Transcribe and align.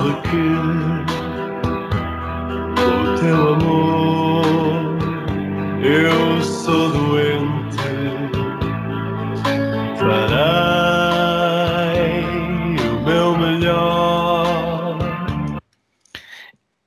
sabe 0.00 0.16
que 0.22 0.42
o 2.82 3.14
teu 3.20 3.38
amor 3.54 4.44
eu 5.82 6.42
sou 6.42 6.90
doente. 6.90 7.90
Farei 9.98 11.20
o 12.88 12.92
meu 13.04 13.36
melhor. 13.36 14.88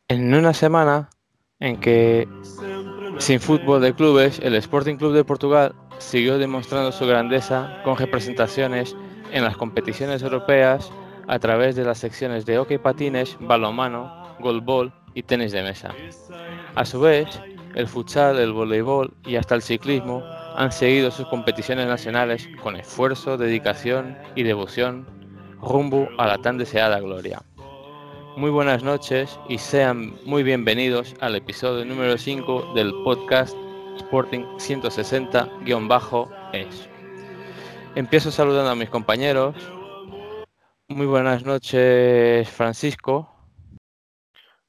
En 0.08 0.34
una 0.34 0.54
semana 0.54 1.10
en 1.60 1.80
que, 1.80 2.28
sin 3.20 3.40
fútbol 3.40 3.82
de 3.82 3.94
clubes, 3.94 4.40
el 4.40 4.56
Sporting 4.56 4.96
Club 4.96 5.14
de 5.14 5.24
Portugal 5.24 5.76
siguió 6.00 6.40
demostrando 6.40 6.92
su 6.92 7.06
grandeza 7.06 7.80
con 7.84 7.96
representaciones 7.96 8.96
en 9.32 9.44
las 9.44 9.56
competiciones 9.58 10.24
europeas 10.24 10.92
a 11.28 11.40
través 11.40 11.76
de 11.76 11.84
las 11.84 11.98
secciones 11.98 12.46
de 12.46 12.58
hockey 12.58 12.78
patines, 12.78 13.38
balonmano, 13.40 14.36
golbol 14.40 14.94
y 15.14 15.24
tenis 15.24 15.52
de 15.52 15.64
mesa. 15.64 15.94
A 16.76 16.86
su 16.86 17.00
vez, 17.00 17.42
el 17.76 17.88
futsal, 17.88 18.40
el 18.40 18.54
voleibol 18.54 19.14
y 19.26 19.36
hasta 19.36 19.56
el 19.56 19.62
ciclismo 19.62 20.24
han 20.56 20.72
seguido 20.72 21.12
sus 21.12 21.28
competiciones 21.28 21.88
nacionales 21.88 22.48
con 22.62 22.76
esfuerzo, 22.76 23.38
dedicación 23.38 24.18
y 24.36 24.44
devoción 24.44 25.08
rumbo 25.62 26.10
a 26.18 26.28
la 26.28 26.38
tan 26.40 26.58
deseada 26.58 27.00
gloria. 27.00 27.42
Muy 28.36 28.50
buenas 28.50 28.84
noches 28.84 29.40
y 29.48 29.60
sean 29.60 30.16
muy 30.26 30.44
bienvenidos 30.44 31.16
al 31.20 31.36
episodio 31.36 31.86
número 31.86 32.18
5 32.18 32.74
del 32.74 32.92
podcast 33.04 33.56
Sporting 33.98 34.42
160-es. 34.58 36.90
Empiezo 37.96 38.32
saludando 38.32 38.72
a 38.72 38.76
mis 38.76 38.90
compañeros. 38.90 39.56
Muy 40.94 41.08
buenas 41.08 41.44
noches, 41.44 42.48
Francisco. 42.52 43.28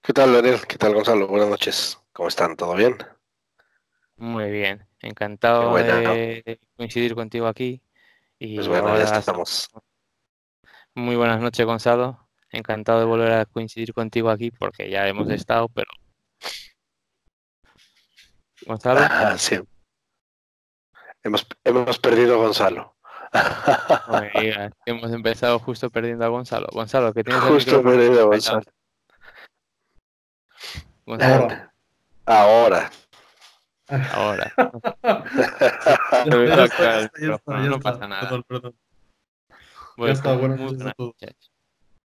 ¿Qué 0.01 0.15
tal, 0.15 0.33
Leonel? 0.33 0.67
¿Qué 0.67 0.79
tal, 0.79 0.95
Gonzalo? 0.95 1.29
Buenas 1.29 1.51
noches. 1.51 2.01
¿Cómo 2.15 2.29
están? 2.31 2.57
¿Todo 2.57 2.75
bien? 2.75 2.97
Muy 4.17 4.51
bien. 4.51 4.87
Encantado 5.01 5.69
buena, 5.69 5.97
de 5.99 6.61
coincidir 6.79 7.15
contigo 7.15 7.47
aquí. 7.47 7.83
Y 8.39 8.55
Pues 8.55 8.69
bueno, 8.69 8.97
ya 8.97 9.19
estamos. 9.19 9.69
Muy 10.95 11.15
buenas 11.15 11.43
noches, 11.43 11.67
Gonzalo. 11.67 12.27
Encantado 12.49 13.01
de 13.01 13.05
volver 13.05 13.33
a 13.33 13.45
coincidir 13.45 13.93
contigo 13.93 14.31
aquí 14.31 14.51
porque 14.51 14.89
ya 14.89 15.07
hemos 15.07 15.29
estado, 15.29 15.69
pero. 15.69 15.91
Gonzalo, 18.65 19.01
Ah, 19.03 19.37
sí. 19.37 19.61
Hemos, 21.23 21.47
hemos 21.65 21.99
perdido 21.99 22.37
a 22.37 22.39
Gonzalo. 22.39 22.94
no 24.09 24.21
me 24.21 24.41
digas, 24.41 24.73
que 24.85 24.93
hemos 24.93 25.11
empezado 25.13 25.59
justo 25.59 25.91
perdiendo 25.91 26.25
a 26.25 26.29
Gonzalo. 26.29 26.69
Gonzalo, 26.73 27.13
que 27.13 27.25
tienes 27.25 27.43
Justo 27.43 27.83
perdido 27.83 28.21
a. 28.23 28.25
Gonzalo. 28.27 28.63
Gonzalo, 31.07 31.49
Ahora. 32.27 32.91
ahora. 34.13 34.53
Ya 36.25 36.67
ya 36.67 37.11
ya 37.15 37.69
no 37.69 37.81
pasa 37.81 38.09
nada. 38.09 38.23
Perdón, 38.23 38.45
perdón. 38.49 38.75
Bueno, 39.97 40.13
está, 40.13 40.35
muy 40.35 40.49
noches. 40.49 41.51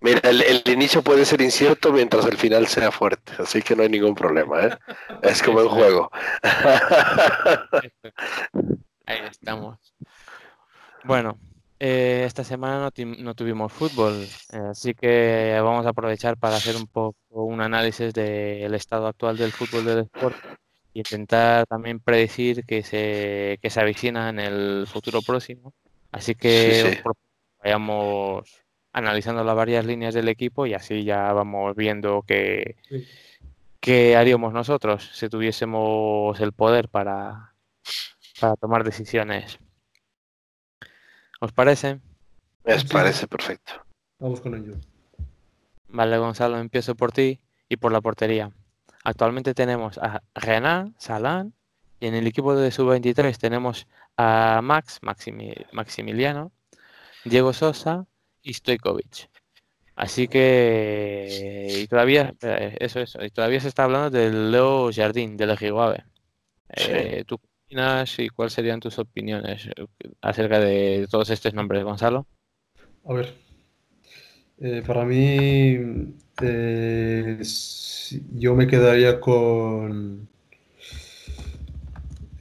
Mira, 0.01 0.21
el, 0.23 0.41
el 0.41 0.63
inicio 0.65 1.01
puede 1.01 1.25
ser 1.25 1.41
incierto 1.41 1.91
mientras 1.91 2.25
el 2.25 2.37
final 2.37 2.67
sea 2.67 2.89
fuerte, 2.91 3.33
así 3.37 3.61
que 3.61 3.75
no 3.75 3.83
hay 3.83 3.89
ningún 3.89 4.15
problema, 4.15 4.61
¿eh? 4.65 4.77
Es 5.21 5.43
como 5.43 5.59
en 5.61 5.67
juego. 5.67 6.09
Ahí 9.05 9.17
estamos. 9.29 9.77
Bueno, 11.03 11.37
eh, 11.79 12.23
esta 12.25 12.43
semana 12.43 12.89
no, 12.97 13.15
no 13.19 13.35
tuvimos 13.35 13.71
fútbol, 13.71 14.23
eh, 14.51 14.57
así 14.69 14.93
que 14.93 15.57
vamos 15.61 15.85
a 15.85 15.89
aprovechar 15.89 16.37
para 16.37 16.57
hacer 16.57 16.75
un 16.75 16.87
poco 16.87 17.15
un 17.29 17.61
análisis 17.61 18.13
del 18.13 18.73
estado 18.75 19.07
actual 19.07 19.37
del 19.37 19.51
fútbol 19.53 19.85
del 19.85 19.95
deporte 20.03 20.39
y 20.93 20.99
intentar 20.99 21.65
también 21.67 21.99
predecir 21.99 22.65
que 22.65 22.83
se, 22.83 23.59
que 23.61 23.69
se 23.69 23.79
avecina 23.79 24.29
en 24.29 24.39
el 24.39 24.87
futuro 24.87 25.21
próximo. 25.21 25.73
Así 26.11 26.35
que 26.35 26.81
Sí, 26.83 26.95
sí. 26.95 27.01
vayamos 27.63 28.43
analizando 28.91 29.43
las 29.43 29.55
varias 29.55 29.85
líneas 29.85 30.13
del 30.13 30.27
equipo 30.27 30.65
y 30.65 30.73
así 30.73 31.03
ya 31.05 31.31
vamos 31.31 31.75
viendo 31.75 32.23
qué, 32.27 32.75
Sí. 32.89 33.05
qué 33.79 34.15
haríamos 34.17 34.53
nosotros 34.53 35.09
si 35.13 35.29
tuviésemos 35.29 36.39
el 36.39 36.53
poder 36.53 36.89
para, 36.89 37.55
para 38.39 38.55
tomar 38.57 38.83
decisiones. 38.83 39.59
¿Os 41.39 41.51
parece? 41.51 41.99
Me 42.65 42.79
Sí. 42.79 42.87
parece 42.91 43.27
perfecto. 43.27 43.73
Vamos 44.19 44.41
con 44.41 44.55
ello. 44.55 44.75
Vale, 45.87 46.17
Gonzalo, 46.17 46.57
empiezo 46.59 46.95
por 46.95 47.11
ti 47.11 47.39
y 47.67 47.77
por 47.77 47.91
la 47.91 48.01
portería. 48.01 48.51
Actualmente 49.03 49.53
tenemos 49.53 49.97
a 49.97 50.21
Renan, 50.35 50.93
Salán 50.99 51.53
y 51.99 52.07
en 52.07 52.15
el 52.15 52.27
equipo 52.27 52.55
de 52.55 52.69
sub-23 52.71 53.37
tenemos 53.37 53.87
a 54.17 54.59
Max, 54.61 54.99
Maximi- 55.01 55.65
Maximiliano, 55.71 56.51
Diego 57.23 57.53
Sosa 57.53 58.05
y 58.41 58.53
Stojkovic. 58.53 59.29
Así 59.95 60.27
que 60.29 61.79
y 61.83 61.87
todavía 61.87 62.33
eh, 62.41 62.77
eso 62.79 62.99
eso 63.01 63.23
y 63.23 63.29
todavía 63.31 63.59
se 63.59 63.67
está 63.67 63.83
hablando 63.85 64.09
del 64.09 64.51
Leo 64.51 64.89
Jardín 64.93 65.35
del 65.35 65.49
Ejigabe. 65.51 66.05
Sí. 66.75 66.85
Eh, 66.91 67.23
¿Tú 67.27 67.37
qué 67.37 67.47
y 68.19 68.29
cuáles 68.29 68.53
serían 68.53 68.79
tus 68.79 68.97
opiniones 68.99 69.67
eh, 69.67 69.85
acerca 70.21 70.59
de 70.59 71.07
todos 71.09 71.29
estos 71.29 71.53
nombres, 71.53 71.83
Gonzalo? 71.83 72.27
A 73.05 73.13
ver. 73.13 73.33
eh, 74.59 74.83
para 74.85 75.05
mí, 75.05 75.77
eh, 76.41 77.39
yo 78.33 78.55
me 78.55 78.67
quedaría 78.67 79.19
con. 79.19 80.27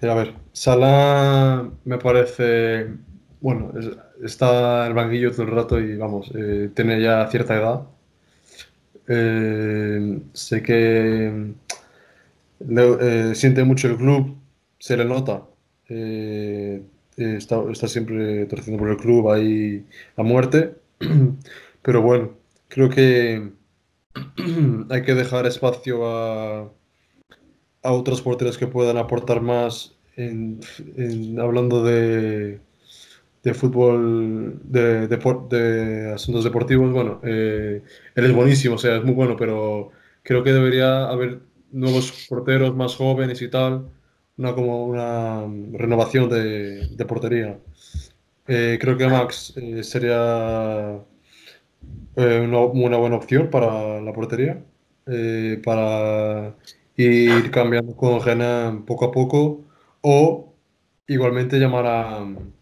A 0.02 0.14
ver, 0.14 0.34
Salah 0.52 1.70
me 1.84 1.98
parece. 1.98 2.88
Bueno, 3.40 3.72
es- 3.78 3.90
está 4.24 4.82
en 4.84 4.88
el 4.88 4.94
banquillo 4.94 5.30
todo 5.32 5.42
el 5.42 5.50
rato 5.52 5.80
y 5.80 5.96
vamos, 5.96 6.30
tiene 6.74 7.00
ya 7.02 7.26
cierta 7.30 7.56
edad. 7.56 7.82
Sé 10.34 10.62
que 10.62 11.54
siente 13.34 13.64
mucho 13.64 13.88
el 13.88 13.96
club, 13.96 14.36
se 14.78 14.96
le 14.96 15.04
nota. 15.04 15.46
Eh, 15.88 16.82
está, 17.16 17.62
está 17.70 17.88
siempre 17.88 18.46
torciendo 18.46 18.80
por 18.80 18.90
el 18.90 18.96
club 18.96 19.30
ahí 19.30 19.86
a 20.16 20.22
muerte. 20.22 20.76
Pero 21.82 22.02
bueno, 22.02 22.34
creo 22.68 22.90
que 22.90 23.52
hay 24.90 25.02
que 25.02 25.14
dejar 25.14 25.46
espacio 25.46 26.06
a, 26.06 26.72
a 27.82 27.92
otros 27.92 28.22
porteros 28.22 28.58
que 28.58 28.66
puedan 28.66 28.96
aportar 28.96 29.40
más 29.40 29.96
en, 30.16 30.60
hablando 31.40 31.84
de, 31.84 32.60
de 33.42 33.54
fútbol, 33.54 34.60
de 34.64 36.12
asuntos 36.14 36.44
deportivos. 36.44 36.92
Bueno, 36.92 37.20
eh, 37.24 37.82
él 38.14 38.24
es 38.24 38.34
buenísimo, 38.34 38.76
o 38.76 38.78
sea, 38.78 38.96
es 38.96 39.04
muy 39.04 39.14
bueno, 39.14 39.36
pero 39.36 39.90
creo 40.22 40.42
que 40.42 40.52
debería 40.52 41.08
haber 41.08 41.40
nuevos 41.70 42.26
porteros 42.28 42.74
más 42.76 42.96
jóvenes 42.96 43.42
y 43.42 43.48
tal, 43.48 43.88
una 44.38 44.54
como 44.54 44.86
una 44.86 45.44
renovación 45.78 46.28
de, 46.30 46.88
de 46.88 47.04
portería. 47.06 47.58
Eh, 48.48 48.78
creo 48.80 48.96
que 48.98 49.08
Max 49.08 49.54
eh, 49.56 49.84
sería 49.84 51.00
eh, 52.16 52.40
una, 52.40 52.60
una 52.60 52.96
buena 52.96 53.16
opción 53.16 53.50
para 53.50 54.00
la 54.00 54.12
portería, 54.12 54.62
para 55.64 56.54
ir 56.96 57.50
cambiando 57.50 57.94
con 57.96 58.20
Renan 58.22 58.84
poco 58.84 59.06
a 59.06 59.12
poco, 59.12 59.64
o 60.02 60.52
igualmente 61.06 61.58
llamar 61.58 61.86
a, 61.86 62.18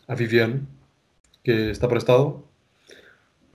a 0.09 0.15
Vivian, 0.15 0.67
que 1.45 1.71
está 1.71 1.89
prestado. 1.89 2.45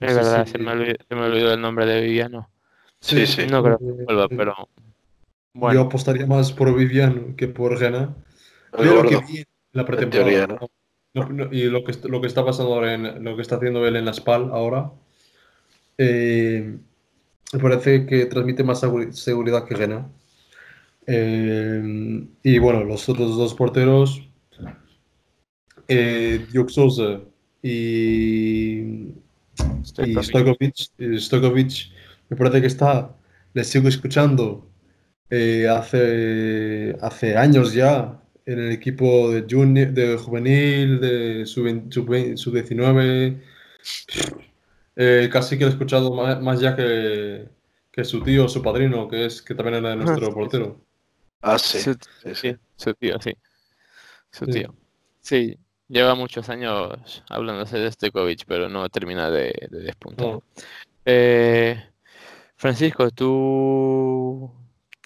No 0.00 0.08
Es 0.08 0.14
sé 0.16 0.22
verdad, 0.24 0.44
si- 0.44 0.46
se 0.46 0.58
me 0.58 0.72
olvidó, 0.72 0.96
se 1.08 1.14
me 1.14 1.22
olvidó 1.22 1.52
el 1.54 1.60
nombre 1.60 1.86
de 1.86 2.02
Viviano. 2.02 2.50
Sí, 3.00 3.26
sí. 3.26 3.46
No 3.46 3.62
creo 3.62 3.78
que 3.78 3.84
vuelva, 4.04 4.28
eh, 4.30 4.46
pero 5.52 5.60
Yo 5.60 5.66
bueno, 5.66 5.80
apostaría 5.82 6.26
más 6.26 6.52
por 6.52 6.74
Vivian 6.74 7.34
que 7.36 7.48
por. 7.48 7.82
El 7.82 8.08
Veo 8.78 9.02
lo 9.02 9.08
que 9.08 9.16
vi 9.16 9.38
en 9.38 9.46
la 9.72 9.84
teoría, 9.84 10.46
pretemporada. 10.46 10.46
¿no? 10.46 10.70
No, 11.14 11.28
no, 11.28 11.52
y 11.52 11.64
lo 11.64 11.84
que, 11.84 11.92
lo 12.08 12.20
que 12.22 12.26
está 12.26 12.42
pasando 12.44 12.72
ahora, 12.74 12.94
en, 12.94 13.22
lo 13.22 13.36
que 13.36 13.42
está 13.42 13.56
haciendo 13.56 13.86
él 13.86 13.96
en 13.96 14.06
la 14.06 14.14
SPAL 14.14 14.50
ahora, 14.50 14.92
eh, 15.98 16.78
me 17.52 17.58
parece 17.58 18.06
que 18.06 18.24
transmite 18.24 18.64
más 18.64 18.82
seguri- 18.82 19.12
seguridad 19.12 19.66
que 19.66 19.76
Gena. 19.76 20.08
Eh, 21.06 22.26
y 22.42 22.58
bueno, 22.58 22.82
los 22.84 23.06
otros 23.10 23.36
dos 23.36 23.54
porteros, 23.54 24.26
eh, 25.88 26.46
Souza 26.68 27.20
y, 27.62 29.12
Stojkovic, 29.84 30.74
Stojkovic, 31.18 31.90
me 32.30 32.36
parece 32.38 32.60
que 32.62 32.68
está, 32.68 33.14
le 33.52 33.64
sigo 33.64 33.88
escuchando 33.88 34.66
eh, 35.32 35.66
hace, 35.68 36.96
hace 37.00 37.36
años 37.36 37.72
ya 37.72 38.20
en 38.44 38.58
el 38.58 38.72
equipo 38.72 39.30
de, 39.30 39.46
juni- 39.46 39.90
de 39.92 40.16
juvenil, 40.18 41.00
de 41.00 41.46
sub-19, 41.46 42.36
sub 42.36 42.52
19 42.54 43.40
casi 45.30 45.56
que 45.56 45.64
lo 45.64 45.70
he 45.70 45.72
escuchado 45.72 46.14
más, 46.14 46.40
más 46.40 46.60
ya 46.60 46.76
que, 46.76 47.48
que 47.90 48.04
su 48.04 48.22
tío, 48.22 48.48
su 48.48 48.62
padrino, 48.62 49.08
que 49.08 49.26
es 49.26 49.42
que 49.42 49.54
también 49.54 49.84
era 49.84 49.96
nuestro 49.96 50.26
sí, 50.28 50.32
portero. 50.34 50.80
Ah, 51.40 51.58
sí. 51.58 51.78
Su, 51.80 51.92
sí, 51.94 51.98
sí. 52.24 52.34
sí, 52.34 52.56
su 52.76 52.94
tío, 52.94 53.20
sí. 53.20 53.34
Su 54.30 54.46
Sí. 54.46 54.52
tío. 54.52 54.74
Sí, 55.20 55.58
lleva 55.88 56.14
muchos 56.14 56.48
años 56.48 57.22
hablándose 57.28 57.78
de 57.78 57.90
Stojkovic, 57.90 58.44
pero 58.46 58.68
no 58.68 58.88
termina 58.88 59.30
de, 59.30 59.52
de 59.70 59.80
despuntar. 59.80 60.26
No. 60.26 60.42
Eh, 61.04 61.82
Francisco, 62.56 63.10
tú 63.10 64.52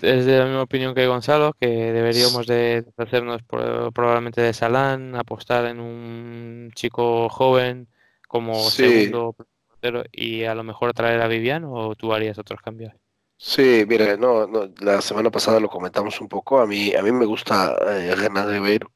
es 0.02 0.26
de 0.26 0.38
la 0.38 0.44
misma 0.46 0.62
opinión 0.62 0.94
que 0.94 1.06
Gonzalo, 1.06 1.54
que 1.60 1.66
deberíamos 1.66 2.46
de 2.46 2.84
hacernos 2.96 3.42
probablemente 3.44 4.40
de 4.40 4.52
Salán, 4.52 5.14
apostar 5.16 5.66
en 5.66 5.80
un 5.80 6.70
chico 6.74 7.28
joven 7.28 7.88
como 8.28 8.54
Sí. 8.70 8.82
segundo 8.88 9.34
portero 9.68 10.04
y 10.12 10.44
a 10.44 10.54
lo 10.54 10.64
mejor 10.64 10.92
traer 10.92 11.20
a 11.20 11.28
Vivian 11.28 11.64
o 11.66 11.94
tú 11.94 12.12
harías 12.12 12.38
otros 12.38 12.60
cambios. 12.60 12.92
Sí, 13.38 13.84
mire, 13.86 14.16
no, 14.16 14.46
no, 14.46 14.70
la 14.80 15.02
semana 15.02 15.30
pasada 15.30 15.60
lo 15.60 15.68
comentamos 15.68 16.20
un 16.22 16.28
poco. 16.28 16.58
A 16.58 16.66
mí, 16.66 16.94
a 16.94 17.02
mí 17.02 17.12
me 17.12 17.26
gusta 17.26 17.76
eh, 17.86 18.14
Renan 18.14 18.48
Ribeiro. 18.50 18.92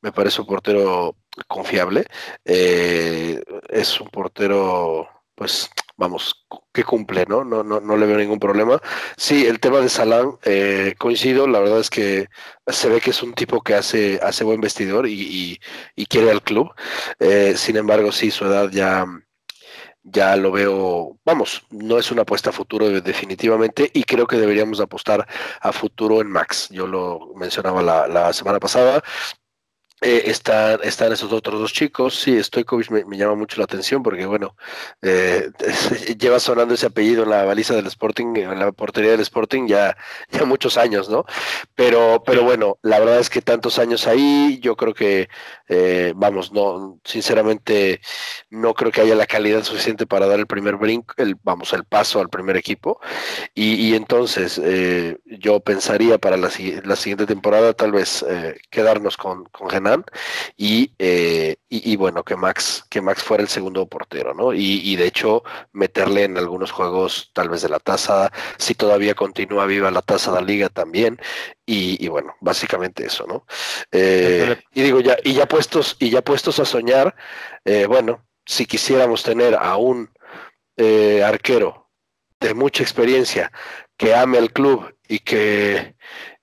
Me 0.00 0.12
parece 0.12 0.40
un 0.40 0.46
portero 0.46 1.16
confiable. 1.48 2.04
Eh, 2.44 3.42
es 3.68 4.00
un 4.00 4.08
portero, 4.08 5.08
pues, 5.34 5.68
vamos, 6.00 6.46
que 6.72 6.82
cumple, 6.82 7.26
¿no? 7.28 7.44
No, 7.44 7.62
no, 7.62 7.78
no 7.80 7.96
le 7.96 8.06
veo 8.06 8.16
ningún 8.16 8.40
problema. 8.40 8.80
Sí, 9.16 9.46
el 9.46 9.60
tema 9.60 9.80
de 9.80 9.90
Salán, 9.90 10.38
eh, 10.44 10.94
coincido. 10.98 11.46
La 11.46 11.60
verdad 11.60 11.78
es 11.80 11.90
que 11.90 12.26
se 12.66 12.88
ve 12.88 13.00
que 13.00 13.10
es 13.10 13.22
un 13.22 13.34
tipo 13.34 13.60
que 13.62 13.74
hace, 13.74 14.18
hace 14.22 14.42
buen 14.44 14.60
vestidor 14.60 15.06
y, 15.06 15.12
y, 15.12 15.60
y 15.94 16.06
quiere 16.06 16.30
al 16.30 16.42
club. 16.42 16.72
Eh, 17.18 17.54
sin 17.56 17.76
embargo, 17.76 18.12
sí, 18.12 18.30
su 18.30 18.46
edad 18.46 18.70
ya 18.70 19.06
ya 20.02 20.34
lo 20.36 20.50
veo, 20.50 21.18
vamos, 21.26 21.66
no 21.70 21.98
es 21.98 22.10
una 22.10 22.22
apuesta 22.22 22.48
a 22.50 22.52
futuro 22.54 22.88
definitivamente 23.02 23.90
y 23.92 24.02
creo 24.04 24.26
que 24.26 24.38
deberíamos 24.38 24.80
apostar 24.80 25.26
a 25.60 25.72
futuro 25.72 26.22
en 26.22 26.28
Max. 26.30 26.68
Yo 26.70 26.86
lo 26.86 27.34
mencionaba 27.36 27.82
la, 27.82 28.08
la 28.08 28.32
semana 28.32 28.58
pasada. 28.58 29.02
Eh, 30.02 30.22
están, 30.30 30.80
están 30.82 31.12
esos 31.12 31.30
otros 31.32 31.60
dos 31.60 31.72
chicos. 31.72 32.18
Sí, 32.18 32.42
Stoikovich 32.42 32.90
me, 32.90 33.04
me 33.04 33.18
llama 33.18 33.34
mucho 33.34 33.58
la 33.58 33.64
atención 33.64 34.02
porque, 34.02 34.24
bueno, 34.24 34.56
eh, 35.02 35.50
lleva 36.18 36.40
sonando 36.40 36.74
ese 36.74 36.86
apellido 36.86 37.24
en 37.24 37.30
la 37.30 37.44
baliza 37.44 37.74
del 37.74 37.86
Sporting, 37.86 38.34
en 38.36 38.58
la 38.58 38.72
portería 38.72 39.10
del 39.10 39.20
Sporting 39.20 39.66
ya, 39.66 39.96
ya 40.30 40.44
muchos 40.44 40.78
años, 40.78 41.10
¿no? 41.10 41.24
Pero, 41.74 42.22
pero 42.24 42.44
bueno, 42.44 42.78
la 42.82 42.98
verdad 42.98 43.18
es 43.18 43.28
que 43.28 43.42
tantos 43.42 43.78
años 43.78 44.06
ahí, 44.06 44.58
yo 44.62 44.74
creo 44.76 44.94
que, 44.94 45.28
eh, 45.68 46.12
vamos, 46.16 46.52
no, 46.52 46.98
sinceramente, 47.04 48.00
no 48.48 48.72
creo 48.74 48.92
que 48.92 49.02
haya 49.02 49.14
la 49.14 49.26
calidad 49.26 49.62
suficiente 49.64 50.06
para 50.06 50.26
dar 50.26 50.38
el 50.38 50.46
primer 50.46 50.76
brinco, 50.76 51.14
el, 51.18 51.36
vamos, 51.42 51.72
el 51.74 51.84
paso 51.84 52.20
al 52.20 52.30
primer 52.30 52.56
equipo. 52.56 53.00
Y, 53.54 53.74
y 53.90 53.94
entonces, 53.94 54.58
eh, 54.62 55.18
yo 55.26 55.60
pensaría 55.60 56.18
para 56.18 56.36
la, 56.38 56.50
la, 56.84 56.96
siguiente 56.96 57.26
temporada, 57.26 57.72
tal 57.74 57.92
vez 57.92 58.24
quedarnos 58.70 59.16
con, 59.16 59.44
con 59.46 59.68
Y, 60.56 60.92
eh, 60.98 61.56
y, 61.68 61.92
y, 61.92 61.96
bueno, 61.96 62.24
que 62.24 62.36
Max, 62.36 62.84
que 62.90 63.00
Max 63.00 63.22
fuera 63.22 63.42
el 63.42 63.48
segundo 63.48 63.86
portero, 63.86 64.34
¿no? 64.34 64.52
Y, 64.52 64.80
y, 64.84 64.96
de 64.96 65.06
hecho, 65.06 65.42
meterle 65.72 66.24
en 66.24 66.36
algunos 66.38 66.70
juegos 66.70 67.30
tal 67.32 67.48
vez 67.48 67.62
de 67.62 67.68
la 67.68 67.78
taza, 67.78 68.32
si 68.58 68.74
todavía 68.74 69.14
continúa 69.14 69.66
viva 69.66 69.90
la 69.90 70.02
taza 70.02 70.30
de 70.30 70.40
la 70.40 70.46
liga 70.46 70.68
también, 70.68 71.18
y, 71.66 72.04
y 72.04 72.08
bueno, 72.08 72.34
básicamente 72.40 73.06
eso, 73.06 73.26
¿no? 73.26 73.46
Eh, 73.92 74.56
y 74.74 74.82
digo, 74.82 75.00
ya, 75.00 75.16
y 75.24 75.34
ya 75.34 75.46
puestos, 75.46 75.96
y 75.98 76.10
ya 76.10 76.22
puestos 76.22 76.58
a 76.58 76.64
soñar, 76.64 77.14
eh, 77.64 77.86
bueno, 77.86 78.26
si 78.46 78.66
quisiéramos 78.66 79.22
tener 79.22 79.54
a 79.54 79.76
un 79.76 80.10
arquero 81.24 81.90
de 82.40 82.54
mucha 82.54 82.82
experiencia 82.82 83.52
que 83.98 84.14
ame 84.14 84.38
al 84.38 84.50
club 84.50 84.96
y 85.06 85.18
que 85.18 85.94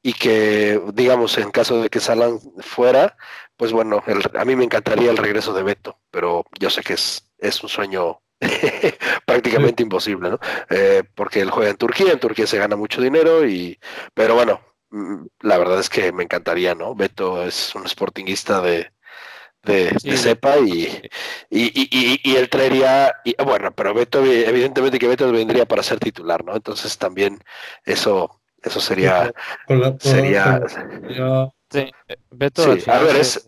y 0.02 0.14
que, 0.14 0.82
digamos, 0.94 1.38
en 1.38 1.52
caso 1.52 1.82
de 1.82 1.90
que 1.90 2.00
Salán 2.00 2.40
fuera, 2.60 3.18
pues 3.58 3.72
bueno, 3.72 4.04
el, 4.08 4.22
a 4.38 4.46
mí 4.46 4.56
me 4.56 4.64
encantaría 4.64 5.12
el 5.12 5.18
regreso 5.18 5.54
de 5.54 5.64
Beto, 5.64 6.00
pero 6.12 6.46
yo 6.60 6.70
sé 6.70 6.82
que 6.82 6.94
es, 6.94 7.30
es 7.38 7.62
un 7.64 7.70
sueño 7.70 8.22
prácticamente 9.26 9.82
sí. 9.82 9.84
imposible, 9.84 10.30
¿no? 10.30 10.40
Eh, 10.70 11.04
porque 11.16 11.42
él 11.42 11.50
juega 11.50 11.72
en 11.72 11.78
Turquía, 11.78 12.14
en 12.14 12.20
Turquía 12.20 12.48
se 12.48 12.58
gana 12.58 12.76
mucho 12.76 13.02
dinero, 13.02 13.48
y 13.48 13.80
pero 14.14 14.36
bueno, 14.36 14.62
mm, 14.92 15.26
la 15.42 15.58
verdad 15.58 15.80
es 15.80 15.90
que 15.90 16.12
me 16.12 16.24
encantaría, 16.24 16.76
¿no? 16.76 16.96
Beto 16.96 17.44
es 17.44 17.74
un 17.76 17.88
sportinguista 17.88 18.62
de, 18.62 18.92
de, 19.64 19.90
sí, 20.00 20.12
de 20.12 20.18
cepa 20.18 20.58
y, 20.60 20.86
y, 21.50 21.66
y, 21.74 22.20
y, 22.24 22.36
él 22.36 22.50
traería, 22.50 23.14
bueno, 23.44 23.74
pero 23.74 23.94
Beto, 23.94 24.24
evidentemente 24.24 25.00
que 25.00 25.08
Beto 25.08 25.32
vendría 25.32 25.66
para 25.66 25.84
ser 25.84 26.00
titular, 26.00 26.46
¿no? 26.46 26.56
Entonces 26.56 26.98
también 26.98 27.40
eso 27.86 28.40
eso 28.68 28.80
sería. 28.80 29.32
Con 29.66 29.82
la, 29.82 29.92
con 29.92 30.00
sería. 30.00 30.62
Sí, 31.70 31.92
Beto. 32.32 32.76
Sí, 32.78 32.90
a 32.90 33.00
ver, 33.00 33.18
es, 33.18 33.46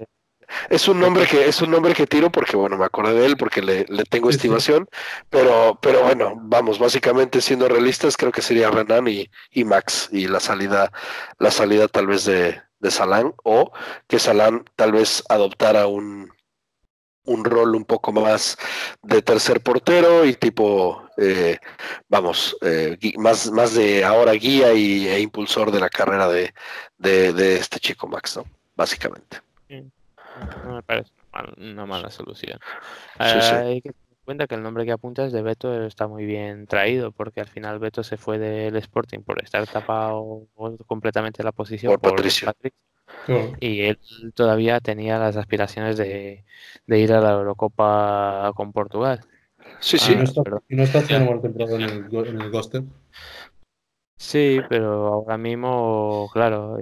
es 0.70 0.88
un 0.88 1.00
nombre 1.00 1.26
que 1.26 1.48
es 1.48 1.62
un 1.62 1.72
nombre 1.72 1.94
que 1.94 2.08
tiro 2.08 2.32
porque 2.32 2.58
bueno 2.58 2.78
me 2.78 2.86
acordé 2.86 3.14
de 3.14 3.26
él 3.26 3.38
porque 3.38 3.62
le, 3.62 3.86
le 3.88 4.04
tengo 4.04 4.30
sí, 4.30 4.38
estimación 4.38 4.88
pero 5.30 5.80
pero 5.82 6.04
bueno 6.04 6.34
vamos 6.36 6.80
básicamente 6.80 7.42
siendo 7.42 7.68
realistas 7.68 8.18
creo 8.18 8.32
que 8.32 8.42
sería 8.42 8.72
Renan 8.72 9.08
y, 9.08 9.30
y 9.52 9.64
Max 9.64 10.10
y 10.12 10.28
la 10.28 10.40
salida 10.40 10.92
la 11.38 11.52
salida 11.52 11.88
tal 11.88 12.08
vez 12.08 12.26
de, 12.26 12.62
de 12.80 12.92
Salán 12.92 13.34
o 13.44 13.72
que 14.08 14.20
Salán 14.20 14.66
tal 14.76 14.92
vez 14.94 15.24
adoptara 15.30 15.88
un 15.88 16.32
un 17.30 17.46
rol 17.46 17.76
un 17.76 17.86
poco 17.86 18.12
más 18.12 18.58
de 19.02 19.22
tercer 19.22 19.62
portero 19.62 20.26
y 20.26 20.34
tipo, 20.34 21.04
eh, 21.18 21.58
vamos, 22.08 22.58
eh, 22.62 22.98
más, 23.18 23.52
más 23.52 23.74
de 23.76 24.04
ahora 24.04 24.34
guía 24.34 24.74
y, 24.74 25.08
e 25.08 25.20
impulsor 25.20 25.72
de 25.72 25.80
la 25.80 25.90
carrera 25.90 26.28
de, 26.28 26.54
de, 26.98 27.34
de 27.34 27.56
este 27.56 27.80
chico 27.80 28.08
Max, 28.08 28.38
¿no? 28.38 28.46
Básicamente. 28.76 29.38
No 29.70 30.76
me 30.76 30.84
parece 30.84 31.12
una 31.58 31.86
mala 31.86 32.10
solución. 32.10 32.60
Sí, 33.20 33.42
sí. 33.42 33.54
Hay 33.54 33.82
que 33.82 33.90
tener 33.92 34.10
en 34.12 34.26
cuenta 34.26 34.48
que 34.48 34.56
el 34.56 34.64
nombre 34.64 34.86
que 34.86 34.92
apuntas 34.92 35.32
de 35.32 35.42
Beto 35.42 35.86
está 35.86 36.08
muy 36.08 36.26
bien 36.26 36.66
traído, 36.66 37.12
porque 37.12 37.42
al 37.42 37.48
final 37.48 37.80
Beto 37.80 38.04
se 38.04 38.18
fue 38.18 38.40
del 38.40 38.76
Sporting 38.78 39.20
por 39.20 39.44
estar 39.44 39.68
tapado 39.68 40.48
completamente 40.88 41.44
la 41.44 41.52
posición 41.52 41.94
por, 41.94 42.02
por 42.02 42.12
Patricio. 42.16 42.48
Patricio. 42.48 42.89
Y 43.60 43.82
él 43.82 44.00
todavía 44.34 44.80
tenía 44.80 45.20
las 45.20 45.38
aspiraciones 45.38 45.98
de, 45.98 46.46
de, 46.88 47.00
ir 47.00 47.14
a 47.14 47.22
la 47.22 47.32
Eurocopa 47.32 48.52
con 48.56 48.72
Portugal. 48.72 49.22
Sí, 49.80 49.98
sí. 49.98 50.14
¿Y 50.14 50.16
no 50.16 50.24
está, 50.24 50.44
pero, 50.44 50.64
no 50.68 50.84
está 50.84 51.00
haciendo 51.00 51.28
buena 51.28 51.42
temporada 51.42 51.76
en 51.76 51.82
el, 51.82 52.28
en 52.28 52.42
el 52.42 52.50
Goster? 52.50 52.84
Sí, 54.18 54.60
pero 54.68 55.08
ahora 55.08 55.38
mismo, 55.38 56.30
claro, 56.34 56.78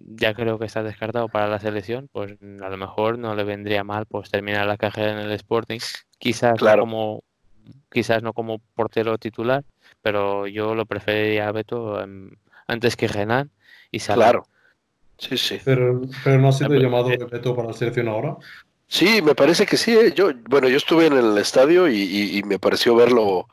ya 0.00 0.32
creo 0.32 0.58
que 0.58 0.64
está 0.64 0.82
descartado 0.82 1.28
para 1.28 1.46
la 1.46 1.58
selección, 1.58 2.08
pues 2.10 2.38
a 2.62 2.68
lo 2.70 2.76
mejor 2.78 3.18
no 3.18 3.34
le 3.34 3.44
vendría 3.44 3.84
mal 3.84 4.06
pues 4.06 4.30
terminar 4.30 4.66
la 4.66 4.78
carrera 4.78 5.12
en 5.12 5.18
el 5.18 5.32
Sporting, 5.32 5.78
quizás 6.18 6.58
claro. 6.58 6.78
no 6.78 6.82
como 6.84 7.24
quizás 7.90 8.22
no 8.22 8.32
como 8.32 8.60
portero 8.74 9.18
titular, 9.18 9.62
pero 10.00 10.46
yo 10.46 10.74
lo 10.74 10.86
preferiría 10.86 11.48
a 11.48 11.52
Beto 11.52 12.02
um, 12.02 12.30
antes 12.66 12.96
que 12.96 13.08
Renan 13.08 13.50
y 13.90 13.98
Salah. 13.98 14.30
Claro. 14.30 14.46
Sí, 15.20 15.36
sí. 15.36 15.60
Pero, 15.64 16.00
pero 16.24 16.38
no 16.38 16.48
ha 16.48 16.52
sido 16.52 16.70
pero, 16.70 16.80
llamado 16.80 17.10
eh, 17.10 17.18
de 17.18 17.24
Beto 17.26 17.54
para 17.54 17.68
la 17.68 17.74
selección 17.74 18.08
ahora. 18.08 18.36
Sí, 18.88 19.22
me 19.22 19.34
parece 19.34 19.66
que 19.66 19.76
sí. 19.76 19.92
¿eh? 19.96 20.12
Yo, 20.14 20.30
bueno, 20.48 20.68
yo 20.68 20.78
estuve 20.78 21.06
en 21.06 21.12
el 21.12 21.38
estadio 21.38 21.88
y, 21.88 21.96
y, 22.00 22.38
y 22.38 22.42
me 22.42 22.58
pareció 22.58 22.96
verlo 22.96 23.46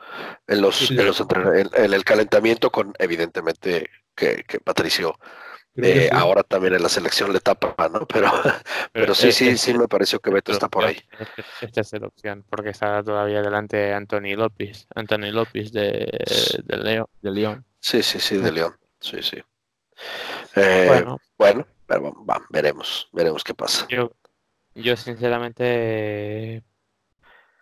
en 0.47 0.61
los, 0.61 0.75
Sí. 0.77 0.97
en, 0.97 1.05
los 1.05 1.21
entren- 1.21 1.59
en, 1.75 1.85
en 1.85 1.93
el 1.93 2.03
calentamiento 2.03 2.71
con, 2.71 2.93
evidentemente, 2.97 3.89
que, 4.15 4.43
que 4.47 4.59
Patricio 4.59 5.19
que 5.75 6.05
eh, 6.05 6.09
sí. 6.09 6.09
ahora 6.11 6.41
también 6.41 6.73
en 6.73 6.81
la 6.81 6.89
selección 6.89 7.31
le 7.31 7.39
tapa, 7.39 7.75
¿no? 7.89 8.07
Pero, 8.11 8.31
pero 8.91 9.13
sí, 9.13 9.31
sí, 9.31 9.55
sí 9.59 9.75
me 9.75 9.87
pareció 9.87 10.19
que 10.19 10.31
Beto 10.31 10.51
está 10.51 10.69
por 10.69 10.85
ahí. 10.85 10.97
Esta 11.61 11.81
opción, 12.03 12.43
porque 12.49 12.69
está 12.71 13.03
todavía 13.03 13.43
delante 13.43 13.93
Anthony 13.93 14.35
López, 14.35 14.87
Anthony 14.95 15.29
López 15.31 15.71
de, 15.71 16.09
de, 16.63 16.77
Leo, 16.77 17.09
de 17.21 17.29
León. 17.31 17.65
Sí, 17.79 18.01
sí, 18.01 18.19
sí, 18.19 18.37
de 18.37 18.51
León. 18.51 18.75
Sí, 18.99 19.17
sí. 19.21 19.37
Eh, 20.57 20.85
bueno. 20.87 21.19
Bueno, 21.37 21.67
pero 21.85 22.03
va, 22.03 22.11
va, 22.37 22.45
veremos, 22.49 23.09
veremos 23.13 23.43
qué 23.43 23.53
pasa. 23.53 23.85
yo, 23.89 24.11
yo 24.75 24.95
sinceramente 24.95 26.63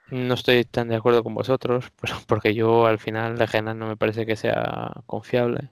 no 0.10 0.34
estoy 0.36 0.66
tan 0.66 0.88
de 0.88 0.96
acuerdo 0.96 1.24
con 1.24 1.34
vosotros, 1.34 1.92
porque 2.28 2.54
yo 2.54 2.86
al 2.86 3.00
final 3.00 3.38
de 3.38 3.48
Genan 3.48 3.80
no 3.80 3.88
me 3.88 3.98
parece 3.98 4.25
que 4.25 4.36
sea 4.36 4.92
confiable 5.06 5.72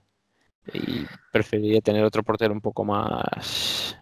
y 0.73 1.05
preferiría 1.31 1.81
tener 1.81 2.03
otro 2.03 2.23
portero 2.23 2.53
un 2.53 2.61
poco 2.61 2.85
más 2.85 3.97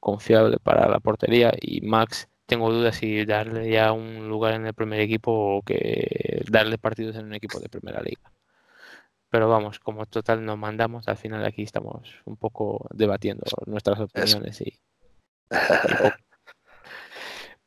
confiable 0.00 0.58
para 0.58 0.88
la 0.88 0.98
portería 0.98 1.52
y 1.60 1.80
Max 1.82 2.28
tengo 2.46 2.72
dudas 2.72 2.96
si 2.96 3.24
darle 3.24 3.70
ya 3.70 3.92
un 3.92 4.28
lugar 4.28 4.54
en 4.54 4.66
el 4.66 4.74
primer 4.74 5.00
equipo 5.00 5.58
o 5.58 5.62
que 5.62 6.42
darle 6.50 6.76
partidos 6.76 7.16
en 7.16 7.26
un 7.26 7.34
equipo 7.34 7.60
de 7.60 7.68
primera 7.68 8.02
liga. 8.02 8.31
Pero 9.32 9.48
vamos, 9.48 9.80
como 9.80 10.04
total 10.04 10.44
nos 10.44 10.58
mandamos, 10.58 11.08
al 11.08 11.16
final 11.16 11.42
aquí 11.46 11.62
estamos 11.62 12.16
un 12.26 12.36
poco 12.36 12.86
debatiendo 12.90 13.44
nuestras 13.64 13.98
opiniones 13.98 14.60
y, 14.60 14.78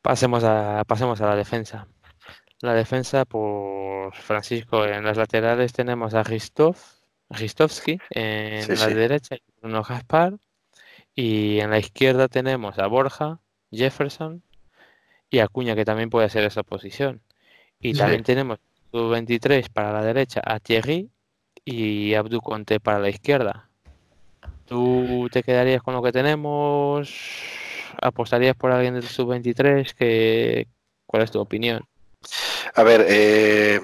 pasemos 0.00 0.44
a 0.44 0.84
pasemos 0.86 1.20
a 1.20 1.26
la 1.26 1.34
defensa. 1.34 1.88
La 2.60 2.72
defensa 2.72 3.24
por 3.24 4.14
Francisco. 4.14 4.84
En 4.86 5.02
las 5.04 5.16
laterales 5.16 5.72
tenemos 5.72 6.14
a 6.14 6.22
Christovsky 6.22 7.98
en 8.10 8.62
Sí, 8.62 8.70
la 8.70 8.86
sí. 8.86 8.94
derecha 8.94 9.36
Bruno 9.60 9.82
Gaspar. 9.82 10.34
Y 11.16 11.58
en 11.58 11.70
la 11.70 11.78
izquierda 11.80 12.28
tenemos 12.28 12.78
a 12.78 12.86
Borja, 12.86 13.40
Jefferson 13.72 14.44
y 15.30 15.40
Acuña, 15.40 15.74
que 15.74 15.84
también 15.84 16.10
puede 16.10 16.28
ser 16.28 16.44
esa 16.44 16.62
posición. 16.62 17.22
Y 17.80 17.94
Sí. 17.94 17.98
también 17.98 18.22
tenemos 18.22 18.60
su 18.92 19.08
23 19.08 19.68
para 19.68 19.90
la 19.92 20.02
derecha 20.02 20.40
a 20.44 20.60
Thierry 20.60 21.10
y 21.66 22.14
Abdu 22.14 22.40
Conte 22.40 22.80
para 22.80 23.00
la 23.00 23.10
izquierda. 23.10 23.68
¿Tú 24.64 25.28
te 25.30 25.42
quedarías 25.42 25.82
con 25.82 25.94
lo 25.94 26.02
que 26.02 26.12
tenemos? 26.12 27.12
¿Apostarías 28.00 28.56
por 28.56 28.72
alguien 28.72 28.94
del 28.94 29.06
sub-23? 29.06 29.92
¿Qué... 29.94 30.68
¿Cuál 31.04 31.22
es 31.22 31.30
tu 31.30 31.40
opinión? 31.40 31.86
A 32.74 32.82
ver, 32.82 33.04
eh, 33.08 33.80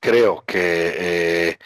creo 0.00 0.44
que 0.44 1.48
eh, 1.50 1.58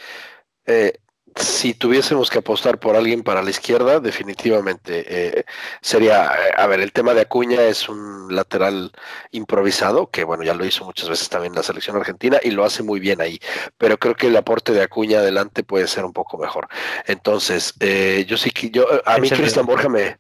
eh, 0.66 0.92
si 1.38 1.74
tuviésemos 1.74 2.30
que 2.30 2.38
apostar 2.38 2.78
por 2.78 2.96
alguien 2.96 3.22
para 3.22 3.42
la 3.42 3.50
izquierda, 3.50 4.00
definitivamente 4.00 5.04
eh, 5.08 5.44
sería, 5.80 6.26
eh, 6.26 6.52
a 6.56 6.66
ver, 6.66 6.80
el 6.80 6.92
tema 6.92 7.14
de 7.14 7.22
Acuña 7.22 7.62
es 7.62 7.88
un 7.88 8.34
lateral 8.34 8.92
improvisado, 9.30 10.10
que 10.10 10.24
bueno, 10.24 10.42
ya 10.42 10.54
lo 10.54 10.64
hizo 10.64 10.84
muchas 10.84 11.08
veces 11.08 11.28
también 11.28 11.54
la 11.54 11.62
selección 11.62 11.96
argentina 11.96 12.38
y 12.42 12.50
lo 12.50 12.64
hace 12.64 12.82
muy 12.82 13.00
bien 13.00 13.20
ahí, 13.20 13.38
pero 13.76 13.98
creo 13.98 14.14
que 14.14 14.26
el 14.26 14.36
aporte 14.36 14.72
de 14.72 14.82
Acuña 14.82 15.20
adelante 15.20 15.62
puede 15.62 15.86
ser 15.86 16.04
un 16.04 16.12
poco 16.12 16.38
mejor. 16.38 16.68
Entonces, 17.06 17.74
eh, 17.80 18.24
yo 18.28 18.36
sí 18.36 18.50
que, 18.50 18.70
yo, 18.70 18.86
a 19.04 19.18
mí 19.18 19.30
Cristian 19.30 19.66
Borja 19.66 19.88
me, 19.88 20.18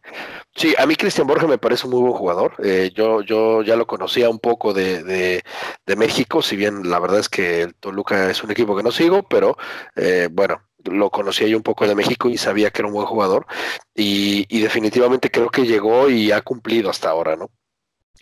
sí, 0.54 0.74
a 0.78 0.86
mí 0.86 0.94
Cristian 0.96 1.26
Borja 1.26 1.46
me 1.46 1.58
parece 1.58 1.86
un 1.86 1.92
muy 1.92 2.00
buen 2.00 2.14
jugador, 2.14 2.54
Eh, 2.62 2.90
yo, 2.94 3.22
yo 3.22 3.62
ya 3.62 3.76
lo 3.76 3.86
conocía 3.86 4.28
un 4.30 4.38
poco 4.38 4.72
de, 4.72 5.02
de, 5.02 5.42
de 5.86 5.96
México, 5.96 6.42
si 6.42 6.56
bien 6.56 6.88
la 6.88 6.98
verdad 6.98 7.20
es 7.20 7.28
que 7.28 7.62
el 7.62 7.74
Toluca 7.74 8.30
es 8.30 8.42
un 8.42 8.50
equipo 8.50 8.76
que 8.76 8.82
no 8.82 8.92
sigo, 8.92 9.22
pero 9.22 9.56
eh, 9.96 10.28
bueno, 10.30 10.67
lo 10.90 11.10
conocía 11.10 11.46
yo 11.48 11.56
un 11.56 11.62
poco 11.62 11.86
de 11.86 11.94
México 11.94 12.28
y 12.28 12.36
sabía 12.36 12.70
que 12.70 12.82
era 12.82 12.88
un 12.88 12.94
buen 12.94 13.06
jugador 13.06 13.46
y, 13.94 14.46
definitivamente 14.60 15.30
creo 15.30 15.48
que 15.50 15.66
llegó 15.66 16.10
y 16.10 16.32
ha 16.32 16.40
cumplido 16.42 16.90
hasta 16.90 17.10
ahora, 17.10 17.36
¿no? 17.36 17.50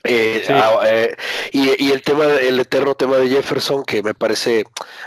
Eh, 0.05 0.43
Sí. 0.47 0.53
ah, 0.53 0.81
eh, 0.87 1.17
y, 1.53 1.85
y 1.85 1.93
el 1.93 2.03
tema, 2.03 2.26
el 2.26 2.61
eterno 2.61 2.95
tema 2.95 3.17
de 3.17 3.29
Jefferson, 3.29 3.85
que 3.85 4.03
me 4.03 4.15
parece 4.15 4.65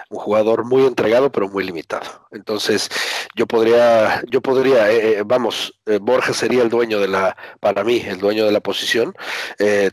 un 0.10 0.20
jugador 0.20 0.66
muy 0.66 0.86
entregado, 0.86 1.32
pero 1.32 1.48
muy 1.48 1.64
limitado. 1.64 2.28
Entonces, 2.32 2.90
yo 3.36 3.48
podría, 3.48 4.22
yo 4.30 4.42
podría, 4.42 4.92
eh, 4.92 5.20
eh, 5.20 5.24
vamos, 5.26 5.74
Borja 6.02 6.34
sería 6.34 6.62
el 6.62 6.70
dueño 6.70 7.00
de 7.00 7.08
la, 7.08 7.38
para 7.60 7.84
mí, 7.84 8.04
el 8.06 8.20
dueño 8.20 8.46
de 8.46 8.52
la 8.52 8.60
posición, 8.60 9.16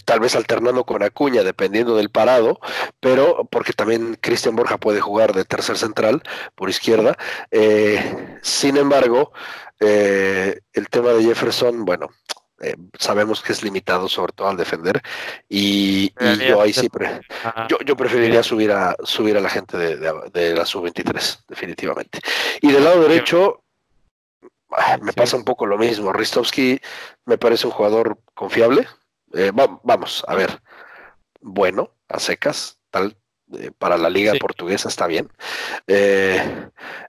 tal 0.04 0.20
vez 0.20 0.34
alternando 0.36 0.84
con 0.84 1.02
Acuña, 1.02 1.42
dependiendo 1.42 1.96
del 1.96 2.10
parado, 2.10 2.60
pero 3.00 3.46
porque 3.50 3.72
también 3.72 4.18
Cristian 4.20 4.56
Borja 4.56 4.76
puede 4.78 5.00
jugar 5.00 5.32
de 5.32 5.44
tercer 5.44 5.78
central 5.78 6.22
por 6.54 6.68
izquierda. 6.68 7.16
Sin 8.42 8.76
embargo, 8.76 9.32
el 9.80 10.88
tema 10.90 11.10
de 11.12 11.22
Jefferson, 11.24 11.84
bueno, 11.86 12.10
eh, 12.60 12.74
sabemos 12.98 13.42
que 13.42 13.52
es 13.52 13.62
limitado, 13.62 14.08
sobre 14.08 14.32
todo 14.32 14.48
al 14.48 14.56
defender, 14.56 15.02
y, 15.48 16.12
y 16.18 16.48
yo 16.48 16.60
ahí 16.62 16.72
sí, 16.72 16.88
pre- 16.88 17.20
yo, 17.68 17.78
yo 17.84 17.96
preferiría 17.96 18.42
subir 18.42 18.72
a 18.72 18.96
subir 19.04 19.36
a 19.36 19.40
la 19.40 19.50
gente 19.50 19.76
de, 19.76 19.96
de- 19.96 20.30
de 20.32 20.54
la 20.54 20.64
sub-23, 20.64 21.44
definitivamente. 21.48 22.18
Y 22.62 22.72
del 22.72 22.84
lado 22.84 23.02
derecho, 23.02 23.62
ah, 24.70 24.98
me 25.02 25.12
Sí. 25.12 25.16
pasa 25.16 25.36
un 25.36 25.44
poco 25.44 25.66
lo 25.66 25.76
mismo. 25.78 26.12
Ristovski 26.12 26.80
me 27.26 27.38
parece 27.38 27.66
un 27.66 27.72
jugador 27.72 28.18
confiable. 28.34 28.86
Eh, 29.34 29.50
va- 29.50 29.80
vamos, 29.82 30.24
a 30.26 30.34
ver, 30.34 30.62
bueno, 31.40 31.90
a 32.08 32.18
secas, 32.20 32.78
tal, 32.90 33.16
para 33.78 33.96
la 33.96 34.10
liga 34.10 34.32
Sí. 34.32 34.38
portuguesa 34.38 34.88
está 34.88 35.06
bien. 35.06 35.28
Eh, 35.86 36.68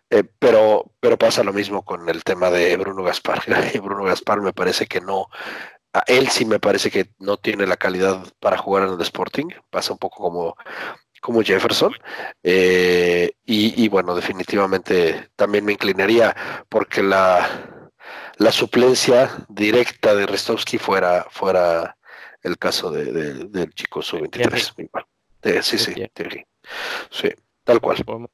eh, 0.09 0.23
pero, 0.39 0.91
pero 0.99 1.17
pasa 1.17 1.43
lo 1.43 1.53
mismo 1.53 1.83
con 1.83 2.07
el 2.09 2.23
tema 2.23 2.49
de 2.49 2.77
Bruno 2.77 3.03
Gaspar. 3.03 3.41
Y 3.73 3.79
Bruno 3.79 4.03
Gaspar 4.03 4.41
me 4.41 4.53
parece 4.53 4.85
que 4.85 5.01
no, 5.01 5.27
a 5.93 6.03
él 6.07 6.27
sí 6.29 6.45
me 6.45 6.59
parece 6.59 6.91
que 6.91 7.09
no 7.19 7.37
tiene 7.37 7.65
la 7.67 7.77
calidad 7.77 8.23
para 8.39 8.57
jugar 8.57 8.87
en 8.87 8.93
el 8.93 9.01
Sporting. 9.01 9.47
Pasa 9.69 9.93
un 9.93 9.99
poco 9.99 10.21
como, 10.23 10.55
como 11.21 11.41
Jefferson. 11.41 11.93
Eh, 12.43 13.31
y, 13.45 13.83
y 13.83 13.87
bueno, 13.89 14.15
definitivamente 14.15 15.29
también 15.35 15.65
me 15.65 15.73
inclinaría 15.73 16.35
porque 16.69 17.01
la, 17.03 17.89
la 18.37 18.51
suplencia 18.51 19.31
directa 19.49 20.13
de 20.15 20.27
Restovsky 20.27 20.77
fuera, 20.77 21.25
fuera 21.31 21.97
el 22.43 22.57
caso 22.57 22.91
de, 22.91 23.05
de- 23.11 23.33
del 23.45 23.73
chico 23.73 24.01
sub-23. 24.01 24.89
De- 25.41 25.61
sí, 25.63 25.77
sí, 25.77 25.93
Thierry. 26.13 26.45
Sí, 27.11 27.29
tal 27.63 27.79
cual. 27.81 27.97
Pues, 28.05 28.27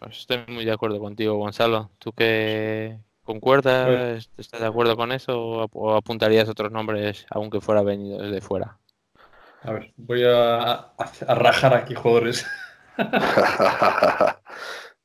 pues 0.00 0.18
estoy 0.18 0.38
muy 0.48 0.64
de 0.64 0.72
acuerdo 0.72 0.98
contigo, 1.00 1.36
Gonzalo. 1.36 1.90
¿Tú 1.98 2.12
qué 2.12 2.98
concuerdas? 3.22 4.30
¿Estás 4.36 4.60
de 4.60 4.66
acuerdo 4.66 4.96
con 4.96 5.12
eso 5.12 5.40
o 5.40 5.62
ap- 5.62 5.76
o 5.76 5.94
apuntarías 5.94 6.48
otros 6.48 6.72
nombres 6.72 7.26
aunque 7.30 7.60
fuera 7.60 7.82
venido 7.82 8.18
desde 8.22 8.40
fuera? 8.40 8.78
A 9.62 9.72
ver, 9.72 9.92
voy 9.96 10.24
a, 10.24 10.64
a- 10.72 10.94
a 11.26 11.34
rajar 11.34 11.74
aquí 11.74 11.94
jugadores. 11.94 12.46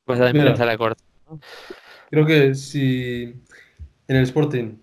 Pues 0.04 0.20
a 0.20 0.28
empezar 0.28 0.68
a 0.68 0.76
cortar. 0.76 1.06
Creo 2.10 2.26
que 2.26 2.54
si 2.54 3.22
en 4.08 4.16
el 4.16 4.24
Sporting 4.24 4.78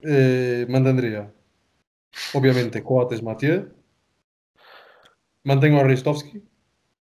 eh, 0.00 0.66
mantendría, 0.68 1.32
obviamente, 2.34 2.82
Coates 2.82 3.22
Mathieu, 3.22 3.72
mantengo 5.44 5.80
a 5.80 5.84
Ristovski, 5.84 6.42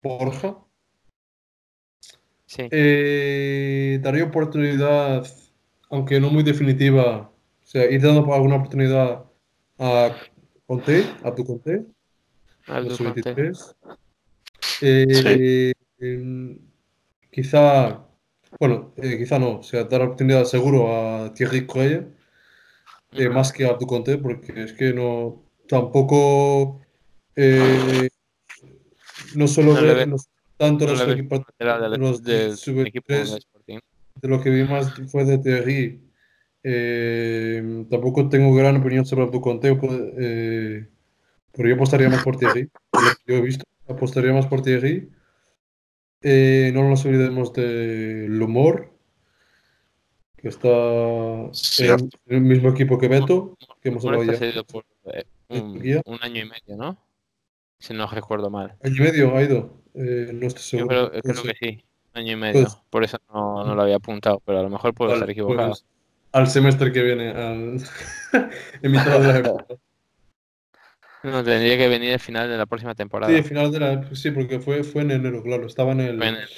Borja, 0.03 0.57
Sí, 2.47 2.63
eh, 2.71 3.99
daría 4.01 4.25
oportunidad, 4.25 5.27
aunque 5.91 6.21
no 6.21 6.31
muy 6.31 6.45
definitiva, 6.45 7.33
o 7.33 7.67
sea, 7.67 7.91
ir 7.91 8.01
dando 8.01 8.33
alguna 8.33 8.55
oportunidad 8.55 9.25
a 9.79 10.17
Conte, 10.65 11.05
a 11.25 11.35
tu 11.35 11.45
Conte, 11.45 11.85
Abdul 12.69 12.89
los 12.89 12.99
Conte. 12.99 13.23
23. 13.23 13.77
Eh, 14.81 15.73
em, 15.99 16.59
quizá, 17.33 18.07
bueno, 18.61 18.93
eh, 18.97 19.19
quizá 19.19 19.41
no, 19.41 19.59
o 19.59 19.63
sea, 19.65 19.85
dar 19.85 20.03
oportunidad 20.03 20.45
seguro 20.45 20.95
a 20.95 21.35
Thierry 21.35 21.67
Croye, 21.67 22.07
eh, 23.13 23.29
más 23.29 23.53
que 23.53 23.65
a 23.65 23.71
Abdu 23.71 23.87
Conte, 23.87 24.19
porque 24.19 24.63
es 24.63 24.73
que 24.73 24.93
no, 24.93 25.43
tampoco, 25.69 26.81
eh, 27.35 28.09
no 29.37 29.47
solo 29.49 29.75
No 29.75 29.83
ver 29.83 29.97
ve- 29.97 30.07
no 30.07 30.17
tanto 30.57 30.87
no 30.87 30.93
los 30.93 31.01
Era 31.59 31.79
del, 31.79 32.01
los 32.01 32.23
del 32.23 32.57
de 32.57 33.03
tres. 33.05 33.31
Sporting. 33.33 33.79
de 34.23 34.29
lo 34.29 34.41
que 34.43 34.51
vi 34.51 34.65
más 34.65 34.93
fue 35.11 35.25
de 35.25 35.39
Thierry. 35.39 36.01
Eh, 36.63 37.85
tampoco 37.91 38.29
tengo 38.29 38.55
gran 38.55 38.77
opinión 38.77 39.05
sobre 39.07 39.25
Abdu 39.25 39.41
Conte, 39.41 39.69
eh, 40.19 40.87
pero 41.53 41.69
yo 41.69 41.75
apostaría 41.77 42.09
más 42.09 42.25
por 42.25 42.37
Thierry, 42.39 42.69
yo 43.27 43.37
he 43.37 43.41
visto, 43.41 43.65
apostaría 43.87 44.33
más 44.33 44.47
por 44.47 44.63
Thierry. 44.63 45.09
Eh, 46.23 46.73
no 46.75 46.89
nos 46.89 47.05
olvidemos 47.05 47.53
de 47.53 48.27
Lumor, 48.29 48.91
que 50.37 50.49
está 50.49 50.69
en 50.69 52.11
el 52.27 52.41
mismo 52.41 52.71
equipo 52.71 52.99
que 52.99 53.07
Beto, 53.09 53.57
que 53.81 53.91
hemos 53.91 54.05
hablado 54.05 54.25
ya. 54.25 54.63
por 54.65 54.85
eh, 55.13 55.25
¿De 55.49 55.61
un, 55.61 56.03
un 56.15 56.19
año 56.23 56.43
y 56.43 56.49
medio, 56.49 56.77
¿no? 56.77 56.99
Si 57.79 57.95
no 57.95 58.07
recuerdo 58.07 58.51
mal. 58.51 58.75
Año 58.83 58.95
y 58.97 59.01
medio 59.01 59.37
ha 59.37 59.43
ido, 59.43 59.83
eh, 59.95 60.31
no 60.33 60.47
estoy 60.47 60.63
Yo 60.63 60.87
seguro. 60.87 60.89
creo, 60.89 61.11
Puede 61.11 61.23
creo 61.23 61.43
que 61.43 61.55
sí, 61.61 61.85
año 62.15 62.33
y 62.33 62.37
medio. 62.37 62.63
Pues- 62.65 62.77
Por 62.91 63.05
eso 63.05 63.19
no, 63.33 63.65
no 63.65 63.75
lo 63.75 63.83
había 63.83 63.97
apuntado, 63.97 64.41
pero 64.45 64.61
a 64.61 64.63
lo 64.63 64.71
mejor 64.71 64.95
puedo 64.95 65.13
estar 65.13 65.29
equivocado. 65.31 65.69
pues, 65.69 65.85
al 66.33 66.47
semestre 66.49 66.93
que 66.93 67.03
viene, 67.03 67.31
al... 67.31 67.79
en 68.83 68.91
mitad 68.93 69.21
de 69.21 69.27
la 69.29 69.39
época. 69.39 69.67
No, 71.23 71.43
tendría 71.43 71.77
que 71.77 71.89
venir 71.89 72.13
al 72.13 72.21
final 72.21 72.49
de 72.49 72.57
la 72.57 72.67
próxima 72.67 72.95
temporada. 72.95 73.37
Sí, 73.37 73.43
final 73.43 73.73
de 73.73 73.81
la... 73.81 74.15
Sí, 74.15 74.31
porque 74.31 74.61
fue, 74.61 74.85
fue 74.85 75.03
en 75.03 75.11
enero, 75.11 75.43
claro. 75.43 75.67
Estaba 75.67 75.91
en 75.91 76.01
el... 76.01 76.23
En 76.23 76.35
el- 76.37 76.49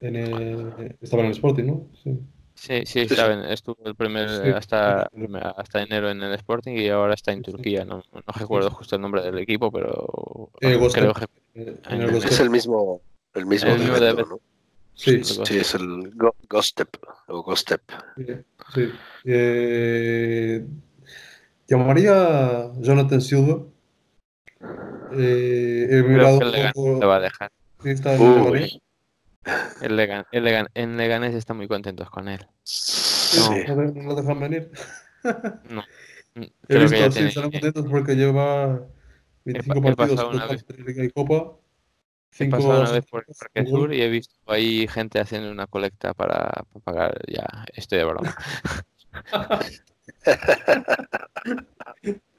en 0.00 0.16
el- 0.16 0.96
Estaba 1.02 1.22
en 1.24 1.26
el 1.26 1.32
Sporting, 1.32 1.64
¿no? 1.64 1.88
Sí. 2.02 2.18
Sí, 2.60 2.80
sí, 2.84 3.02
Sí, 3.02 3.08
sí. 3.10 3.14
saben, 3.16 3.44
estuvo 3.44 3.76
el 3.84 3.94
primer 3.94 4.28
Sí. 4.28 4.48
hasta, 4.50 5.08
hasta 5.56 5.82
enero 5.82 6.10
en 6.10 6.22
el 6.22 6.34
Sporting 6.34 6.72
y 6.76 6.88
ahora 6.88 7.14
está 7.14 7.32
en. 7.32 7.42
Turquía. 7.42 7.84
No, 7.84 8.02
no 8.12 8.22
recuerdo 8.34 8.70
justo 8.70 8.96
el 8.96 9.02
nombre 9.02 9.22
del 9.22 9.38
equipo, 9.38 9.70
pero 9.70 10.50
Eh, 10.60 10.76
creo 10.92 11.14
que 11.14 11.24
el. 11.54 12.02
Es 12.04 12.12
Gostep. 12.24 12.40
el 12.40 12.50
mismo, 12.50 13.00
el 13.34 13.46
mismo 13.46 13.70
El 13.70 13.78
de 13.78 13.84
mismo 13.84 13.98
de 14.00 14.12
Beto, 14.12 14.28
¿no? 14.28 14.40
Sí, 14.94 15.20
es 15.56 15.74
el 15.74 16.10
Go- 16.16 16.34
Gostep 16.50 16.88
o 17.28 17.42
Gostep. 17.44 17.80
sí. 18.16 18.24
sí. 18.74 18.90
Eh, 19.24 20.66
llamaría 21.68 22.12
a 22.66 22.72
Jonathan 22.80 23.20
Silva. 23.20 23.62
Eh, 25.12 25.84
he 25.84 26.02
creo 26.02 26.08
mirado 26.08 26.38
que 26.40 26.44
el 26.44 26.48
un 26.48 26.52
Leganés 26.52 26.72
poco- 26.74 26.98
le 27.00 27.06
va 27.06 27.16
a 27.16 27.20
dejar. 27.20 27.52
sí, 27.82 27.90
está 27.90 28.14
en. 28.16 28.80
El 29.80 29.96
Legan, 29.96 30.24
el 30.32 30.44
Legan- 30.44 30.68
en 30.74 30.96
Leganés 30.96 31.34
está 31.34 31.54
muy 31.54 31.68
contentos 31.68 32.10
con 32.10 32.28
él. 32.28 32.46
No, 33.36 33.74
no 33.94 34.02
lo 34.02 34.14
dejan 34.14 34.40
venir. 34.40 34.70
No, 35.68 35.82
mm, 36.36 36.42
He 36.42 36.50
creo 36.68 36.82
visto, 36.82 36.94
que 36.96 37.00
ya 37.00 37.06
sí, 37.10 37.12
tiene. 37.14 37.28
están 37.28 37.50
contentos 37.50 37.86
porque 37.90 38.14
lleva 38.14 38.80
25 39.44 39.78
he 39.78 39.82
partidos 39.96 40.10
pasado 40.14 40.30
una 40.30 40.46
vez. 40.46 40.64
y 40.96 41.10
Copa. 41.10 41.56
He 42.38 42.46
pasado 42.46 42.80
una 42.82 42.92
vez 42.92 43.04
por 43.06 43.26
el 43.54 43.64
gol. 43.64 43.80
Sur 43.80 43.94
y 43.94 44.02
he 44.02 44.08
visto 44.08 44.34
ahí 44.46 44.86
gente 44.86 45.18
haciendo 45.20 45.50
una 45.50 45.66
colecta 45.66 46.14
para, 46.14 46.50
para 46.72 46.84
pagar. 46.84 47.18
Ya, 47.26 47.44
estoy 47.74 47.98
de 47.98 48.04
broma. 48.04 48.36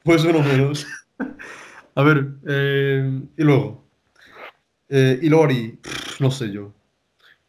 Pues 0.03 0.23
uno 0.23 0.39
menos. 0.41 0.87
A 1.95 2.03
ver, 2.03 2.27
eh, 2.47 3.21
y 3.37 3.43
luego. 3.43 3.83
Eh, 4.87 5.19
Ilori, 5.21 5.79
no 6.19 6.31
sé 6.31 6.49
yo. 6.51 6.73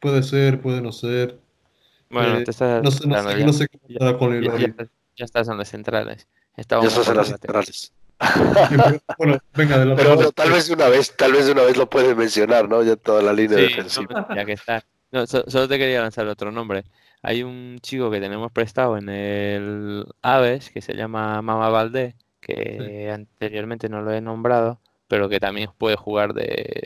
Puede 0.00 0.22
ser, 0.22 0.60
puede 0.60 0.80
no 0.80 0.92
ser. 0.92 1.38
Bueno, 2.08 2.38
Eh, 2.38 2.44
te 2.44 2.50
estás 2.50 2.82
no 2.82 2.90
sé, 2.90 3.06
no 3.06 3.22
sé, 3.22 3.38
ya. 3.38 3.46
no 3.46 3.52
sé 3.52 3.66
qué 3.68 3.78
Ya- 3.88 4.16
con 4.18 4.42
Ya, 4.42 4.56
ya 4.58 4.66
estás- 4.66 4.88
ya 5.16 5.24
estás 5.24 5.48
en 5.48 5.58
las 5.58 5.68
centrales. 5.68 6.26
Ya 6.56 6.60
Estábamos 6.62 6.92
estás 6.92 7.08
en 7.08 7.16
las 7.16 7.28
centrales. 7.28 7.92
bueno, 9.18 9.38
venga, 9.54 9.78
de 9.78 9.86
la 9.86 9.96
Pero 9.96 10.32
tal 10.32 10.50
vez 10.50 10.66
de 10.68 10.74
una 10.74 10.88
vez, 10.88 11.14
tal 11.16 11.32
vez 11.32 11.48
una 11.48 11.62
vez 11.62 11.76
lo 11.76 11.88
puedes 11.88 12.14
mencionar, 12.16 12.68
¿no? 12.68 12.82
Ya 12.82 12.96
toda 12.96 13.22
la 13.22 13.32
línea 13.32 13.56
Sí, 13.58 13.64
defensiva. 13.64 14.26
no, 14.28 14.34
ya 14.36 14.44
que 14.44 14.52
está. 14.52 14.84
No, 15.12 15.26
so- 15.26 15.44
solo 15.48 15.68
te 15.68 15.78
quería 15.78 16.00
lanzar 16.02 16.26
otro 16.26 16.50
nombre. 16.52 16.84
Hay 17.22 17.42
un 17.42 17.78
chico 17.82 18.10
que 18.10 18.20
tenemos 18.20 18.50
prestado 18.52 18.96
en 18.96 19.08
el 19.08 20.06
Aves 20.22 20.70
que 20.70 20.80
se 20.80 20.94
llama 20.94 21.40
Mama 21.42 21.68
Valdé, 21.68 22.14
que 22.40 23.10
anteriormente 23.12 23.88
no 23.88 24.00
lo 24.02 24.12
he 24.12 24.20
nombrado, 24.20 24.80
pero 25.08 25.28
que 25.28 25.38
también 25.40 25.70
puede 25.76 25.96
jugar 25.96 26.32
de 26.34 26.82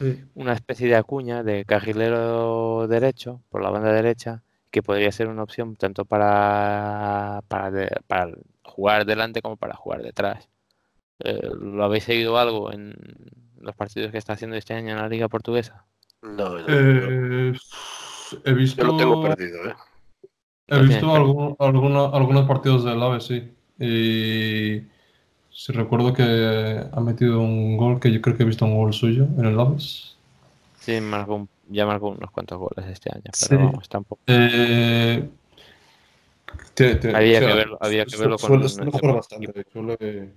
Sí. 0.00 0.24
una 0.34 0.52
especie 0.54 0.88
de 0.88 0.96
acuña 0.96 1.42
de 1.42 1.64
carrilero 1.64 2.86
derecho 2.88 3.42
por 3.48 3.62
la 3.62 3.70
banda 3.70 3.92
derecha, 3.92 4.42
que 4.70 4.82
podría 4.82 5.12
ser 5.12 5.28
una 5.28 5.42
opción 5.44 5.76
tanto 5.76 6.04
para, 6.04 7.42
para, 7.48 7.70
de- 7.70 7.96
para 8.08 8.30
jugar 8.64 9.06
delante 9.06 9.40
como 9.40 9.56
para 9.56 9.74
jugar 9.76 10.02
detrás. 10.02 10.48
Eh, 11.20 11.48
¿Lo 11.60 11.84
habéis 11.84 12.04
seguido 12.04 12.38
algo 12.38 12.72
en 12.72 12.94
los 13.60 13.74
partidos 13.76 14.10
que 14.10 14.18
está 14.18 14.32
haciendo 14.32 14.56
este 14.56 14.74
año 14.74 14.90
en 14.90 14.96
la 14.98 15.08
Liga 15.08 15.28
Portuguesa? 15.28 15.84
No, 16.22 16.58
no, 16.58 16.58
no. 16.58 16.64
Eh, 16.68 17.52
he 18.44 18.52
visto, 18.52 18.82
Yo 18.82 18.88
lo 18.88 18.96
tengo 18.96 19.22
perdido, 19.22 19.64
¿eh? 19.68 19.74
he 20.68 20.76
Lo 20.76 20.82
visto 20.82 21.14
algún- 21.14 21.56
alguna- 21.60 22.06
algunos 22.08 22.46
partidos 22.48 22.84
del 22.84 23.00
AVE, 23.02 23.20
sí. 23.20 23.54
Y 23.78 24.80
sí 25.54 25.72
recuerdo 25.72 26.12
que 26.12 26.22
ha 26.92 27.00
metido 27.00 27.40
un 27.40 27.76
gol, 27.76 28.00
que 28.00 28.12
yo 28.12 28.20
creo 28.20 28.36
que 28.36 28.42
he 28.42 28.46
visto 28.46 28.64
un 28.64 28.76
gol 28.76 28.92
suyo 28.92 29.24
en 29.38 29.44
el 29.46 29.58
Aves. 29.58 30.16
Sí, 30.80 31.00
marcó 31.00 31.36
un- 31.36 31.48
ya 31.70 31.86
marcó 31.86 32.08
unos 32.08 32.30
cuantos 32.30 32.58
goles 32.58 32.90
este 32.90 33.10
año, 33.10 33.22
pero 33.48 33.58
Sí. 33.60 33.64
vamos, 33.64 33.88
tampoco. 33.88 34.20
Eh, 34.26 35.26
tiene- 36.74 36.96
tiene- 36.96 37.16
Había 37.16 37.38
o 37.38 37.40
sea, 37.40 37.48
que 37.48 37.54
verlo- 37.54 37.78
había 37.80 38.04
que 38.04 38.16
verlo 38.16 38.36
con 38.38 38.48
suele, 38.48 38.68
suele 38.68 39.12
bastante, 39.12 39.64
suele, 39.72 40.32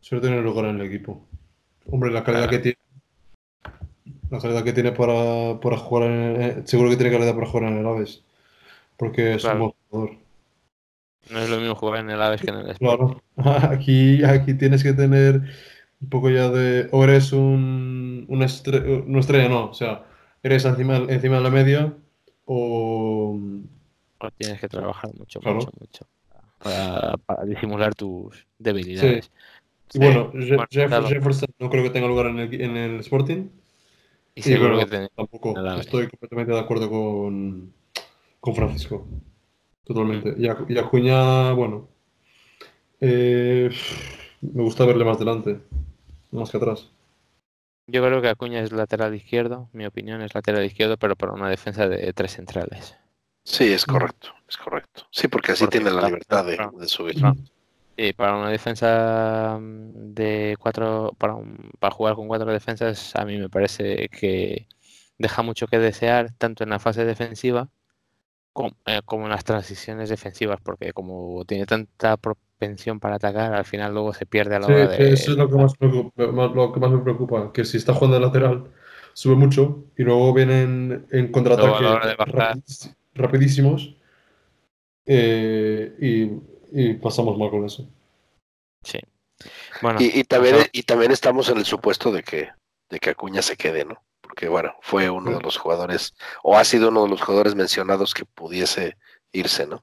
suele 0.00 0.22
tener 0.22 0.44
lugar 0.44 0.66
en 0.66 0.80
el 0.80 0.86
equipo. 0.86 1.20
Hombre, 1.90 2.10
la 2.12 2.22
calidad 2.22 2.48
que 2.48 2.58
tiene. 2.58 2.78
La 4.30 4.38
calidad 4.38 4.62
que 4.62 4.72
tiene 4.74 4.92
para, 4.92 5.58
para 5.60 5.78
jugar 5.78 6.10
en 6.10 6.42
eh, 6.42 6.62
seguro 6.66 6.90
que 6.90 6.96
tiene 6.96 7.10
calidad 7.10 7.34
para 7.34 7.46
jugar 7.46 7.72
en 7.72 7.78
el 7.78 7.86
Aves. 7.86 8.22
Porque 8.98 9.34
es 9.34 9.42
Claro. 9.42 9.56
un 9.56 9.60
buen 9.62 9.74
jugador. 9.90 10.27
No 11.30 11.38
es 11.40 11.48
lo 11.50 11.58
mismo 11.58 11.74
jugar 11.74 12.00
en 12.00 12.10
el 12.10 12.22
Aves 12.22 12.40
que 12.42 12.50
en 12.50 12.56
el 12.56 12.70
Sport. 12.70 13.20
Claro. 13.36 13.68
Aquí, 13.70 14.24
aquí 14.24 14.54
tienes 14.54 14.82
que 14.82 14.92
tener 14.94 15.42
un 16.00 16.08
poco 16.08 16.30
ya 16.30 16.48
de. 16.50 16.88
O 16.92 17.04
eres 17.04 17.32
un, 17.32 18.24
una, 18.28 18.46
estre- 18.46 19.04
una 19.06 19.20
estrella, 19.20 19.48
no. 19.48 19.66
O 19.70 19.74
sea, 19.74 20.04
eres 20.42 20.64
encima, 20.64 20.96
encima 21.08 21.36
de 21.36 21.42
la 21.42 21.50
media. 21.50 21.94
O. 22.44 23.38
O 24.20 24.30
tienes 24.32 24.60
que 24.60 24.68
trabajar 24.68 25.10
mucho, 25.16 25.38
Claro. 25.40 25.56
mucho, 25.56 25.70
mucho 25.78 26.06
para, 26.58 27.16
para 27.18 27.44
disimular 27.44 27.94
tus 27.94 28.46
debilidades. 28.58 29.30
Sí, 29.90 29.98
bueno, 29.98 30.30
bueno, 30.32 30.66
Jeff- 30.70 30.88
claro. 30.88 31.06
Jefferson 31.06 31.48
no 31.58 31.70
creo 31.70 31.84
que 31.84 31.90
tenga 31.90 32.08
lugar 32.08 32.26
en 32.26 32.38
el, 32.40 32.60
en 32.60 32.76
el 32.76 33.00
Sporting. 33.00 33.48
Y 34.34 34.40
Y 34.40 34.42
seguro 34.42 34.74
bueno, 34.76 34.86
que 34.90 35.08
tampoco. 35.14 35.54
Estoy 35.80 36.08
completamente 36.08 36.52
de 36.52 36.58
acuerdo 36.60 36.90
con, 36.90 37.72
con 38.40 38.54
Francisco. 38.54 39.06
Totalmente. 39.88 40.34
Y, 40.38 40.44
Acu- 40.46 40.66
y 40.68 40.78
Acuña, 40.78 41.52
bueno. 41.54 41.88
eh, 43.00 43.70
me 44.42 44.62
gusta 44.62 44.84
verle 44.84 45.04
más 45.04 45.18
delante. 45.18 45.60
Más 46.30 46.50
que 46.50 46.58
atrás. 46.58 46.90
Yo 47.86 48.04
creo 48.04 48.20
que 48.20 48.28
Acuña 48.28 48.60
es 48.60 48.70
lateral 48.70 49.14
izquierdo, 49.14 49.70
mi 49.72 49.86
opinión 49.86 50.20
es 50.20 50.34
lateral 50.34 50.64
izquierdo, 50.64 50.98
pero 50.98 51.16
para 51.16 51.32
una 51.32 51.48
defensa 51.48 51.88
de 51.88 52.12
tres 52.12 52.32
centrales. 52.32 52.94
Sí, 53.44 53.72
es 53.72 53.86
correcto, 53.86 54.28
es 54.46 54.58
correcto. 54.58 55.06
Sí, 55.10 55.26
porque 55.28 55.52
así 55.52 55.64
Porque 55.64 55.78
tiene 55.78 55.90
la 55.94 56.02
libertad 56.02 56.44
de, 56.44 56.86
subir. 56.86 57.16
Ah. 57.24 57.32
Y 57.96 58.12
para 58.12 58.36
una 58.36 58.50
defensa 58.50 59.56
mm, 59.58 60.12
de 60.14 60.56
cuatro, 60.60 61.14
para, 61.16 61.34
un- 61.34 61.70
para 61.78 61.94
jugar 61.94 62.14
con 62.14 62.28
cuatro 62.28 62.52
defensas, 62.52 63.16
a 63.16 63.24
mí 63.24 63.38
me 63.38 63.48
parece 63.48 64.10
que 64.10 64.66
deja 65.16 65.40
mucho 65.42 65.66
que 65.66 65.78
desear, 65.78 66.34
tanto 66.36 66.64
en 66.64 66.70
la 66.70 66.78
fase 66.78 67.06
defensiva 67.06 67.70
como, 68.58 68.76
eh, 68.86 69.00
como 69.04 69.24
en 69.26 69.30
las 69.30 69.44
transiciones 69.44 70.08
defensivas, 70.08 70.58
porque 70.60 70.92
como 70.92 71.44
tiene 71.44 71.64
tanta 71.64 72.16
propensión 72.16 72.98
para 72.98 73.14
atacar, 73.14 73.54
al 73.54 73.64
final 73.64 73.92
luego 73.94 74.12
se 74.12 74.26
pierde 74.26 74.56
a 74.56 74.58
la 74.58 74.66
Sí, 74.66 74.72
hora 74.72 74.88
de... 74.88 75.12
eso 75.12 75.30
es 75.30 75.36
lo 75.38 75.48
que, 75.48 75.54
más 75.54 75.74
preocupa- 75.76 76.48
lo 76.54 76.72
que 76.72 76.80
más 76.80 76.90
me 76.90 76.98
preocupa. 76.98 77.52
Que 77.52 77.64
si 77.64 77.76
está 77.76 77.94
jugando 77.94 78.18
de 78.18 78.26
lateral, 78.26 78.64
sube 79.12 79.36
mucho. 79.36 79.84
Y 79.96 80.02
luego 80.02 80.34
vienen 80.34 81.06
en 81.12 81.30
contraataque 81.30 81.84
rapidís- 81.84 82.96
rapidísimos. 83.14 83.94
eh, 85.06 85.94
y, 86.00 86.80
y 86.90 86.94
pasamos 86.94 87.38
mal 87.38 87.50
con 87.50 87.64
eso. 87.64 87.88
Sí. 88.84 88.98
Bueno, 89.80 90.00
Y, 90.02 90.18
y 90.18 90.24
también, 90.24 90.56
pasaba- 90.56 90.70
y 90.72 90.82
también 90.82 91.12
estamos 91.12 91.48
en 91.48 91.58
el 91.58 91.64
supuesto 91.64 92.10
de 92.10 92.24
que, 92.24 92.48
de 92.90 92.98
que 92.98 93.10
Acuña 93.10 93.40
se 93.40 93.56
quede, 93.56 93.84
¿no? 93.84 94.02
Porque 94.38 94.50
bueno, 94.50 94.72
fue 94.82 95.10
uno 95.10 95.32
de 95.32 95.40
los 95.40 95.56
jugadores, 95.56 96.14
o 96.44 96.56
ha 96.56 96.62
sido 96.62 96.90
uno 96.90 97.02
de 97.02 97.08
los 97.08 97.20
jugadores 97.20 97.56
mencionados 97.56 98.14
que 98.14 98.24
pudiese 98.24 98.96
irse, 99.32 99.66
¿no? 99.66 99.82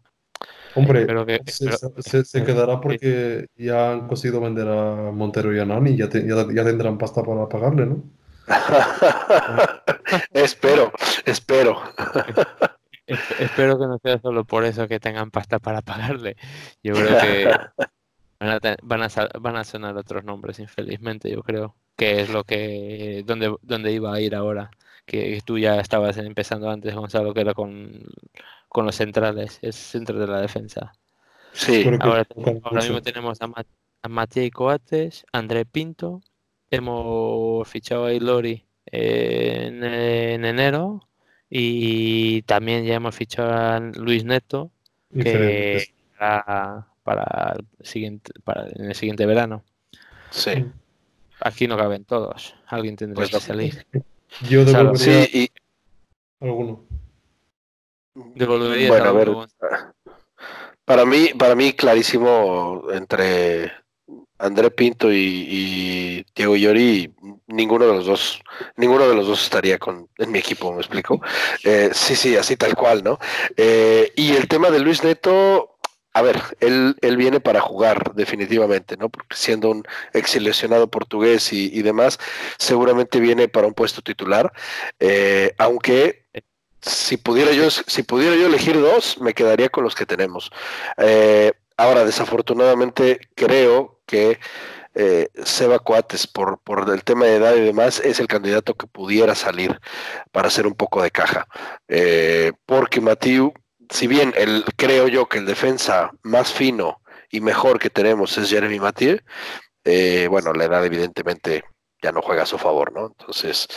Hombre, 0.75 1.05
Pero 1.05 1.25
que- 1.25 1.41
se, 1.47 1.65
pero- 1.65 1.77
se- 1.77 2.01
se- 2.01 2.23
se 2.23 2.39
pero- 2.39 2.45
quedará 2.53 2.79
porque 2.79 3.47
ya 3.57 3.91
han 3.91 4.07
conseguido 4.07 4.39
vender 4.39 4.69
a 4.69 5.11
Montero 5.11 5.53
y 5.53 5.59
a 5.59 5.65
Nani. 5.65 5.97
Ya, 5.97 6.07
te- 6.07 6.25
ya, 6.25 6.47
ya 6.53 6.63
tendrán 6.63 6.97
pasta 6.97 7.21
para 7.21 7.49
pagarle, 7.49 7.85
¿no? 7.85 8.03
espero, 10.31 10.93
espero. 11.25 11.81
Esp- 13.07 13.35
Espero 13.39 13.77
que 13.77 13.87
no 13.87 13.97
sea 14.01 14.19
solo 14.21 14.45
por 14.45 14.63
eso 14.63 14.87
que 14.87 15.01
tengan 15.01 15.31
pasta 15.31 15.59
para 15.59 15.81
pagarle. 15.81 16.37
Yo 16.81 16.93
creo 16.93 17.19
que 17.19 17.49
van 18.83 19.03
a, 19.03 19.09
van 19.37 19.57
a 19.57 19.63
sonar 19.65 19.97
otros 19.97 20.23
nombres, 20.23 20.59
infelizmente, 20.59 21.29
yo 21.29 21.43
creo. 21.43 21.75
Que 21.95 22.21
es 22.21 22.29
lo 22.29 22.43
que. 22.43 23.23
donde, 23.25 23.55
donde 23.61 23.91
iba 23.91 24.13
a 24.13 24.21
ir 24.21 24.35
ahora. 24.35 24.71
Que 25.05 25.41
tú 25.45 25.57
ya 25.59 25.79
estabas 25.79 26.17
empezando 26.17 26.69
antes, 26.69 26.95
Gonzalo, 26.95 27.33
que 27.33 27.41
era 27.41 27.53
con, 27.53 28.03
con 28.69 28.85
los 28.85 28.95
centrales, 28.95 29.59
es 29.61 29.75
centro 29.75 30.19
de 30.19 30.27
la 30.27 30.41
defensa. 30.41 30.93
Sí, 31.53 31.85
Ahora, 31.99 32.25
ahora 32.63 32.81
mismo 32.81 33.01
tenemos 33.01 33.41
a, 33.41 33.47
Ma- 33.47 33.65
a 34.01 34.09
Matías 34.09 34.51
Coates, 34.51 35.25
André 35.31 35.65
Pinto, 35.65 36.21
hemos 36.69 37.67
fichado 37.67 38.05
a 38.05 38.13
Ilori 38.13 38.65
en, 38.87 39.83
en 39.83 40.45
enero 40.45 41.07
y 41.49 42.41
también 42.43 42.83
ya 42.85 42.95
hemos 42.95 43.15
fichado 43.15 43.53
a 43.53 43.79
Luis 43.79 44.25
Neto 44.25 44.71
que 45.17 45.87
para, 46.17 46.87
para, 47.03 47.55
el 47.79 47.85
siguiente, 47.85 48.31
para 48.43 48.67
en 48.69 48.85
el 48.85 48.95
siguiente 48.95 49.25
verano. 49.25 49.63
sí. 50.29 50.51
Aquí 51.41 51.67
no 51.67 51.77
caben 51.77 52.05
todos, 52.05 52.55
alguien 52.67 52.95
tendrá 52.95 53.15
Pues 53.21 53.31
que 53.31 53.39
salir. 53.39 53.85
Yo 54.49 54.65
devolvería 54.65 55.25
Sí, 55.25 55.51
y 56.41 56.45
alguno. 56.45 56.83
¿Devolverías 58.13 58.89
bueno, 58.89 59.05
a 59.05 59.11
ver, 59.11 59.29
para 60.85 61.05
mí, 61.05 61.29
para 61.37 61.55
mí 61.55 61.73
clarísimo 61.73 62.83
entre 62.91 63.71
André 64.37 64.69
Pinto 64.69 65.11
y, 65.11 65.17
y 65.17 66.25
Diego 66.35 66.55
Llori, 66.55 67.13
ninguno 67.47 67.87
de 67.87 67.93
los 67.93 68.05
dos, 68.05 68.41
ninguno 68.75 69.07
de 69.07 69.15
los 69.15 69.27
dos 69.27 69.43
estaría 69.43 69.79
con 69.79 70.09
en 70.17 70.31
mi 70.31 70.39
equipo, 70.39 70.71
¿me 70.73 70.79
explico? 70.79 71.21
Eh, 71.63 71.89
sí, 71.93 72.15
sí, 72.15 72.35
así 72.35 72.57
tal 72.57 72.75
cual, 72.75 73.03
¿no? 73.03 73.17
Eh, 73.55 74.11
y 74.15 74.33
el 74.33 74.47
tema 74.47 74.69
de 74.69 74.79
Luis 74.79 75.03
Neto, 75.03 75.74
a 76.15 76.21
ver, 76.21 76.41
él, 76.61 76.95
él 77.01 77.17
viene 77.17 77.41
para 77.41 77.59
jugar 77.59 78.13
definitivamente, 78.15 78.95
¿no? 78.95 79.09
Porque 79.09 79.35
siendo 79.35 79.69
un 79.69 79.83
ex 80.13 80.39
lesionado 80.41 80.89
portugués 80.89 81.51
y, 81.51 81.69
y 81.77 81.81
demás, 81.81 82.19
seguramente 82.57 83.19
viene 83.19 83.49
para 83.49 83.67
un 83.67 83.73
puesto 83.73 84.01
titular, 84.01 84.53
eh, 85.01 85.53
aunque 85.57 86.23
si 86.81 87.17
pudiera 87.17 87.51
yo, 87.51 87.69
si 87.69 88.03
pudiera 88.03 88.33
yo 88.37 88.47
elegir 88.47 88.79
dos, 88.79 89.19
me 89.19 89.33
quedaría 89.33 89.67
con 89.67 89.83
los 89.83 89.93
que 89.93 90.05
tenemos. 90.05 90.51
Eh, 90.95 91.51
ahora, 91.75 92.05
desafortunadamente, 92.05 93.19
creo 93.35 93.99
que 94.05 94.39
eh, 94.93 95.27
Seba 95.43 95.79
Coates, 95.79 96.27
por, 96.27 96.59
por 96.59 96.89
el 96.89 97.03
tema 97.03 97.25
de 97.25 97.35
edad 97.35 97.55
y 97.55 97.61
demás, 97.61 97.99
es 97.99 98.21
el 98.21 98.27
candidato 98.27 98.75
que 98.75 98.87
pudiera 98.87 99.35
salir 99.35 99.81
para 100.31 100.47
hacer 100.47 100.65
un 100.65 100.75
poco 100.75 101.03
de 101.03 101.11
caja. 101.11 101.45
Eh, 101.89 102.53
porque 102.65 103.01
Matiu, 103.01 103.53
si 103.89 104.07
bien 104.07 104.33
el, 104.37 104.63
creo 104.75 105.07
yo 105.07 105.27
que 105.27 105.39
el 105.39 105.45
defensa 105.45 106.11
más 106.23 106.51
fino 106.51 107.01
y 107.29 107.41
mejor 107.41 107.79
que 107.79 107.89
tenemos 107.89 108.37
es 108.37 108.49
Jeremy 108.49 108.79
Mathieu, 108.79 109.19
eh, 109.83 110.27
bueno, 110.29 110.53
la 110.53 110.65
edad 110.65 110.85
evidentemente 110.85 111.63
ya 112.01 112.11
no 112.11 112.21
juega 112.21 112.43
a 112.43 112.47
su 112.47 112.57
favor, 112.57 112.91
¿no? 112.93 113.07
Entonces, 113.07 113.67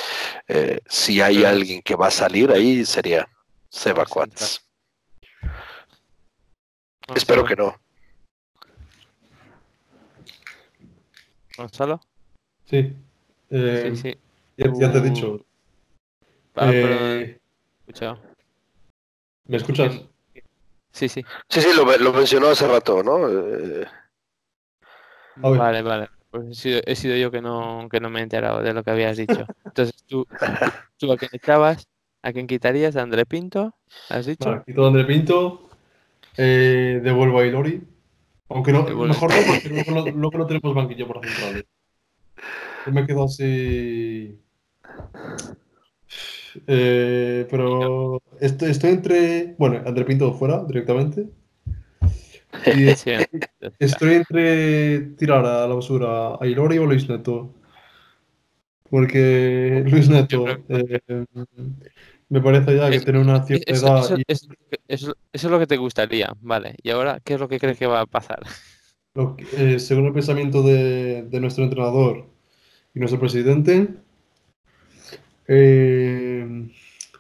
eh, 0.48 0.80
si 0.86 1.20
hay 1.20 1.44
alguien 1.44 1.82
que 1.82 1.96
va 1.96 2.08
a 2.08 2.10
salir 2.10 2.50
ahí, 2.50 2.84
sería 2.84 3.28
Seba 3.68 4.04
Cuats. 4.06 4.64
Espero 7.14 7.44
que 7.44 7.56
no. 7.56 7.74
¿Gonzalo? 11.56 12.00
Sí. 12.66 12.94
Eh, 13.50 13.92
sí, 13.94 13.96
sí. 13.96 14.18
Ya, 14.56 14.72
ya 14.78 14.92
te 14.92 14.98
he 14.98 15.00
dicho. 15.02 15.44
Ah, 16.54 16.70
Eh, 16.72 16.82
perdón, 16.82 17.02
he 17.02 17.40
escuchado. 17.80 18.27
¿Me 19.48 19.56
escuchas? 19.56 20.00
Sí, 20.92 21.08
sí. 21.08 21.24
Sí, 21.48 21.60
sí, 21.60 21.68
lo, 21.76 21.84
lo 21.98 22.12
mencionó 22.12 22.48
hace 22.48 22.66
rato, 22.66 23.02
¿no? 23.02 23.28
Eh. 23.28 23.86
Vale, 25.36 25.82
vale. 25.82 26.08
Pues 26.30 26.48
he 26.50 26.54
sido, 26.54 26.80
he 26.84 26.94
sido 26.94 27.16
yo 27.16 27.30
que 27.30 27.40
no, 27.40 27.88
que 27.90 28.00
no 28.00 28.10
me 28.10 28.20
he 28.20 28.22
enterado 28.22 28.62
de 28.62 28.74
lo 28.74 28.84
que 28.84 28.90
habías 28.90 29.16
dicho. 29.16 29.46
Entonces, 29.64 30.04
tú, 30.06 30.26
tú 30.98 31.12
a 31.12 31.16
quién 31.16 31.30
echabas, 31.32 31.88
a 32.22 32.32
quién 32.32 32.46
quitarías, 32.46 32.96
a 32.96 33.02
André 33.02 33.24
Pinto, 33.24 33.74
¿has 34.10 34.26
dicho? 34.26 34.50
Vale, 34.50 34.62
quito 34.66 34.84
a 34.84 34.88
André 34.88 35.04
Pinto. 35.04 35.70
Eh, 36.36 37.00
devuelvo 37.02 37.40
a 37.40 37.46
Ilori. 37.46 37.82
Aunque 38.50 38.72
no, 38.72 38.82
mejor 38.84 39.30
no, 39.30 39.36
porque 39.46 39.68
luego 39.68 39.90
no, 39.92 40.10
luego 40.10 40.38
no 40.38 40.46
tenemos 40.46 40.74
banquillo 40.74 41.06
por 41.06 41.24
centrales. 41.24 41.64
Yo 42.86 42.92
me 42.92 43.06
quedo 43.06 43.24
así. 43.24 44.38
Eh, 46.66 47.46
pero 47.50 48.20
estoy, 48.40 48.70
estoy 48.70 48.90
entre. 48.90 49.54
Bueno, 49.58 49.82
André 49.86 50.04
Pinto 50.04 50.32
fuera 50.34 50.64
directamente. 50.64 51.26
Y 52.66 52.94
Sí, 52.94 53.10
estoy 53.78 54.14
entre 54.14 55.00
tirar 55.18 55.44
a 55.44 55.66
la 55.66 55.74
basura 55.74 56.34
a 56.40 56.46
Ilori 56.46 56.78
o 56.78 56.86
Luis 56.86 57.08
Neto. 57.08 57.54
Porque 58.90 59.84
Luis 59.86 60.08
Neto 60.08 60.46
eh, 60.68 61.00
me 62.30 62.40
parece 62.40 62.76
ya 62.76 62.88
que 62.88 62.96
Es- 62.96 63.04
tiene 63.04 63.18
una 63.20 63.44
cierta 63.44 63.70
Eso, 63.70 63.86
edad 63.86 63.98
eso- 64.04 64.16
y 64.18 64.22
eso- 64.26 64.48
eso- 64.88 65.16
eso 65.32 65.46
es 65.46 65.50
lo 65.50 65.58
que 65.58 65.66
te 65.66 65.76
gustaría, 65.76 66.32
vale. 66.40 66.74
¿Y 66.82 66.90
ahora 66.90 67.20
qué 67.22 67.34
es 67.34 67.40
lo 67.40 67.48
que 67.48 67.58
crees 67.58 67.78
que 67.78 67.86
va 67.86 68.00
a 68.00 68.06
pasar? 68.06 68.40
Lo 69.14 69.36
que- 69.36 69.46
eh, 69.74 69.78
según 69.78 70.06
el 70.06 70.12
pensamiento 70.14 70.62
de, 70.62 71.22
de 71.24 71.40
nuestro 71.40 71.64
entrenador 71.64 72.26
y 72.94 72.98
nuestro 72.98 73.20
presidente, 73.20 73.88
eh, 75.48 76.70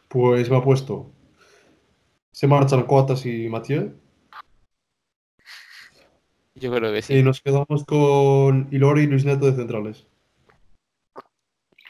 pues 0.08 0.48
me 0.50 0.56
ha 0.56 0.62
puesto. 0.62 1.10
Se 2.30 2.46
marchan 2.46 2.84
Coatas 2.84 3.26
y 3.26 3.48
Mathieu. 3.48 3.94
Yo 6.54 6.72
creo 6.72 6.92
que 6.92 6.98
Y 6.98 7.02
sí. 7.02 7.22
nos 7.22 7.40
quedamos 7.40 7.84
con 7.84 8.68
Ilori 8.70 9.02
y 9.02 9.06
Luis 9.06 9.24
Neto 9.24 9.46
de 9.46 9.56
centrales. 9.56 10.06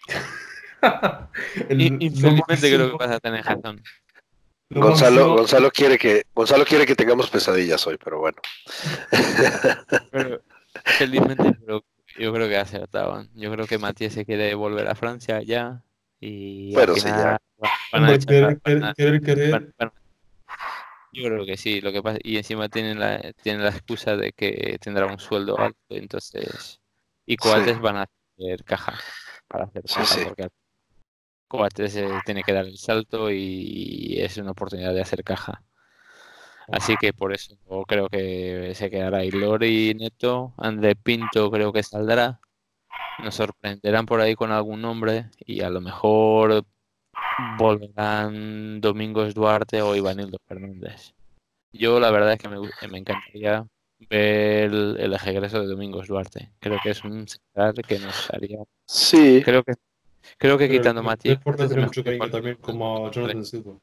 El- 1.69 1.81
Y- 1.81 1.97
Infelizmente 2.01 2.73
creo 2.75 2.91
que 2.93 2.97
vas 3.05 3.11
a 3.17 3.21
tener 3.21 3.45
razón. 3.45 3.83
lo 4.71 4.81
Gonzalo, 4.83 5.35
Gonzalo 5.37 5.71
quiere 5.71 5.99
que 5.99 6.25
Gonzalo 6.35 6.65
quiere 6.65 6.87
que 6.87 6.95
tengamos 6.95 7.31
pesadillas 7.31 7.87
hoy, 7.87 7.97
pero 8.03 8.19
bueno. 8.21 8.37
Pero 10.13 10.43
felizmente 10.85 11.55
creo- 11.65 11.85
yo 12.19 12.33
creo 12.33 12.49
que 12.49 12.57
ha 12.57 12.63
acertado. 12.63 13.27
Yo 13.35 13.51
creo 13.53 13.67
que 13.67 13.79
Matías 13.79 14.13
se 14.13 14.25
quiere 14.25 14.55
volver 14.55 14.89
a 14.89 14.95
Francia 14.95 15.41
ya. 15.43 15.83
Y 16.21 16.75
Bueno, 16.75 16.95
sí, 16.95 17.03
ya. 17.03 17.39
van- 17.93 18.05
a 18.05 18.19
querer, 18.19 19.21
querer, 19.21 19.75
Yo 21.13 21.25
creo 21.25 21.47
que 21.47 21.57
sí, 21.57 21.81
lo 21.81 21.91
que 21.93 22.03
pasa, 22.03 22.19
y 22.23 22.37
encima 22.37 22.69
tienen 22.69 22.99
la, 22.99 23.33
tienen 23.43 23.63
la 23.65 23.71
excusa 23.71 24.17
de 24.17 24.33
que 24.33 24.79
tendrá 24.81 25.07
un 25.07 25.19
sueldo 25.19 25.59
alto, 25.59 25.79
entonces, 25.91 26.81
y 27.27 27.37
Coates 27.37 27.77
Sí. 27.77 27.83
van 27.83 27.97
a 27.97 28.07
hacer 28.37 28.65
caja, 28.65 28.99
para 29.49 29.65
hacer 29.65 29.83
caja, 29.85 30.05
sí. 30.05 30.21
porque 30.25 30.49
Coates 31.49 31.97
eh, 31.97 32.09
tiene 32.25 32.43
que 32.43 32.53
dar 32.53 32.67
el 32.67 32.77
salto 32.77 33.31
y 33.31 34.17
es 34.21 34.37
una 34.37 34.51
oportunidad 34.51 34.93
de 34.93 35.01
hacer 35.01 35.25
caja. 35.25 35.63
Así 36.71 36.97
que 37.01 37.15
por 37.15 37.33
eso 37.33 37.57
creo 37.87 38.09
que 38.11 38.73
se 38.75 38.91
quedará 38.91 39.25
Ilori 39.25 39.95
Neto, 39.95 40.53
André 40.59 40.95
Pinto 40.97 41.51
creo 41.51 41.73
que 41.73 41.83
saldrá, 41.83 42.41
nos 43.23 43.35
sorprenderán 43.35 44.07
por 44.07 44.21
ahí 44.21 44.35
con 44.35 44.51
algún 44.53 44.81
nombre 44.83 45.27
y 45.45 45.61
a 45.63 45.71
lo 45.71 45.81
mejor 45.81 46.65
volverán 47.59 48.81
Domingos 48.81 49.35
Duarte 49.35 49.83
o 49.83 49.95
Ivanildo 49.97 50.39
Fernández. 50.47 51.15
Yo 51.73 52.01
la 52.01 52.11
verdad 52.11 52.33
es 52.33 52.39
que 52.39 52.49
me, 52.49 52.57
gu- 52.59 52.89
me 52.91 52.99
encantaría 52.99 53.67
ver 54.11 54.65
el, 54.73 54.97
el 54.99 55.19
regreso 55.19 55.61
de 55.61 55.67
Domingos 55.67 56.09
Duarte. 56.09 56.51
Creo 56.61 56.79
que 56.83 56.91
es 56.91 57.05
un 57.05 57.27
central 57.29 57.75
que 57.87 57.99
nos 57.99 58.31
haría. 58.31 58.59
Sí, 58.87 59.43
Creo 59.45 59.63
que 59.63 59.75
creo 60.39 60.59
que 60.59 60.69
pero 60.69 60.81
quitando 60.81 61.03
Matías. 61.03 61.41
Mucho 61.45 62.05
cariño 62.05 62.31
también, 62.31 62.57
como. 62.57 63.11
Jonathan 63.11 63.45
Silva. 63.45 63.75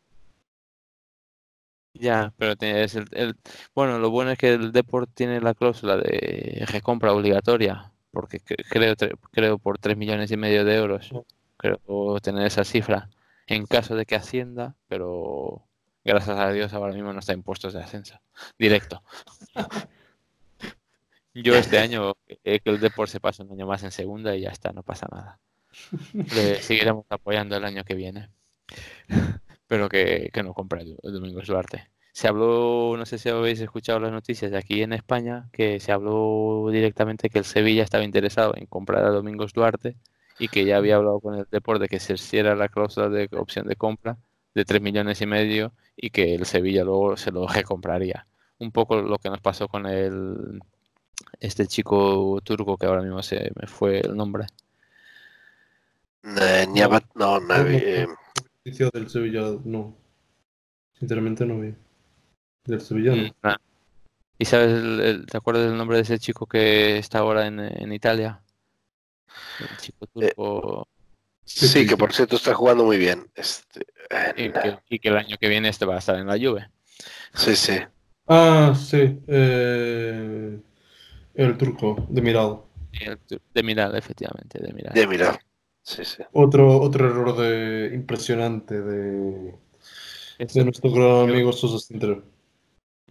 Ya, 1.94 2.34
pero 2.38 2.56
tienes 2.58 2.94
el, 2.96 3.08
el- 3.12 3.36
bueno, 3.74 4.00
lo 4.00 4.10
bueno 4.10 4.32
es 4.32 4.38
que 4.38 4.50
el 4.54 4.72
Deport 4.74 5.10
tiene 5.14 5.40
la 5.40 5.54
cláusula 5.54 5.96
de 5.96 6.66
recompra 6.68 7.14
obligatoria, 7.14 7.94
porque 8.16 8.40
cre- 8.42 8.66
creo 8.68 8.96
creo 9.32 9.60
por 9.60 9.78
3 9.78 9.96
millones 9.98 10.32
y 10.32 10.38
medio 10.38 10.66
de 10.66 10.76
euros, 10.76 11.12
creo 11.58 12.20
tener 12.22 12.48
esa 12.48 12.64
cifra 12.64 13.10
en 13.46 13.68
caso 13.68 13.96
de 13.96 14.06
que 14.08 14.16
ascienda, 14.16 14.76
pero 14.88 15.62
gracias 16.04 16.38
a 16.40 16.52
Dios 16.52 16.74
ahora 16.74 16.94
mismo 16.94 17.14
no 17.14 17.20
está 17.20 17.34
en 17.34 17.44
puestos 17.44 17.74
de 17.74 17.84
ascenso 17.84 18.20
directo. 18.58 19.04
Yo 21.34 21.56
este 21.56 21.78
año 21.80 22.14
eh, 22.28 22.60
que 22.62 22.70
el 22.70 22.80
Deport 22.80 23.12
se 23.12 23.20
pase 23.20 23.44
un 23.44 23.52
año 23.52 23.68
más 23.68 23.84
en 23.84 23.92
segunda 23.92 24.36
y 24.36 24.42
ya 24.42 24.50
está, 24.50 24.72
no 24.72 24.84
pasa 24.84 25.08
nada. 25.12 25.40
Le 26.34 26.62
seguiremos 26.62 27.06
apoyando 27.10 27.58
el 27.58 27.66
año 27.66 27.84
que 27.84 27.94
viene. 27.94 28.30
Pero 29.68 29.90
que, 29.90 30.30
que 30.34 30.44
no 30.44 30.54
compre 30.54 30.82
el, 30.84 30.98
el 31.04 31.14
Domingos 31.14 31.48
Duarte. 31.48 31.90
Se 32.16 32.30
habló, 32.30 32.96
no 32.98 33.06
sé 33.06 33.18
si 33.18 33.28
habéis 33.28 33.60
escuchado 33.60 34.00
las 34.00 34.10
noticias 34.14 34.50
de 34.50 34.58
aquí 34.58 34.82
en 34.82 34.94
España, 34.94 35.50
que 35.52 35.82
se 35.82 35.92
habló 35.92 36.70
directamente 36.72 37.30
que 37.30 37.40
el 37.40 37.44
Sevilla 37.44 37.84
estaba 37.84 38.06
interesado 38.06 38.54
en 38.56 38.68
comprar 38.68 39.04
a 39.04 39.10
Domingos 39.10 39.52
Duarte 39.52 39.98
y 40.40 40.48
que 40.48 40.64
ya 40.64 40.78
había 40.78 40.96
hablado 40.96 41.20
con 41.20 41.36
el 41.36 41.46
Deport 41.52 41.82
de 41.82 41.90
que 41.90 42.00
se 42.00 42.14
hiciera 42.14 42.56
la 42.56 42.70
cláusula 42.70 43.10
de 43.10 43.28
opción 43.34 43.68
de 43.68 43.76
compra 43.76 44.18
de 44.54 44.64
3 44.64 44.82
millones 44.82 45.20
y 45.20 45.26
medio 45.26 45.74
y 45.98 46.10
que 46.10 46.36
el 46.36 46.46
Sevilla 46.46 46.86
luego 46.86 47.18
se 47.18 47.32
lo 47.32 47.48
recompraría. 47.50 48.26
Un 48.60 48.72
poco 48.72 48.96
lo 49.02 49.18
que 49.18 49.30
nos 49.30 49.42
pasó 49.42 49.68
con 49.68 49.86
el 49.86 50.62
este 51.42 51.68
chico 51.68 52.40
turco 52.46 52.78
que 52.78 52.86
ahora 52.86 53.02
mismo 53.02 53.22
se 53.24 53.52
me 53.60 53.68
fue 53.68 54.00
el 54.00 54.16
nombre. 54.16 54.46
eh, 56.24 56.66
no, 56.66 56.90
No, 57.14 57.40
no, 57.42 57.56
eh, 57.68 58.08
del 58.64 59.10
Sevilla, 59.10 59.42
no. 59.66 59.94
Sinceramente 60.98 61.46
no 61.46 61.60
vi. 61.60 61.76
Del 62.66 62.82
Sevilla, 62.82 63.16
no. 63.16 63.24
Mm, 63.24 63.32
ah. 63.44 63.58
¿Y 64.38 64.46
sabes, 64.46 64.70
el- 64.72 65.00
el- 65.00 65.26
te 65.26 65.38
acuerdas 65.38 65.66
del 65.66 65.78
nombre 65.78 65.98
de 65.98 66.04
ese 66.04 66.20
chico 66.20 66.46
que 66.46 66.98
está 66.98 67.20
ahora 67.20 67.48
en, 67.48 67.60
en 67.60 67.94
Italia? 67.94 68.42
El 69.60 69.78
chico 69.78 70.06
Eh, 70.16 70.34
turco. 70.36 70.88
sí, 71.46 71.68
sí, 71.68 71.88
que 71.88 71.96
por 71.96 72.14
cierto 72.14 72.36
está 72.36 72.54
jugando 72.54 72.84
muy 72.84 72.98
bien. 72.98 73.30
Este, 73.36 73.86
y, 74.38 74.52
que, 74.52 74.78
y 74.90 75.00
que 75.00 75.10
el 75.10 75.18
año 75.18 75.38
que 75.40 75.48
viene 75.48 75.70
este 75.70 75.86
va 75.86 75.96
a 75.96 76.00
estar 76.00 76.18
en 76.18 76.28
la 76.28 76.38
Juve. 76.38 76.70
sí, 77.34 77.56
sí. 77.56 77.78
Ah, 78.28 78.74
sí. 78.76 79.20
eh, 79.28 80.60
el 81.36 81.58
turco, 81.58 82.06
de 82.10 82.22
tu- 83.28 83.40
De 83.54 83.62
Miral, 83.64 83.96
efectivamente, 83.96 84.60
de 84.60 84.74
Miral. 84.74 84.94
Ya 84.96 85.08
mira. 85.08 85.40
Sí, 85.84 86.04
sí. 86.04 86.24
Otro, 86.34 86.80
otro 86.82 87.08
error 87.08 87.38
de, 87.38 87.92
impresionante 87.94 88.82
de, 88.82 89.54
Eso- 90.40 90.60
de 90.60 90.66
nuestro 90.66 90.92
gran 90.92 91.30
amigo 91.30 91.54
Sosa 91.54 91.78
Cintero. 91.86 92.24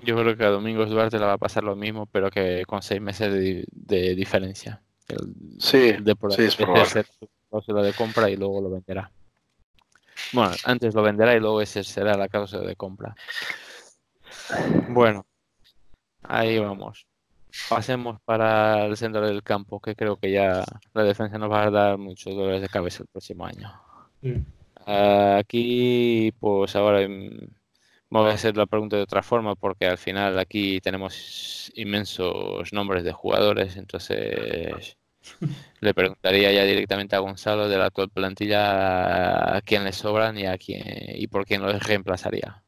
Yo 0.02 0.16
creo 0.16 0.36
que 0.36 0.44
a 0.44 0.50
Domingos 0.50 0.90
Duarte 0.90 1.18
le 1.18 1.24
va 1.24 1.34
a 1.34 1.38
pasar 1.38 1.64
lo 1.64 1.76
mismo, 1.76 2.06
pero 2.06 2.30
que 2.30 2.64
con 2.66 2.82
seis 2.82 3.00
meses 3.00 3.32
de, 3.32 3.38
di- 3.40 3.64
de 3.70 4.14
diferencia. 4.14 4.82
El, 5.08 5.34
Sí, 5.58 5.90
el 5.90 6.04
Depor 6.04 6.32
sí, 6.32 6.42
es 6.42 6.56
probable. 6.56 7.04
cláusula 7.48 7.82
de 7.82 7.92
compra 7.92 8.28
y 8.30 8.36
luego 8.36 8.60
lo 8.60 8.70
venderá. 8.70 9.10
Bueno, 10.32 10.52
antes 10.64 10.94
lo 10.94 11.02
venderá 11.02 11.34
y 11.36 11.40
luego 11.40 11.60
ese 11.60 11.84
será 11.84 12.16
la 12.16 12.28
cláusula 12.28 12.66
de 12.66 12.74
compra. 12.76 13.14
Bueno, 14.88 15.24
ahí 16.22 16.58
vamos. 16.58 17.06
Pasemos 17.68 18.20
para 18.24 18.84
el 18.86 18.96
centro 18.96 19.20
del 19.26 19.42
campo, 19.44 19.80
que 19.80 19.94
creo 19.94 20.16
que 20.16 20.32
ya 20.32 20.64
la 20.92 21.02
defensa 21.04 21.38
nos 21.38 21.50
va 21.50 21.62
a 21.64 21.70
dar 21.70 21.98
muchos 21.98 22.34
dolores 22.34 22.60
de 22.60 22.68
cabeza 22.68 23.04
el 23.04 23.08
próximo 23.08 23.46
año. 23.46 23.72
Sí. 24.20 24.44
Aquí, 24.86 26.32
pues 26.40 26.74
ahora 26.76 27.06
voy 28.20 28.30
a 28.30 28.34
hacer 28.34 28.56
la 28.56 28.66
pregunta 28.66 28.96
de 28.96 29.02
otra 29.02 29.22
forma, 29.22 29.54
porque 29.54 29.86
al 29.86 29.98
final 29.98 30.38
aquí 30.38 30.80
tenemos 30.80 31.70
inmensos 31.74 32.72
nombres 32.72 33.04
de 33.04 33.12
jugadores, 33.12 33.76
entonces 33.76 34.96
le 35.80 35.94
preguntaría 35.94 36.52
ya 36.52 36.64
directamente 36.64 37.16
a 37.16 37.20
Gonzalo 37.20 37.68
de 37.68 37.78
la 37.78 37.86
actual 37.86 38.10
plantilla 38.10 39.56
a 39.56 39.60
quién 39.62 39.84
le 39.84 39.92
sobran 39.92 40.38
y 40.38 40.46
a 40.46 40.58
quién 40.58 40.82
y 41.16 41.26
por 41.28 41.44
quién 41.46 41.62
los 41.62 41.82
reemplazaría 41.82 42.62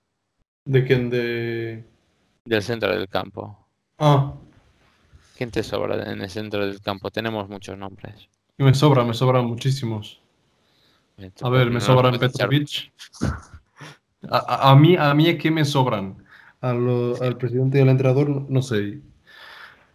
¿De 0.64 0.84
quién? 0.84 1.10
De. 1.10 1.84
del 2.44 2.62
centro 2.62 2.90
del 2.96 3.08
campo. 3.08 3.56
Ah. 3.98 4.34
¿Quién 5.36 5.50
te 5.50 5.62
sobra 5.62 6.10
en 6.10 6.20
el 6.22 6.30
centro 6.30 6.66
del 6.66 6.80
campo? 6.80 7.10
Tenemos 7.10 7.48
muchos 7.48 7.78
nombres. 7.78 8.28
Y 8.58 8.64
me 8.64 8.74
sobra, 8.74 9.04
me 9.04 9.14
sobran 9.14 9.44
muchísimos. 9.46 10.20
A 11.42 11.48
ver, 11.50 11.68
me 11.70 11.74
No 11.74 11.80
echar- 11.80 12.18
Petrovic. 12.18 12.92
A, 14.30 14.38
a- 14.38 14.70
a 14.72 14.76
mí, 14.76 14.96
a 14.96 15.14
mí 15.14 15.28
es 15.28 15.38
que 15.40 15.50
me 15.50 15.64
sobran. 15.64 16.16
A 16.60 16.72
lo- 16.72 17.20
al 17.22 17.36
presidente 17.36 17.78
y 17.78 17.82
al 17.82 17.88
entrenador, 17.90 18.28
no- 18.50 18.62
sé. 18.62 19.00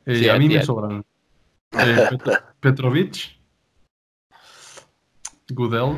Eh, 0.05 0.15
Sí, 0.15 0.29
a 0.29 0.37
mí 0.37 0.47
me 0.47 0.63
sobran. 0.63 1.03
Eh, 1.73 2.07
Pet- 2.09 2.43
Petrovic. 2.59 3.37
Gudel. 5.49 5.97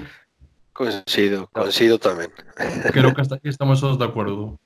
Coincido, 0.74 1.48
coincido 1.52 2.00
también. 2.00 2.32
Creo 2.94 3.14
que 3.14 3.22
hasta 3.22 3.36
aquí 3.36 3.50
estamos 3.50 3.80
todos 3.80 4.00
de 4.00 4.06
acuerdo. 4.06 4.60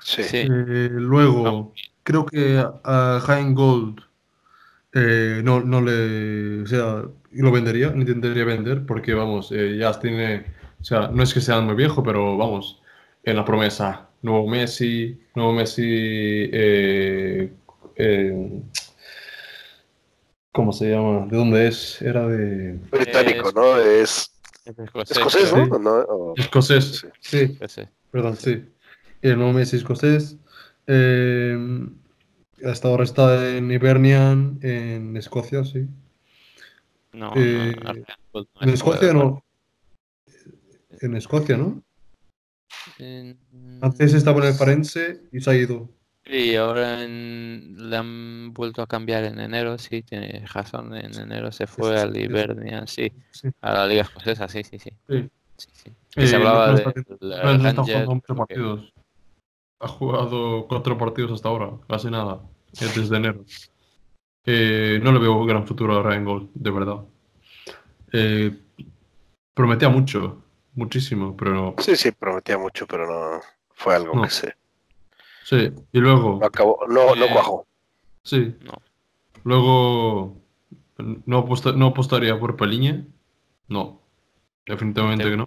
Sí. 0.00 0.20
Eh, 0.32 0.88
luego, 0.92 1.72
creo 2.02 2.26
que 2.26 2.62
a, 2.84 3.22
Hein 3.26 3.54
Gold 3.54 4.00
eh, 4.92 5.40
no, 5.42 5.60
no 5.60 5.80
le. 5.80 6.62
O 6.62 6.66
sea, 6.66 7.04
lo 7.32 7.50
vendería, 7.50 7.88
lo 7.88 8.00
intentaría 8.02 8.44
vender, 8.44 8.84
porque 8.84 9.14
vamos, 9.14 9.50
eh, 9.52 9.76
ya 9.78 9.98
tiene. 9.98 10.44
O 10.80 10.84
sea, 10.84 11.08
no 11.08 11.22
es 11.22 11.32
que 11.32 11.40
sea 11.40 11.62
muy 11.62 11.74
viejo, 11.74 12.02
pero 12.02 12.36
vamos, 12.36 12.82
en 13.24 13.36
la 13.36 13.44
promesa. 13.44 14.08
Nuevo 14.22 14.46
Messi, 14.48 15.20
nuevo 15.34 15.52
Messi. 15.52 15.82
eh, 15.86 17.52
eh, 17.96 18.62
¿Cómo 20.52 20.72
se 20.72 20.90
llama? 20.90 21.26
¿De 21.26 21.36
dónde 21.36 21.66
es? 21.68 22.00
Era 22.00 22.26
de. 22.28 22.78
Británico, 22.90 23.48
Es- 23.48 23.54
¿no? 23.54 23.76
Es 23.78 24.30
Es 24.64 24.78
escocés, 24.78 25.16
escocés, 25.16 25.52
creo. 25.52 25.64
sí. 25.64 25.70
¿no? 25.70 25.78
¿No? 25.78 25.90
O- 26.08 26.34
Escocés. 26.36 27.06
Sí. 27.20 27.38
Escocés. 27.60 27.88
perdón, 28.10 28.36
sí. 28.36 28.64
El 29.20 29.36
nuevo 29.38 29.52
Messi 29.52 29.76
escocés. 29.76 30.36
Eh, 30.86 31.58
hasta 32.64 32.88
ahora 32.88 33.04
está 33.04 33.56
en 33.56 33.70
Hibernian, 33.70 34.58
en 34.62 35.16
Escocia, 35.16 35.64
sí. 35.64 35.86
No, 37.12 37.32
Eh, 37.36 37.74
no, 37.82 37.90
Arsenal 37.90 38.18
no 38.32 38.46
En 38.60 38.68
es 38.68 38.74
Escocia 38.74 39.12
no. 39.12 39.44
En 41.00 41.16
Escocia, 41.16 41.56
¿no? 41.56 41.82
En- 42.98 43.38
Antes 43.82 44.14
estaba 44.14 44.40
en 44.40 44.48
el 44.48 44.54
Farense 44.54 45.22
y 45.32 45.40
se 45.40 45.50
ha 45.50 45.54
ido. 45.54 45.88
Y 46.26 46.54
ahora 46.54 47.02
en- 47.04 47.90
le 47.90 47.96
han 47.96 48.54
vuelto 48.54 48.80
a 48.80 48.86
cambiar 48.86 49.24
en 49.24 49.38
enero, 49.40 49.76
sí, 49.78 50.02
tiene 50.02 50.44
razón. 50.46 50.94
En 50.96 51.14
enero 51.18 51.52
se 51.52 51.66
fue 51.66 51.98
sí, 51.98 52.02
al 52.02 52.14
sí. 52.14 52.20
Hibernian, 52.22 52.88
sí, 52.88 53.12
Sí. 53.30 53.48
a 53.60 53.72
la 53.72 53.86
Liga 53.86 54.02
Escocesa, 54.02 54.48
sí, 54.48 54.64
sí, 54.64 54.78
sí. 54.78 54.90
Sí. 55.08 55.28
sí, 55.58 55.68
sí. 55.72 55.92
Se 56.14 56.32
Eh, 56.32 56.36
hablaba 56.36 56.68
no 56.68 56.76
de 56.76 56.84
no 58.06 58.14
muchos 58.14 58.36
partidos. 58.36 58.92
Ha 59.80 59.88
jugado 59.88 60.66
cuatro 60.66 60.96
partidos 60.96 61.32
hasta 61.32 61.48
ahora, 61.48 61.72
casi 61.88 62.10
nada, 62.10 62.40
desde 62.72 63.16
enero. 63.16 63.44
Eh, 64.46 64.98
no 65.02 65.12
le 65.12 65.18
veo 65.18 65.44
gran 65.44 65.66
futuro 65.66 65.98
a 65.98 66.02
Ryan 66.02 66.24
Gold, 66.24 66.50
de 66.54 66.70
verdad. 66.70 67.04
Eh, 68.12 68.56
prometía 69.52 69.88
mucho, 69.88 70.43
muchísimo, 70.74 71.36
pero 71.36 71.52
no. 71.54 71.74
Sí, 71.78 71.96
sí, 71.96 72.10
prometía 72.12 72.58
mucho, 72.58 72.86
pero 72.86 73.06
no 73.06 73.40
fue 73.74 73.94
algo 73.94 74.14
No. 74.14 74.22
que 74.22 74.30
se 74.30 74.54
Sí, 75.44 75.70
y 75.92 75.98
luego, 76.00 76.38
no 76.40 76.46
acabó, 76.46 76.78
no, 76.88 77.14
no 77.14 77.24
Eh, 77.26 77.30
cuajó. 77.32 77.66
sí, 78.22 78.56
No. 78.62 78.72
luego 79.44 80.36
no, 81.26 81.38
aposta- 81.38 81.72
no 81.74 81.88
apostaría 81.88 82.38
por 82.38 82.56
Peliña. 82.56 83.04
No, 83.68 84.00
definitivamente 84.64 85.24
que 85.24 85.36
no. 85.36 85.44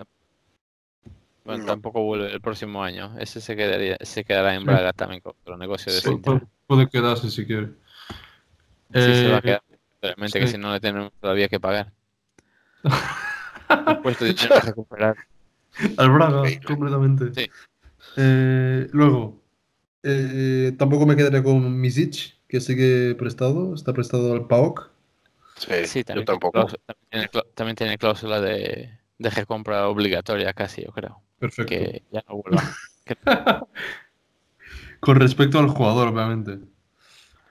Bueno, 1.46 1.62
No. 1.64 1.66
tampoco 1.66 2.02
vuelve 2.04 2.32
el 2.32 2.42
próximo 2.42 2.84
año. 2.84 3.16
Ese 3.20 3.40
se 3.42 3.56
quedaría, 3.56 3.98
se 4.02 4.24
quedará 4.26 4.54
en 4.54 4.62
Sí. 4.62 4.66
Braga 4.68 4.92
también 4.94 5.22
con 5.22 5.34
los 5.46 5.58
negocios 5.58 5.96
de 5.96 6.02
Sí. 6.12 6.20
Puede 6.68 6.90
quedarse 6.90 7.30
si 7.32 7.46
quiere. 7.46 7.68
Sí, 8.94 9.02
se 9.02 9.30
va 9.30 9.36
a 9.36 9.40
Eh, 9.40 9.42
quedar. 9.42 9.64
Realmente 10.02 10.40
que 10.40 10.48
si 10.48 10.58
no 10.58 10.72
le 10.74 10.80
tenemos 10.80 11.12
todavía 11.20 11.48
que 11.48 11.60
pagar. 11.60 11.92
Han 13.70 14.02
puesto 14.02 14.26
dinero 14.26 14.56
a 14.56 14.60
recuperar. 14.62 15.16
Al 15.98 16.12
Braga, 16.12 16.44
completamente. 16.66 17.34
Sí. 17.34 17.52
Eh, 18.18 18.88
luego, 18.94 19.42
eh, 20.04 20.74
tampoco 20.78 21.06
me 21.06 21.16
quedaría 21.16 21.44
con 21.44 21.80
Misic, 21.80 22.36
que 22.48 22.60
sigue 22.62 23.14
prestado, 23.16 23.74
está 23.76 23.94
prestado 23.94 24.34
al 24.34 24.48
PAOK. 24.48 24.90
Sí, 25.58 25.68
Sí, 25.86 26.00
yo 26.00 26.06
también, 26.06 26.06
tiene 26.06 26.26
tampoco. 26.26 26.52
cláusula- 26.60 26.82
también 26.86 27.30
tiene 27.32 27.46
también 27.56 27.76
tiene 27.76 27.98
cláusula 27.98 28.42
de, 28.42 28.92
de 29.18 29.30
recompra 29.30 29.88
obligatoria 29.88 30.54
casi, 30.54 30.84
yo 30.84 30.92
creo. 30.92 31.22
Perfecto. 31.40 31.70
Que 31.70 32.04
ya 32.12 32.24
no 32.28 32.42
vuelva. 32.42 32.64
Con 35.00 35.20
respecto 35.20 35.60
al 35.60 35.68
jugador, 35.68 36.08
obviamente. 36.08 36.60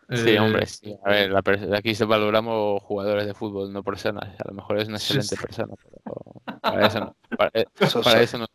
Sí, 0.09 0.31
Eh, 0.31 0.39
hombre, 0.41 0.67
sí. 0.67 0.97
A 1.05 1.11
ver, 1.11 1.31
la 1.31 1.43
aquí 1.77 1.95
se 1.95 2.05
valoramos 2.05 2.81
jugadores 2.85 3.27
de 3.27 3.35
fútbol, 3.35 3.73
no 3.73 3.83
personas. 3.83 4.39
A 4.41 4.49
lo 4.49 4.55
mejor 4.55 4.79
es 4.79 4.89
una 4.89 4.99
Sí, 4.99 5.15
excelente 5.17 5.37
sí. 5.37 5.43
persona, 5.43 5.75
pero 5.83 6.61
para 6.61 6.87
eso 6.87 7.01
no, 7.01 7.17
para, 7.37 7.51
para 8.05 8.23
eso 8.23 8.39
no, 8.39 8.47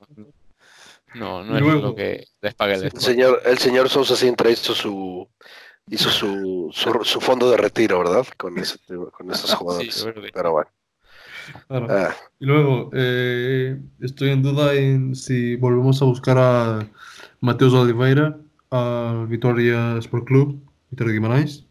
no, 1.16 1.44
no 1.44 1.56
es 1.58 1.62
Luego- 1.62 1.82
lo 1.82 1.96
que 1.96 2.26
les 2.42 2.54
pague 2.56 2.76
el 2.76 2.80
Sí, 2.82 2.88
El 2.96 3.02
señor, 3.02 3.42
el 3.46 3.58
señor 3.58 3.90
Sousa 3.90 4.16
Sintra 4.16 4.50
hizo 4.50 4.74
su 4.74 5.28
hizo 5.90 6.10
su, 6.10 6.70
su, 6.72 7.00
su 7.04 7.20
fondo 7.20 7.50
de 7.52 7.58
retiro, 7.58 8.00
¿verdad? 8.00 8.26
Con 8.38 8.58
ese 8.58 8.78
con 9.12 9.30
esos 9.32 9.54
jugadores. 9.56 10.04
que- 10.06 10.32
Pero 10.34 10.52
bueno. 10.54 10.70
claro. 11.68 11.88
ah, 11.90 12.16
Y 12.40 12.46
luego, 12.46 12.90
eh, 12.94 13.78
estoy 14.00 14.30
en 14.30 14.42
duda 14.42 14.74
en 14.74 15.16
si 15.16 15.58
volvemos 15.58 16.02
a 16.02 16.06
buscar 16.06 16.38
a 16.38 16.88
Mateus 17.42 17.74
Oliveira, 17.74 18.38
a 18.70 19.26
Vitoria 19.28 19.98
Sport 19.98 20.26
Club, 20.28 20.62
Vitoria 20.92 21.14
Guimarães. 21.14 21.66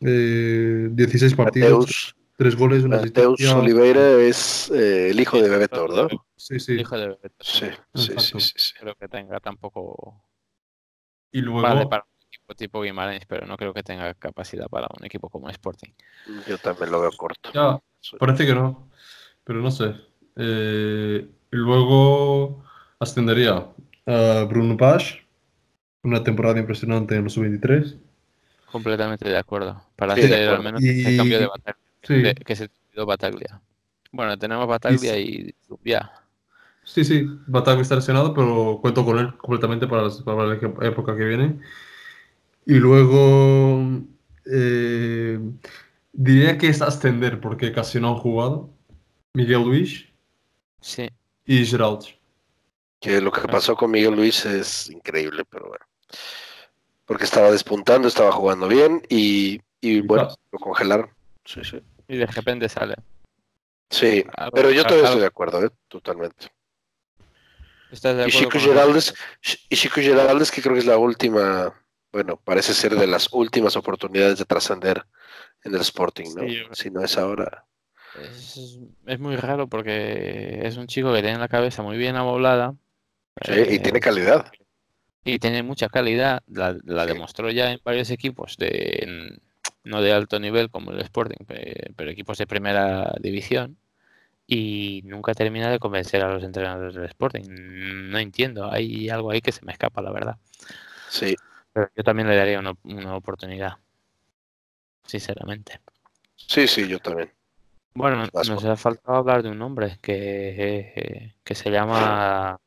Eh, 0.00 0.88
16 0.92 1.34
partidos, 1.34 1.70
Mateus, 1.86 2.16
3 2.36 2.54
goles, 2.56 2.84
una 2.84 2.98
Mateus 2.98 3.40
asistencia. 3.40 3.58
Oliveira 3.58 4.20
es 4.22 4.70
eh, 4.70 5.10
el 5.10 5.18
hijo 5.20 5.40
de 5.40 5.48
Bebeto, 5.48 5.88
¿verdad? 5.88 6.08
Sí, 6.36 6.60
sí. 6.60 6.74
Hijo 6.74 6.96
de 6.98 7.06
Bebeto, 7.08 7.34
Sí, 7.40 7.66
sí, 7.66 8.02
sí, 8.02 8.12
Exacto. 8.12 8.40
sí, 8.40 8.52
sí. 8.56 8.72
creo 8.78 8.94
que 8.94 9.08
tenga 9.08 9.40
tampoco 9.40 10.22
Y 11.32 11.40
luego, 11.40 11.62
vale 11.62 11.86
para 11.86 12.04
un 12.04 12.26
equipo 12.28 12.54
tipo 12.54 12.82
Guimarães, 12.82 13.24
pero 13.26 13.46
no 13.46 13.56
creo 13.56 13.72
que 13.72 13.82
tenga 13.82 14.12
capacidad 14.14 14.68
para 14.68 14.86
un 14.98 15.04
equipo 15.04 15.30
como 15.30 15.48
Sporting. 15.48 15.92
Yo 16.46 16.58
también 16.58 16.90
lo 16.90 17.00
veo 17.00 17.10
corto. 17.16 17.50
ya, 17.52 17.80
parece 18.18 18.46
que 18.46 18.54
no, 18.54 18.90
pero 19.44 19.60
no 19.60 19.70
sé. 19.70 19.94
Eh, 20.36 21.26
y 21.52 21.56
luego 21.56 22.62
ascendería 23.00 23.66
a 24.04 24.44
Bruno 24.48 24.76
Page, 24.76 25.25
una 26.06 26.22
temporada 26.22 26.58
impresionante 26.58 27.16
en 27.16 27.24
los 27.24 27.32
sub-23. 27.34 27.96
Completamente 28.70 29.28
de 29.28 29.36
acuerdo. 29.36 29.82
Para 29.96 30.14
Sí, 30.14 30.22
hacer 30.22 30.48
al 30.48 30.62
menos 30.62 30.82
el 30.82 31.14
Y- 31.14 31.16
cambio 31.16 31.38
de 31.40 31.46
Bataglia, 31.46 31.82
Sí. 32.02 32.14
de- 32.14 32.34
que 32.34 32.56
se 32.56 32.64
olvidó 32.90 33.06
Bataglia. 33.06 33.60
Bueno, 34.12 34.38
tenemos 34.38 34.66
Bataglia 34.66 35.18
y 35.18 35.54
ya. 35.84 36.12
Sí, 36.84 37.04
sí, 37.04 37.26
Bataglia 37.48 37.82
está 37.82 37.96
lesionado, 37.96 38.32
pero 38.32 38.78
cuento 38.80 39.04
con 39.04 39.18
él 39.18 39.36
completamente 39.38 39.86
para, 39.88 40.02
las- 40.02 40.22
para 40.22 40.46
la 40.46 40.54
época 40.86 41.16
que 41.16 41.24
viene. 41.24 41.58
Y 42.64 42.74
luego 42.74 43.82
eh, 44.48 45.40
diría 46.12 46.56
que 46.56 46.68
es 46.68 46.80
ascender 46.82 47.40
porque 47.40 47.72
casi 47.72 47.98
no 48.00 48.10
han 48.10 48.18
jugado. 48.18 48.70
Miguel 49.34 49.62
Luis 49.64 50.06
Sí, 50.80 51.08
y 51.44 51.66
Gerald. 51.66 52.04
Que 53.00 53.20
lo 53.20 53.30
que 53.32 53.42
pasó 53.48 53.74
con 53.76 53.90
Miguel 53.90 54.14
Luis 54.14 54.46
es 54.46 54.88
increíble, 54.88 55.44
pero 55.50 55.66
bueno. 55.68 55.84
Porque 57.04 57.24
estaba 57.24 57.50
despuntando, 57.50 58.08
estaba 58.08 58.32
jugando 58.32 58.68
bien 58.68 59.02
y, 59.08 59.60
y 59.80 60.00
bueno, 60.00 60.28
lo 60.50 60.58
congelaron. 60.58 61.10
Sí, 61.44 61.60
sí. 61.64 61.80
y 62.08 62.16
de 62.16 62.26
repente 62.26 62.68
sale. 62.68 62.96
Sí, 63.90 64.24
pero 64.52 64.70
yo 64.70 64.82
todavía 64.84 65.06
estoy 65.06 65.20
de 65.20 65.26
acuerdo, 65.26 65.64
¿eh? 65.64 65.70
totalmente. 65.88 66.48
¿Estás 67.92 68.16
de 68.16 68.22
Y 68.22 68.30
acuerdo 68.30 68.38
Chico 68.38 68.58
Geraldes, 68.58 69.14
y 69.68 69.76
Chico 69.76 70.00
Geraldes, 70.00 70.50
que 70.50 70.60
creo 70.60 70.74
que 70.74 70.80
es 70.80 70.86
la 70.86 70.98
última, 70.98 71.72
bueno, 72.10 72.36
parece 72.42 72.74
ser 72.74 72.96
de 72.96 73.06
las 73.06 73.32
últimas 73.32 73.76
oportunidades 73.76 74.38
de 74.38 74.44
trascender 74.44 75.04
en 75.62 75.74
el 75.74 75.80
Sporting, 75.82 76.34
¿no? 76.34 76.42
Sí, 76.48 76.62
Si 76.72 76.90
no 76.90 77.02
es 77.04 77.16
ahora. 77.16 77.64
Es, 78.20 78.58
es 79.06 79.20
muy 79.20 79.36
raro 79.36 79.68
porque 79.68 80.60
es 80.64 80.76
un 80.76 80.88
chico 80.88 81.12
que 81.12 81.22
tiene 81.22 81.38
la 81.38 81.48
cabeza 81.48 81.82
muy 81.82 81.96
bien 81.96 82.16
amoblada. 82.16 82.74
Sí, 83.44 83.52
y 83.52 83.74
eh, 83.74 83.78
tiene 83.78 84.00
calidad. 84.00 84.50
Y 85.26 85.38
tiene 85.40 85.62
mucha 85.62 85.88
calidad, 85.88 86.42
la, 86.46 86.76
la 86.84 87.02
Sí. 87.06 87.08
demostró 87.08 87.50
ya 87.50 87.72
en 87.72 87.80
varios 87.84 88.10
equipos, 88.10 88.56
de, 88.58 89.00
en- 89.02 89.40
no 89.84 90.00
de 90.00 90.12
alto 90.12 90.38
nivel 90.40 90.70
como 90.70 90.92
el 90.92 91.00
Sporting, 91.00 91.44
pe- 91.46 91.90
pero 91.96 92.10
equipos 92.10 92.38
de 92.38 92.46
primera 92.46 93.12
división, 93.20 93.76
y 94.46 95.02
nunca 95.04 95.34
termina 95.34 95.70
de 95.70 95.78
convencer 95.80 96.22
a 96.22 96.32
los 96.32 96.44
entrenadores 96.44 96.94
del 96.94 97.06
Sporting. 97.06 97.44
No 97.48 98.18
entiendo, 98.18 98.70
hay 98.72 99.08
algo 99.10 99.30
ahí 99.32 99.40
que 99.42 99.52
se 99.52 99.64
me 99.64 99.72
escapa, 99.72 100.02
la 100.02 100.12
verdad. 100.12 100.38
Sí, 101.08 101.34
Pero 101.72 101.88
yo 101.96 102.02
también 102.02 102.28
le 102.28 102.36
daría 102.36 102.58
una, 102.58 102.72
una 102.84 103.16
oportunidad, 103.16 103.78
sinceramente. 105.06 105.80
sí, 106.36 106.66
sí, 106.66 106.88
yo 106.88 106.98
también. 106.98 107.30
Bueno, 107.94 108.26
nos 108.46 108.64
ha 108.64 108.76
faltado 108.76 109.16
hablar 109.18 109.42
de 109.42 109.50
un 109.50 109.58
nombre 109.58 109.98
que, 110.02 110.14
eh, 110.96 111.34
que 111.42 111.54
se 111.54 111.70
llama 111.70 112.58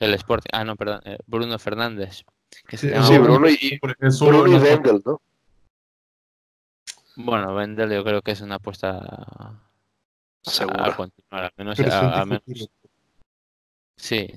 el 0.00 0.14
Sporting. 0.14 0.50
Ah, 0.52 0.64
no, 0.64 0.76
perdón, 0.76 1.00
eh, 1.04 1.18
Bruno 1.26 1.58
Fernández. 1.58 2.24
Que 2.68 2.76
se 2.76 2.88
Sí, 2.88 2.94
llama 2.94 3.06
Sí, 3.06 3.18
Bruno- 3.18 3.38
Bruno 3.40 3.48
y, 3.48 3.78
Bruno 4.20 4.46
y 4.46 4.54
Wendel, 4.62 5.02
¿no? 5.04 5.20
Bueno, 7.16 7.54
Vendel 7.54 7.90
yo 7.92 8.04
creo 8.04 8.20
que 8.22 8.32
es 8.32 8.40
una 8.42 8.56
apuesta 8.56 8.98
a 8.98 9.62
Segura. 10.42 10.94
continuar, 10.94 11.44
al 11.44 11.52
menos, 11.56 11.76
Presente 11.76 11.96
a- 11.96 12.24
menos- 12.26 12.42
futuro. 12.44 12.66
sí. 13.96 14.28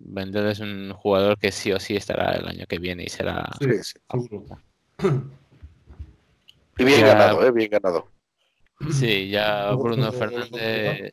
Vendel 0.00 0.46
es 0.46 0.60
un 0.60 0.92
jugador 0.92 1.36
que 1.38 1.50
sí 1.50 1.72
o 1.72 1.80
sí 1.80 1.96
estará 1.96 2.36
el 2.36 2.46
año 2.46 2.66
que 2.68 2.78
viene 2.78 3.02
y 3.02 3.08
será 3.08 3.50
Sí, 3.58 3.64
Sí, 3.64 3.82
sí. 3.82 3.98
seguro. 4.08 4.44
Y 6.78 6.84
bien 6.84 7.00
Ya- 7.00 7.06
ganado, 7.08 7.44
¿eh? 7.44 7.50
Bien 7.50 7.68
ganado. 7.70 8.08
Sí, 8.92 9.28
ya 9.28 9.72
Bruno 9.72 10.12
Fernández. 10.12 11.12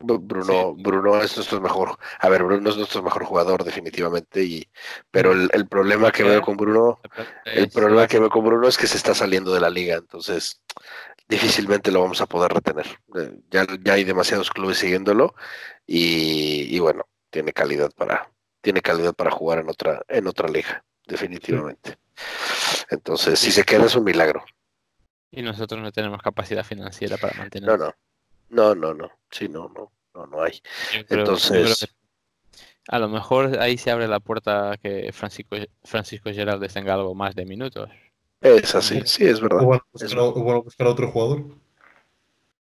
Bruno, 0.00 0.74
Bruno 0.74 1.20
es 1.22 1.36
nuestro 1.36 1.60
mejor. 1.60 1.98
A 2.20 2.28
ver, 2.28 2.42
Bruno 2.42 2.68
es 2.70 2.76
nuestro 2.76 3.02
mejor 3.02 3.24
jugador, 3.24 3.64
definitivamente. 3.64 4.42
Y, 4.42 4.68
pero 5.10 5.32
el, 5.32 5.48
el 5.52 5.66
problema 5.66 6.10
que 6.12 6.24
veo 6.24 6.42
con 6.42 6.56
Bruno, 6.56 7.00
el 7.44 7.64
es- 7.64 7.72
problema 7.74 8.06
que 8.06 8.18
veo 8.18 8.28
con 8.28 8.44
Bruno 8.44 8.68
es 8.68 8.76
que 8.76 8.86
se 8.86 8.96
está 8.96 9.14
saliendo 9.14 9.54
de 9.54 9.60
la 9.60 9.70
liga. 9.70 9.96
Entonces, 9.96 10.60
difícilmente 11.28 11.90
lo 11.90 12.02
vamos 12.02 12.20
a 12.20 12.26
poder 12.26 12.52
retener. 12.52 12.86
Eh, 13.16 13.38
Ya, 13.50 13.66
ya 13.82 13.94
hay 13.94 14.04
demasiados 14.04 14.50
clubes 14.50 14.78
siguiéndolo. 14.78 15.34
Y, 15.86 16.74
y 16.74 16.78
bueno, 16.80 17.06
tiene 17.30 17.52
calidad 17.52 17.90
para, 17.96 18.30
tiene 18.60 18.80
calidad 18.82 19.14
para 19.14 19.30
jugar 19.30 19.58
en 19.60 19.68
otra, 19.68 20.02
en 20.08 20.26
otra 20.26 20.48
liga, 20.48 20.84
definitivamente. 21.06 21.98
Entonces, 22.90 23.38
si 23.38 23.52
se 23.52 23.64
queda 23.64 23.86
es 23.86 23.94
un 23.96 24.04
milagro. 24.04 24.44
Y 25.30 25.42
nosotros 25.42 25.80
no 25.82 25.92
tenemos 25.92 26.22
capacidad 26.22 26.64
financiera 26.64 27.16
para 27.16 27.36
mantener. 27.38 27.70
No, 27.70 27.76
no. 27.86 27.94
No, 28.54 28.74
no, 28.74 28.94
no. 28.94 29.10
Sí, 29.30 29.48
no, 29.48 29.68
no. 29.68 29.90
No, 30.14 30.26
no 30.26 30.42
hay. 30.42 30.60
Creo- 31.08 31.20
Entonces- 31.20 31.88
a 32.86 32.98
lo 32.98 33.08
mejor 33.08 33.58
ahí 33.58 33.76
se 33.78 33.90
abre 33.90 34.06
la 34.06 34.20
puerta 34.20 34.72
a 34.72 34.76
que 34.76 35.10
Francisco, 35.12 35.56
Francisco 35.82 36.30
Geraldes 36.32 36.72
tenga 36.74 36.94
algo 36.94 37.14
más 37.14 37.34
de 37.34 37.44
minutos. 37.46 37.88
Es 38.40 38.74
así, 38.74 39.00
sí, 39.06 39.24
es 39.26 39.40
verdad. 39.40 39.62
O 39.62 39.68
van 39.68 39.80
a 39.80 39.86
buscar, 39.90 40.18
o 40.18 40.44
van 40.44 40.56
a 40.56 40.60
buscar 40.60 40.86
a 40.86 40.90
otro 40.90 41.10
jugador. 41.10 41.44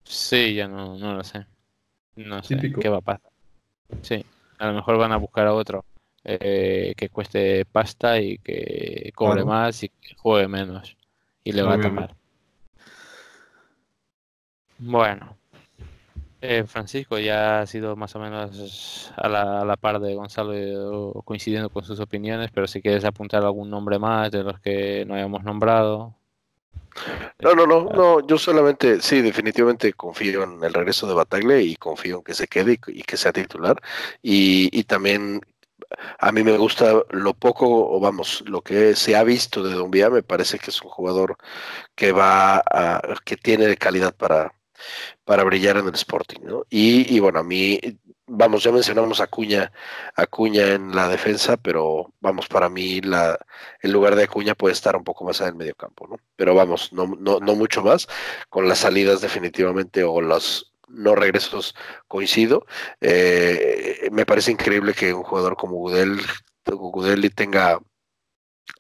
Sí, 0.04 0.54
ya 0.54 0.68
no, 0.68 0.96
no 0.98 1.16
lo 1.16 1.24
sé. 1.24 1.46
No 2.16 2.42
sé 2.44 2.56
Típico. 2.56 2.80
qué 2.82 2.90
va 2.90 2.98
a 2.98 3.02
pasar. 3.02 3.32
Sí, 4.04 4.24
a 4.60 4.68
lo 4.68 4.74
mejor 4.74 4.98
van 4.98 5.12
a 5.12 5.18
buscar 5.18 5.48
a 5.48 5.54
otro 5.54 5.84
eh, 6.24 6.94
que 6.96 7.10
cueste 7.10 7.66
pasta 7.66 8.20
y 8.20 8.38
que 8.38 9.12
cobre 9.16 9.42
Claro. 9.42 9.48
más 9.48 9.84
y 9.84 9.90
que 9.90 10.14
juegue 10.16 10.48
menos. 10.48 10.96
Y 11.44 11.52
le 11.52 11.64
va 11.64 11.74
a 11.74 11.82
tomar. 11.82 12.16
Bueno. 14.78 15.38
Eh, 16.42 16.64
Francisco 16.66 17.20
ya 17.20 17.62
ha 17.62 17.68
sido 17.68 17.96
más 17.96 18.16
o 18.16 18.20
menos 18.20 19.12
a 19.16 19.30
la, 19.30 19.62
a 19.62 19.66
la 19.66 19.78
par 19.78 20.00
de 20.00 20.16
Gonzalo 20.16 21.22
coincidiendo 21.24 21.70
con 21.70 21.84
sus 21.84 22.00
opiniones, 22.00 22.50
pero 22.52 22.68
si 22.68 22.82
quieres 22.82 23.06
apuntar 23.06 23.44
algún 23.44 23.70
nombre 23.70 24.00
más 24.00 24.32
de 24.32 24.44
los 24.44 24.60
que 24.60 25.06
no 25.06 25.14
hayamos 25.14 25.44
nombrado. 25.44 26.16
No, 27.40 27.54
no, 27.54 27.66
no, 27.68 27.84
no, 27.86 28.28
yo 28.28 28.38
solamente, 28.38 29.02
sí, 29.02 29.22
definitivamente 29.22 29.94
confío 29.94 30.44
en 30.44 30.64
el 30.64 30.74
regreso 30.74 31.08
de 31.08 31.14
Batagle 31.14 31.62
y 31.62 31.76
confío 31.76 32.18
en 32.18 32.24
que 32.24 32.34
se 32.34 32.48
quede 32.48 32.74
y, 32.88 33.00
y 33.00 33.04
que 33.04 33.18
sea 33.18 33.32
titular. 33.32 33.80
Y, 34.22 34.70
y 34.78 34.84
también 34.84 35.42
a 36.20 36.32
mí 36.32 36.44
me 36.44 36.58
gusta 36.58 37.04
lo 37.12 37.34
poco, 37.34 37.66
o 37.68 38.00
vamos, 38.00 38.44
lo 38.48 38.62
que 38.62 38.96
se 38.96 39.16
ha 39.16 39.24
visto 39.24 39.64
de 39.64 39.74
Dumbia, 39.76 40.10
me 40.10 40.24
parece 40.24 40.60
que 40.60 40.72
es 40.72 40.82
un 40.82 40.90
jugador 40.90 41.38
que 41.96 42.12
va 42.12 42.58
a, 42.58 43.02
que 43.26 43.38
tiene 43.38 43.76
calidad 43.78 44.14
para, 44.16 44.54
para 45.24 45.44
brillar 45.44 45.78
en 45.78 45.88
el 45.88 45.94
Sporting, 45.94 46.40
¿no? 46.44 46.66
Y, 46.70 47.20
bueno, 47.20 47.40
a 47.40 47.44
mí, 47.44 47.80
vamos, 48.28 48.64
ya 48.64 48.72
mencionamos 48.72 49.20
a 49.20 49.26
Acuña, 49.26 49.72
Acuña 50.16 50.68
en 50.74 50.96
la 50.96 51.08
defensa, 51.10 51.58
pero 51.58 52.14
vamos, 52.20 52.48
para 52.48 52.70
mí 52.70 53.02
la, 53.02 53.38
el 53.82 53.92
lugar 53.92 54.16
de 54.16 54.24
Acuña 54.24 54.56
puede 54.56 54.74
estar 54.74 54.96
un 54.96 55.04
poco 55.04 55.26
más 55.26 55.42
en 55.42 55.48
el 55.48 55.56
medio 55.56 55.76
campo, 55.76 56.08
¿no? 56.08 56.18
Pero 56.36 56.56
vamos, 56.56 56.92
no, 56.94 57.08
no, 57.20 57.40
no 57.40 57.56
mucho 57.56 57.82
más, 57.84 58.08
con 58.50 58.68
las 58.68 58.80
salidas 58.80 59.22
definitivamente 59.22 60.04
o 60.04 60.22
los 60.22 60.72
no 60.88 61.16
regresos 61.16 61.76
coincido. 62.08 62.66
Eh, 63.00 64.10
me 64.12 64.26
parece 64.26 64.52
increíble 64.52 64.94
que 64.94 65.14
un 65.14 65.24
jugador 65.24 65.56
como 65.56 65.78
Gudel, 65.78 66.20
Gudeli 66.66 67.30
tenga 67.30 67.80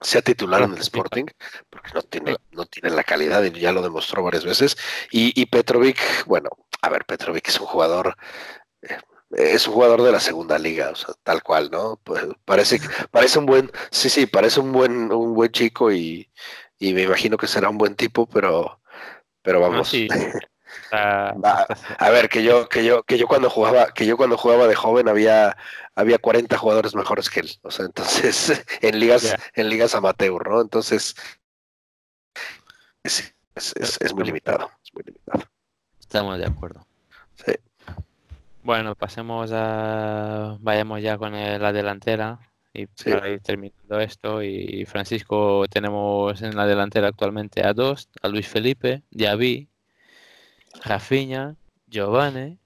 sea 0.01 0.21
titular 0.21 0.63
en 0.63 0.73
el 0.73 0.79
Sporting, 0.79 1.25
porque 1.69 1.91
no 1.93 2.01
tiene, 2.01 2.35
no 2.51 2.65
tiene 2.65 2.89
la 2.91 3.03
calidad 3.03 3.43
y 3.43 3.51
ya 3.59 3.71
lo 3.71 3.81
demostró 3.81 4.23
varias 4.23 4.45
veces. 4.45 4.77
Y, 5.11 5.39
y 5.39 5.45
Petrovic, 5.47 6.25
bueno, 6.25 6.49
a 6.81 6.89
ver, 6.89 7.05
Petrovic 7.05 7.47
es 7.49 7.59
un 7.59 7.67
jugador, 7.67 8.15
eh, 8.81 8.97
es 9.31 9.67
un 9.67 9.73
jugador 9.75 10.01
de 10.03 10.11
la 10.11 10.19
segunda 10.19 10.57
liga, 10.59 10.89
o 10.91 10.95
sea, 10.95 11.13
tal 11.23 11.43
cual, 11.43 11.69
¿no? 11.71 11.99
Pues 12.03 12.23
parece, 12.45 12.79
parece 13.11 13.39
un 13.39 13.45
buen, 13.45 13.71
sí, 13.91 14.09
sí, 14.09 14.25
parece 14.25 14.59
un 14.59 14.71
buen, 14.71 15.11
un 15.11 15.33
buen 15.35 15.51
chico 15.51 15.91
y, 15.91 16.29
y 16.79 16.93
me 16.93 17.03
imagino 17.03 17.37
que 17.37 17.47
será 17.47 17.69
un 17.69 17.77
buen 17.77 17.95
tipo, 17.95 18.27
pero, 18.27 18.81
pero 19.41 19.59
No, 19.69 19.69
vamos. 19.69 19.89
sí. 19.89 20.07
Está- 20.84 21.65
A 21.99 22.10
ver, 22.10 22.29
que 22.29 22.43
yo, 22.43 22.67
que 22.69 22.84
yo, 22.86 23.03
que 23.03 23.17
yo 23.17 23.27
cuando 23.27 23.49
jugaba, 23.49 23.93
que 23.93 24.05
yo 24.05 24.17
cuando 24.17 24.38
jugaba 24.38 24.67
de 24.67 24.75
joven 24.75 25.07
había, 25.10 25.55
había 25.95 26.17
40 26.17 26.57
jugadores 26.57 26.95
mejores 26.95 27.29
que 27.29 27.41
él. 27.41 27.49
O 27.63 27.71
sea, 27.71 27.86
entonces, 27.86 28.63
en 28.81 28.99
ligas, 28.99 29.36
en 29.55 29.69
ligas 29.69 29.95
amateur, 29.95 30.49
¿no? 30.49 30.62
Entonces, 30.62 31.15
es, 33.03 33.34
es, 33.55 33.73
es- 33.75 33.97
es 34.01 34.13
muy 34.13 34.23
limitado. 34.25 34.69
Es 34.84 34.93
muy 34.93 35.03
limitado. 35.03 35.43
Estamos 35.99 36.38
de 36.38 36.45
acuerdo. 36.45 36.86
Sí. 37.45 37.53
Bueno, 38.63 38.95
pasemos 38.95 39.51
a. 39.53 40.57
Vayamos 40.60 41.01
ya 41.01 41.17
con 41.17 41.34
la 41.34 41.71
delantera. 41.73 42.39
Y 42.73 42.88
Sí. 42.95 43.12
para 43.12 43.27
ir 43.29 43.41
terminando 43.41 43.99
esto, 43.99 44.41
y 44.41 44.86
Francisco, 44.86 45.65
tenemos 45.69 46.41
en 46.41 46.55
la 46.55 46.65
delantera 46.65 47.07
actualmente 47.10 47.65
a 47.65 47.73
dos: 47.73 48.07
a 48.21 48.27
Luis 48.29 48.47
Felipe, 48.47 49.03
Yavi, 49.12 49.67
Rafinha, 50.83 51.55
Giovanni. 51.87 52.57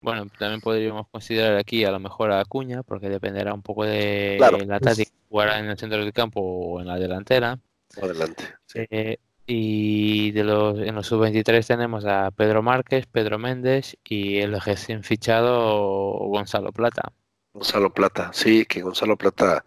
Bueno, 0.00 0.26
también 0.38 0.60
podríamos 0.60 1.08
considerar 1.08 1.56
aquí 1.56 1.84
a 1.84 1.90
lo 1.90 1.98
mejor 1.98 2.30
a 2.30 2.40
Acuña, 2.40 2.82
porque 2.82 3.08
dependerá 3.08 3.52
un 3.54 3.62
poco 3.62 3.84
de 3.84 4.36
Claro. 4.38 4.58
la 4.58 4.78
táctica, 4.78 5.10
jugará 5.28 5.58
en 5.58 5.66
el 5.66 5.78
centro 5.78 5.98
del 5.98 6.12
campo 6.12 6.40
o 6.40 6.80
en 6.80 6.86
la 6.86 6.96
delantera. 6.98 7.58
Adelante. 8.00 8.44
Sí. 8.66 8.80
Eh, 8.90 9.18
y 9.48 10.32
de 10.32 10.44
los, 10.44 10.78
en 10.80 10.94
los 10.94 11.06
sub-23 11.06 11.66
tenemos 11.66 12.04
a 12.04 12.30
Pedro 12.30 12.62
Márquez, 12.62 13.06
Pedro 13.06 13.38
Méndez 13.38 13.96
y 14.04 14.38
el 14.38 14.60
recién 14.60 15.02
fichado 15.02 16.10
Gonzalo 16.28 16.72
Plata. 16.72 17.12
Gonzalo 17.52 17.92
Plata, 17.92 18.30
sí, 18.32 18.66
que 18.66 18.82
Gonzalo 18.82 19.16
Plata 19.16 19.64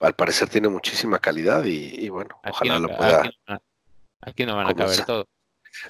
al 0.00 0.14
parecer 0.14 0.48
tiene 0.48 0.68
muchísima 0.68 1.18
calidad 1.18 1.64
y, 1.64 2.04
y 2.04 2.08
bueno, 2.08 2.38
Aquí 2.42 2.68
ojalá 2.68 2.74
no, 2.80 2.88
lo 2.88 2.96
pueda. 2.96 3.20
aquí 3.20 3.28
no 3.28 3.44
van 3.46 3.56
a- 3.56 3.62
aquí 4.30 4.46
no 4.46 4.56
van 4.56 4.66
a 4.68 4.74
caber 4.74 5.04
todos. 5.04 5.26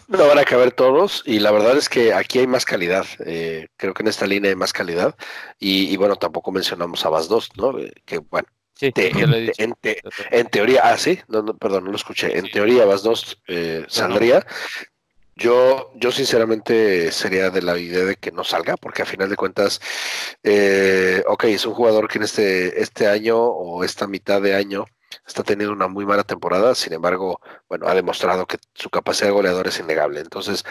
No 0.09 0.27
van 0.27 0.39
a 0.39 0.45
caber 0.45 0.73
todos 0.73 1.23
y 1.27 1.39
la 1.39 1.51
verdad 1.51 1.77
es 1.77 1.89
que 1.89 2.13
aquí 2.15 2.39
hay 2.41 2.47
más 2.47 2.65
calidad. 2.65 3.07
eh, 3.27 3.69
creo 3.77 3.95
que 3.95 4.03
en 4.03 4.09
esta 4.09 4.27
línea 4.27 4.51
hay 4.51 4.57
más 4.57 4.73
calidad 4.73 5.15
y, 5.59 5.93
y 5.93 5.97
bueno, 5.97 6.17
tampoco 6.17 6.53
mencionamos 6.53 7.05
a 7.05 7.09
Vas 7.09 7.29
2, 7.29 7.51
¿no? 7.57 7.79
Eh, 7.79 7.93
que 8.05 8.19
bueno, 8.19 8.49
Sí, 8.75 8.93
te- 8.93 9.13
yo 9.13 9.27
lo 9.27 9.37
he 9.37 9.41
en, 9.41 9.47
dicho. 9.47 9.63
en 9.63 9.75
te- 9.81 10.01
en 10.31 10.47
teoría, 10.49 10.83
ah, 10.85 10.97
sí, 10.97 11.21
no, 11.29 11.43
no, 11.43 11.57
perdón, 11.57 11.85
no 11.85 11.91
lo 11.91 11.97
escuché. 11.97 12.39
En 12.39 12.51
teoría, 12.51 12.85
Vas 12.87 13.03
2 13.03 13.41
eh, 13.49 13.85
saldría. 13.89 14.47
Yo, 15.37 15.91
yo 15.97 16.13
sinceramente 16.13 17.11
sería 17.13 17.49
de 17.51 17.63
la 17.63 17.79
idea 17.79 18.05
de 18.05 18.17
que 18.17 18.31
no 18.31 18.45
salga, 18.45 18.77
porque 18.77 19.03
a 19.03 19.07
final 19.07 19.31
de 19.31 19.37
cuentas, 19.37 19.81
eh, 20.43 21.23
ok, 21.27 21.45
es 21.45 21.65
un 21.65 21.73
jugador 21.75 22.09
que 22.09 22.19
en 22.19 22.25
este, 22.25 22.83
este 22.83 23.07
año 23.09 23.39
o 23.39 23.83
esta 23.85 24.07
mitad 24.07 24.43
de 24.43 24.55
año 24.55 24.85
está 25.31 25.43
teniendo 25.43 25.73
una 25.73 25.89
muy 25.89 26.05
mala 26.07 26.25
temporada, 26.25 26.75
sin 26.75 26.93
embargo, 26.93 27.41
bueno, 27.69 27.87
ha 27.89 27.95
demostrado 27.95 28.47
que 28.47 28.59
su 28.75 28.91
capacidad 28.91 29.29
de 29.29 29.35
goleador 29.35 29.69
es 29.69 29.79
innegable. 29.81 30.21
Entonces, 30.21 30.65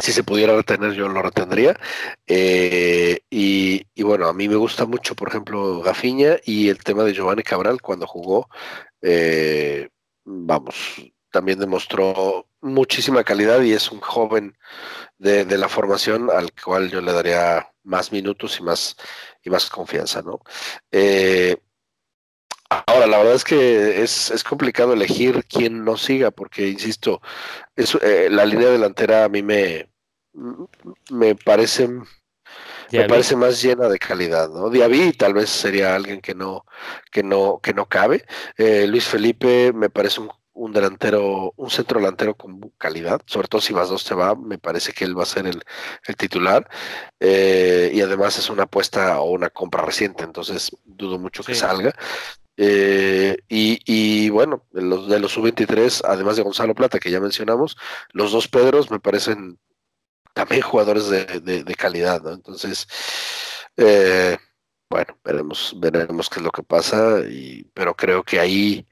si 0.00 0.12
se 0.12 0.24
pudiera 0.24 0.56
retener, 0.56 0.92
yo 0.92 1.08
lo 1.08 1.22
retendría. 1.22 1.78
Eh, 2.26 3.20
y, 3.30 3.84
bueno, 4.02 4.26
a 4.28 4.32
mí 4.32 4.48
me 4.48 4.56
gusta 4.56 4.86
mucho, 4.86 5.14
por 5.14 5.28
ejemplo, 5.28 5.80
Gafiña 5.82 6.38
y 6.44 6.68
el 6.68 6.78
tema 6.82 7.04
de 7.04 7.14
Giovanni 7.14 7.42
Cabral 7.42 7.80
cuando 7.82 8.06
jugó. 8.06 8.48
eh, 9.02 9.88
vamos, 10.24 10.76
también 11.30 11.58
demostró 11.58 12.46
muchísima 12.60 13.24
calidad 13.24 13.60
y 13.62 13.72
es 13.72 13.90
un 13.90 14.00
joven 14.00 14.56
de, 15.18 15.44
de 15.44 15.58
la 15.58 15.68
formación 15.68 16.30
al 16.30 16.52
cual 16.52 16.90
yo 16.90 17.00
le 17.00 17.12
daría 17.12 17.68
más 17.82 18.12
minutos 18.12 18.60
y 18.60 18.62
más, 18.62 18.96
y 19.42 19.50
más 19.50 19.68
confianza, 19.68 20.22
¿no? 20.22 20.40
Eh, 20.92 21.56
ahora, 22.86 23.06
la 23.06 23.18
verdad 23.18 23.34
es 23.34 23.44
que 23.44 24.02
es, 24.02 24.30
es 24.30 24.44
complicado 24.44 24.92
elegir 24.92 25.44
quién 25.46 25.84
no 25.84 25.96
siga, 25.96 26.30
porque, 26.30 26.68
insisto, 26.68 27.20
es, 27.76 27.94
eh, 28.02 28.28
la 28.30 28.44
línea 28.44 28.68
delantera 28.70 29.24
a 29.24 29.28
mí 29.28 29.42
me, 29.42 29.90
me 31.10 31.34
parece 31.34 31.88
me 32.90 33.08
parece 33.08 33.36
más 33.36 33.62
llena 33.62 33.88
de 33.88 33.98
calidad, 33.98 34.50
¿no? 34.50 34.68
Diaby 34.68 35.12
tal 35.14 35.34
vez 35.34 35.48
sería 35.50 35.94
alguien 35.94 36.20
que 36.20 36.34
no, 36.34 36.66
que 37.10 37.22
no, 37.22 37.58
que 37.62 37.72
no 37.72 37.86
cabe. 37.88 38.24
Eh, 38.56 38.86
Luis 38.86 39.06
Felipe 39.06 39.72
me 39.72 39.88
parece 39.88 40.20
un, 40.20 40.30
un 40.54 40.72
delantero, 40.72 41.54
un 41.56 41.70
centro 41.70 42.00
delantero 42.00 42.34
con 42.34 42.60
calidad, 42.78 43.22
sobre 43.26 43.48
todo 43.48 43.60
si 43.60 43.72
más 43.72 43.88
dos 43.88 44.04
te 44.04 44.14
va, 44.14 44.34
me 44.34 44.58
parece 44.58 44.92
que 44.92 45.04
él 45.04 45.18
va 45.18 45.22
a 45.22 45.26
ser 45.26 45.46
el, 45.46 45.62
el 46.06 46.16
titular. 46.16 46.68
Eh, 47.20 47.90
y 47.94 48.00
además 48.02 48.38
es 48.38 48.50
una 48.50 48.64
apuesta 48.64 49.20
o 49.20 49.30
una 49.30 49.50
compra 49.50 49.82
reciente, 49.84 50.24
entonces 50.24 50.70
dudo 50.84 51.18
mucho 51.18 51.42
que 51.42 51.54
salga. 51.54 51.94
Eh, 52.64 53.38
y, 53.48 54.30
bueno, 54.30 54.64
de 54.70 54.82
los, 54.82 55.08
de 55.08 55.18
los 55.18 55.32
sub-23, 55.32 56.02
además 56.06 56.36
de 56.36 56.42
Gonzalo 56.42 56.74
Plata, 56.76 57.00
que 57.00 57.10
ya 57.10 57.18
mencionamos, 57.20 57.76
los 58.12 58.30
dos 58.30 58.46
Pedros 58.46 58.88
me 58.90 59.00
parecen 59.00 59.58
también 60.32 60.62
jugadores 60.62 61.08
de, 61.10 61.74
calidad, 61.76 62.22
¿no? 62.22 62.30
Entonces, 62.32 62.86
eh, 63.76 64.36
bueno, 64.88 65.18
veremos, 65.24 65.74
veremos 65.78 66.30
qué 66.30 66.38
es 66.38 66.44
lo 66.44 66.52
que 66.52 66.62
pasa, 66.62 67.22
pero 67.74 67.96
creo 67.96 68.22
que 68.22 68.38
ahí 68.38 68.86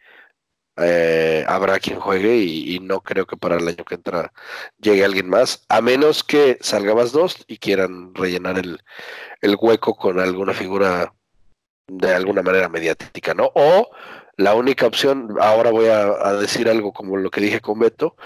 eh, 0.77 1.45
habrá 1.47 1.79
quien 1.79 2.01
juegue 2.01 2.39
y, 2.39 2.81
no 2.81 3.03
creo 3.03 3.27
que 3.27 3.37
para 3.37 3.57
el 3.57 3.69
año 3.69 3.85
que 3.85 3.95
entra 3.95 4.33
llegue 4.79 5.05
alguien 5.05 5.29
más, 5.29 5.65
a 5.69 5.81
menos 5.81 6.25
que 6.25 6.59
salga 6.61 6.95
más 6.95 7.13
dos 7.13 7.45
y 7.47 7.59
quieran 7.59 8.15
rellenar 8.15 8.59
el, 8.59 8.81
el 9.43 9.57
hueco 9.61 9.95
con 9.97 10.19
alguna 10.19 10.55
figura 10.55 11.15
de 11.99 12.15
alguna 12.15 12.43
manera 12.43 12.69
mediática, 12.69 13.35
¿no? 13.35 13.51
O 13.55 13.91
la 14.37 14.55
única 14.55 14.87
opción, 14.87 15.37
ahora 15.41 15.71
voy 15.71 15.89
a, 15.89 16.03
a 16.03 16.35
decir 16.35 16.69
algo 16.69 16.93
como 16.93 17.17
lo 17.17 17.31
que 17.31 17.41
dije 17.41 17.61
con 17.61 17.79
Beto, 17.79 18.17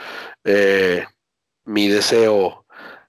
eh, 0.44 1.04
mi 1.64 1.88
deseo 1.88 2.66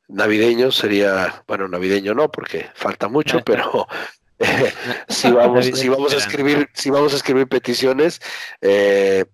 navideño 0.07 0.71
sería, 0.71 1.43
bueno, 1.47 1.67
navideño 1.67 2.13
no, 2.13 2.31
porque 2.31 2.69
falta 2.73 3.07
mucho, 3.07 3.41
pero 3.43 3.87
eh, 4.39 4.73
si 5.07 5.31
vamos, 5.31 5.65
si 5.65 5.89
vamos 5.89 6.13
a 6.13 6.17
escribir, 6.17 6.69
si 6.73 6.89
vamos 6.89 7.13
a 7.13 7.17
escribir 7.17 7.47
peticiones, 7.47 8.21
eh, 8.61 9.25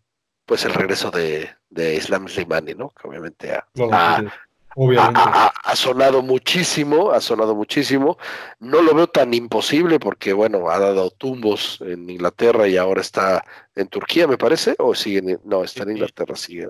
pues 0.45 0.65
el 0.65 0.73
regreso 0.73 1.11
de, 1.11 1.49
de 1.69 1.95
Islam 1.95 2.27
Slimani, 2.27 2.73
¿no? 2.73 2.89
Que 2.89 3.07
obviamente 3.07 3.53
a, 3.53 3.65
a, 3.91 4.23
Obviamente. 4.75 5.19
Ha, 5.19 5.45
ha, 5.45 5.47
ha, 5.47 5.75
sonado 5.75 6.21
muchísimo, 6.21 7.11
ha 7.11 7.21
sonado 7.21 7.55
muchísimo. 7.55 8.17
No 8.59 8.81
lo 8.81 8.93
veo 8.93 9.07
tan 9.07 9.33
imposible 9.33 9.99
porque, 9.99 10.33
bueno, 10.33 10.69
ha 10.69 10.79
dado 10.79 11.11
tumbos 11.11 11.79
en 11.81 12.09
Inglaterra 12.09 12.67
y 12.67 12.77
ahora 12.77 13.01
está 13.01 13.43
en 13.75 13.87
Turquía, 13.87 14.27
me 14.27 14.37
parece, 14.37 14.75
o 14.79 14.95
sigue 14.95 15.19
en, 15.19 15.39
no, 15.43 15.63
está 15.63 15.83
en 15.83 15.91
Inglaterra, 15.91 16.35
sigue. 16.35 16.67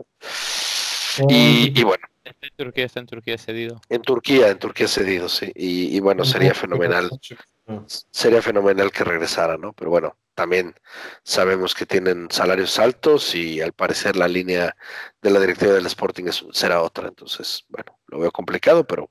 Y, 1.27 1.79
y, 1.79 1.83
bueno. 1.83 2.07
Está 2.23 2.47
en 2.47 2.55
Turquía, 2.55 2.85
está 2.85 2.99
en 2.99 3.07
Turquía 3.07 3.37
cedido. 3.37 3.81
En 3.89 4.01
Turquía, 4.01 4.49
en 4.49 4.59
Turquía 4.59 4.87
cedido, 4.87 5.27
sí. 5.27 5.51
Y, 5.55 5.95
y 5.95 5.99
bueno, 5.99 6.23
sería 6.23 6.53
fenomenal. 6.53 7.09
Sería 7.85 8.41
fenomenal 8.41 8.91
que 8.91 9.03
regresara, 9.03 9.57
¿no? 9.57 9.73
Pero 9.73 9.91
bueno, 9.91 10.15
también 10.35 10.75
sabemos 11.23 11.73
que 11.73 11.85
tienen 11.85 12.27
salarios 12.31 12.79
altos 12.79 13.35
y 13.35 13.61
al 13.61 13.73
parecer 13.73 14.15
la 14.15 14.27
línea 14.27 14.75
de 15.21 15.29
la 15.29 15.39
directiva 15.39 15.73
del 15.73 15.85
Sporting 15.85 16.25
es, 16.25 16.45
será 16.51 16.81
otra. 16.81 17.07
Entonces, 17.07 17.65
bueno, 17.69 17.97
lo 18.07 18.19
veo 18.19 18.31
complicado, 18.31 18.85
pero, 18.85 19.09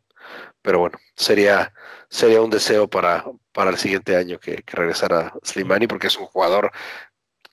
pero 0.63 0.81
bueno, 0.81 0.99
sería, 1.15 1.73
sería 2.09 2.41
un 2.41 2.51
deseo 2.51 2.89
para, 2.89 3.25
para 3.53 3.71
el 3.71 3.77
siguiente 3.79 4.17
año 4.17 4.39
que, 4.39 4.57
que 4.57 4.77
regresara 4.77 5.35
Slimani 5.43 5.87
porque 5.87 6.09
es 6.09 6.17
un 6.17 6.27
jugador 6.27 6.71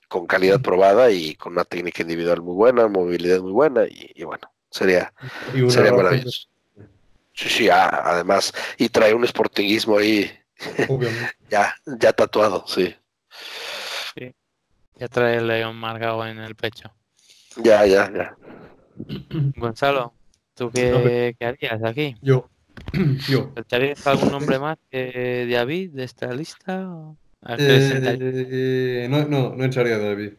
con 0.08 0.26
calidad 0.26 0.60
probada 0.60 1.10
y 1.10 1.34
con 1.34 1.52
una 1.52 1.64
técnica 1.64 2.02
individual 2.02 2.40
muy 2.40 2.54
buena, 2.54 2.88
movilidad 2.88 3.40
muy 3.40 3.52
buena 3.52 3.84
y, 3.84 4.10
y 4.14 4.24
bueno, 4.24 4.50
sería, 4.70 5.12
sería 5.68 5.92
maravilloso. 5.92 6.48
Sí, 7.34 7.48
sí, 7.48 7.68
además, 7.70 8.52
y 8.78 8.88
trae 8.88 9.14
un 9.14 9.24
sportinguismo 9.24 9.98
ahí 9.98 10.28
ya, 11.50 11.74
ya 11.86 12.12
tatuado. 12.12 12.64
Sí. 12.66 12.96
Ya 14.98 15.08
trae 15.08 15.36
el 15.36 15.46
león 15.46 15.76
marcado 15.76 16.26
en 16.26 16.38
el 16.38 16.54
pecho. 16.56 16.92
Ya, 17.62 17.86
ya, 17.86 18.12
ya. 18.12 18.36
Gonzalo, 19.56 20.12
¿tú 20.54 20.70
qué, 20.70 21.36
qué 21.38 21.46
harías 21.46 21.82
aquí? 21.84 22.16
Yo. 22.20 22.48
Yo. 23.28 23.52
¿Echarías 23.56 24.06
algún 24.06 24.30
nombre 24.30 24.58
más 24.58 24.78
que 24.90 25.46
David 25.50 25.90
de 25.92 26.04
esta 26.04 26.32
lista? 26.32 26.88
Eh, 27.58 29.06
no, 29.10 29.26
no, 29.26 29.54
no 29.54 29.64
echaría 29.64 29.96
a 29.96 29.98
David. 29.98 30.32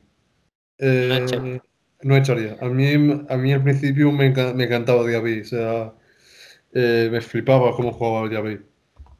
Eh, 0.77 1.07
no, 1.09 1.25
echaría. 1.25 1.63
no, 2.03 2.17
echaría. 2.17 2.57
A 2.59 2.69
mí, 2.69 3.25
a 3.29 3.37
mí 3.37 3.53
al 3.53 3.63
principio 3.63 4.11
me, 4.11 4.27
enca 4.27 4.53
me 4.53 4.65
encantaba 4.65 5.09
David. 5.09 5.41
O 5.41 5.45
sea, 5.45 5.93
eh, 6.73 7.09
me 7.11 7.21
flipaba 7.21 7.75
cómo 7.75 7.91
jugaba 7.91 8.29
David. 8.29 8.59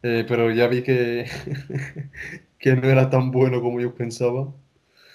Eh, 0.01 0.25
pero 0.27 0.51
ya 0.51 0.67
vi 0.67 0.81
que, 0.81 1.25
que 2.59 2.75
no 2.75 2.87
era 2.87 3.09
tan 3.09 3.31
bueno 3.31 3.61
como 3.61 3.79
yo 3.79 3.93
pensaba. 3.93 4.53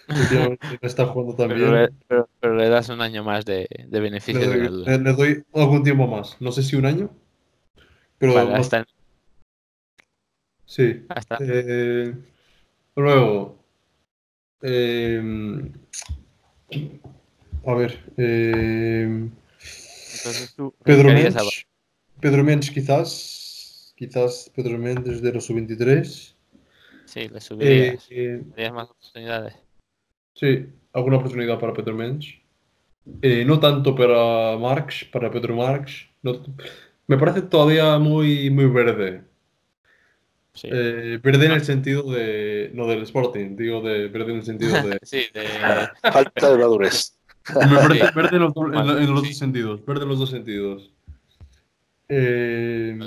Últimamente 0.09 0.67
no 0.81 0.87
está 0.87 1.07
jugando 1.07 1.35
tan 1.35 1.49
pero 1.49 1.89
pero, 2.09 2.29
pero, 2.41 2.57
le 2.57 2.69
das 2.69 2.89
un 2.89 3.01
año 3.01 3.25
más 3.25 3.45
de, 3.45 3.67
de 3.87 4.01
beneficio. 4.01 4.41
Le 4.41 4.69
doy, 4.69 4.85
le, 4.85 4.99
le 4.99 5.13
doy, 5.13 5.45
algún 5.55 5.83
tiempo 5.83 6.07
más. 6.07 6.37
No 6.41 6.53
sé 6.53 6.63
si 6.63 6.77
un 6.77 6.87
año. 6.87 7.11
Pero 8.19 8.35
vale, 8.35 8.55
hasta... 8.55 8.87
Sí. 10.67 11.05
Hasta... 11.09 11.39
Eh, 11.41 12.15
luego. 12.97 13.59
Eh, 14.63 15.23
a 17.67 17.75
ver. 17.75 18.05
Eh, 18.17 19.29
tú, 20.57 20.75
Pedro 20.83 21.11
Mensch. 21.11 21.67
Pedro 22.21 22.45
Mensch 22.45 22.73
quizás 22.73 23.45
quizás 23.97 24.51
Pedro 24.55 24.79
Méndez 24.79 25.21
de 25.23 25.33
los 25.33 25.47
sub-23. 25.47 26.35
Sí, 27.07 27.29
le 27.29 27.41
subirías. 27.41 28.07
Eh, 28.11 28.43
eh, 28.57 28.71
más 28.71 28.91
oportunidades. 28.91 29.55
Sí, 30.35 30.67
alguna 30.93 31.17
oportunidad 31.17 31.59
para 31.59 31.73
Pedro 31.73 31.95
Mensch. 31.95 32.41
Eh, 33.23 33.45
no 33.45 33.61
tanto 33.61 33.95
para 33.95 34.57
Marx, 34.59 35.05
para 35.13 35.31
Pedro 35.31 35.57
Marx. 35.57 36.07
No, 36.23 36.43
me 37.07 37.19
parece 37.19 37.43
todavía 37.43 37.99
muy, 37.99 38.51
muy 38.51 38.67
verde. 38.67 39.23
Sí. 40.55 40.69
Eh, 40.71 41.19
verde 41.23 41.47
en 41.47 41.53
el 41.53 41.65
sentido 41.65 42.11
de. 42.11 42.71
No 42.75 42.87
del 42.87 43.03
Sporting, 43.03 43.57
digo 43.57 43.81
de 43.83 44.09
verde 44.09 44.33
en 44.33 44.39
el 44.39 44.45
sentido 44.45 44.73
de. 44.83 44.99
sí, 45.03 45.25
de. 45.35 45.45
Falta 46.13 46.53
de 46.53 46.59
madurez. 46.59 47.19
Me 47.55 47.77
parece 47.77 48.11
verde 48.15 48.37
en 48.37 48.43
los, 48.43 48.53
en, 48.57 49.03
en 49.03 49.11
los 49.11 49.23
sí. 49.23 49.29
dos 49.29 49.39
sentidos. 49.39 49.85
Verde 49.85 50.03
en 50.05 50.09
los 50.09 50.19
dos 50.19 50.31
sentidos. 50.31 50.95
Eh, 52.09 52.99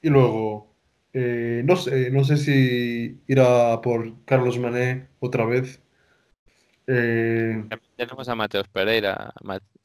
y 0.00 0.08
luego, 0.08 0.74
eh, 1.12 1.62
no 1.64 1.76
sé, 1.76 2.10
no 2.10 2.24
sé 2.24 2.36
si 2.36 3.20
irá 3.26 3.80
por 3.80 4.24
Carlos 4.24 4.58
Mané 4.58 5.08
otra 5.20 5.44
vez. 5.44 5.80
Eh, 6.90 7.68
tenemos 7.96 8.28
a 8.30 8.34
Mateos 8.34 8.66
Pereira. 8.68 9.34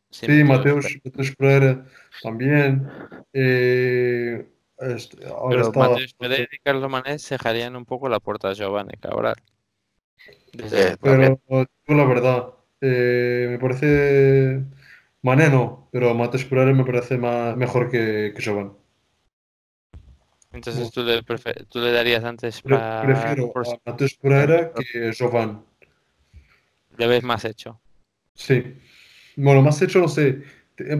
Sí, 0.10 0.26
sí, 0.26 0.44
Mateos, 0.46 0.86
Mateos 1.04 1.36
Pereira 1.36 1.86
también. 2.22 2.90
Eh, 3.34 4.48
este, 4.78 5.28
ahora 5.28 5.50
Pero 5.50 5.62
está, 5.64 5.80
Mateos 5.80 6.14
Pereira 6.14 6.50
y 6.50 6.58
Carlos 6.60 6.90
Mané 6.90 7.20
se 7.20 7.36
dejarían 7.36 7.76
un 7.76 7.84
poco 7.84 8.08
la 8.08 8.22
puerta 8.22 8.50
a 8.50 8.54
Giovanni 8.54 8.94
Cabral. 9.02 9.36
Pero 10.54 11.38
la 11.88 12.06
verdad, 12.06 12.54
eh, 12.80 13.48
me 13.50 13.60
parece 13.60 14.64
Mané 15.24 15.50
no, 15.50 15.90
pero 15.92 16.14
Mateos 16.14 16.46
Pereira 16.46 16.72
me 16.72 16.86
parece 16.86 17.18
más, 17.18 17.58
mejor 17.58 17.90
que, 17.92 18.32
que 18.34 18.42
Giovanni. 18.42 18.72
Entonces 20.54 20.90
tú 20.92 21.04
le, 21.04 21.22
tú 21.68 21.80
le 21.80 21.92
darías 21.92 22.24
antes 22.24 22.62
para... 22.62 23.02
Prefiero 23.02 23.52
a 23.56 23.92
Mateus 23.92 24.14
Pereira 24.16 24.72
que 24.72 25.12
Jovan. 25.18 25.66
Le 26.98 27.08
ves 27.08 27.24
más 27.24 27.46
hecho. 27.46 27.80
Sí. 28.34 28.64
Bueno, 29.36 29.62
más 29.62 29.82
hecho, 29.82 30.00
no 30.00 30.08
sé. 30.08 30.44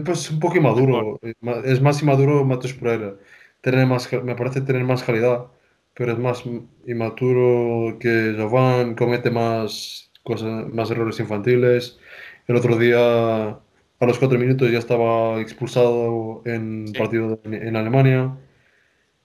Pues 0.04 0.30
un 0.30 0.40
poco 0.40 0.56
inmaduro. 0.56 1.18
Es 1.64 1.80
más 1.80 2.00
inmaduro 2.02 2.44
Mateus 2.44 2.74
Pereira. 2.74 3.16
Tener 3.60 3.86
más, 3.86 4.12
me 4.22 4.34
parece 4.34 4.60
tener 4.60 4.84
más 4.84 5.02
calidad, 5.02 5.46
pero 5.94 6.12
es 6.12 6.18
más 6.18 6.44
inmaduro 6.86 7.98
que 7.98 8.34
Jovan. 8.38 8.94
Comete 8.94 9.30
más 9.30 10.10
cosas, 10.22 10.68
más 10.72 10.90
errores 10.90 11.18
infantiles. 11.20 11.98
El 12.46 12.56
otro 12.56 12.76
día, 12.78 13.48
a 13.48 14.06
los 14.06 14.18
cuatro 14.18 14.38
minutos, 14.38 14.70
ya 14.70 14.78
estaba 14.78 15.40
expulsado 15.40 16.42
en 16.44 16.88
sí. 16.88 16.98
partido 16.98 17.40
en 17.44 17.74
Alemania. 17.76 18.36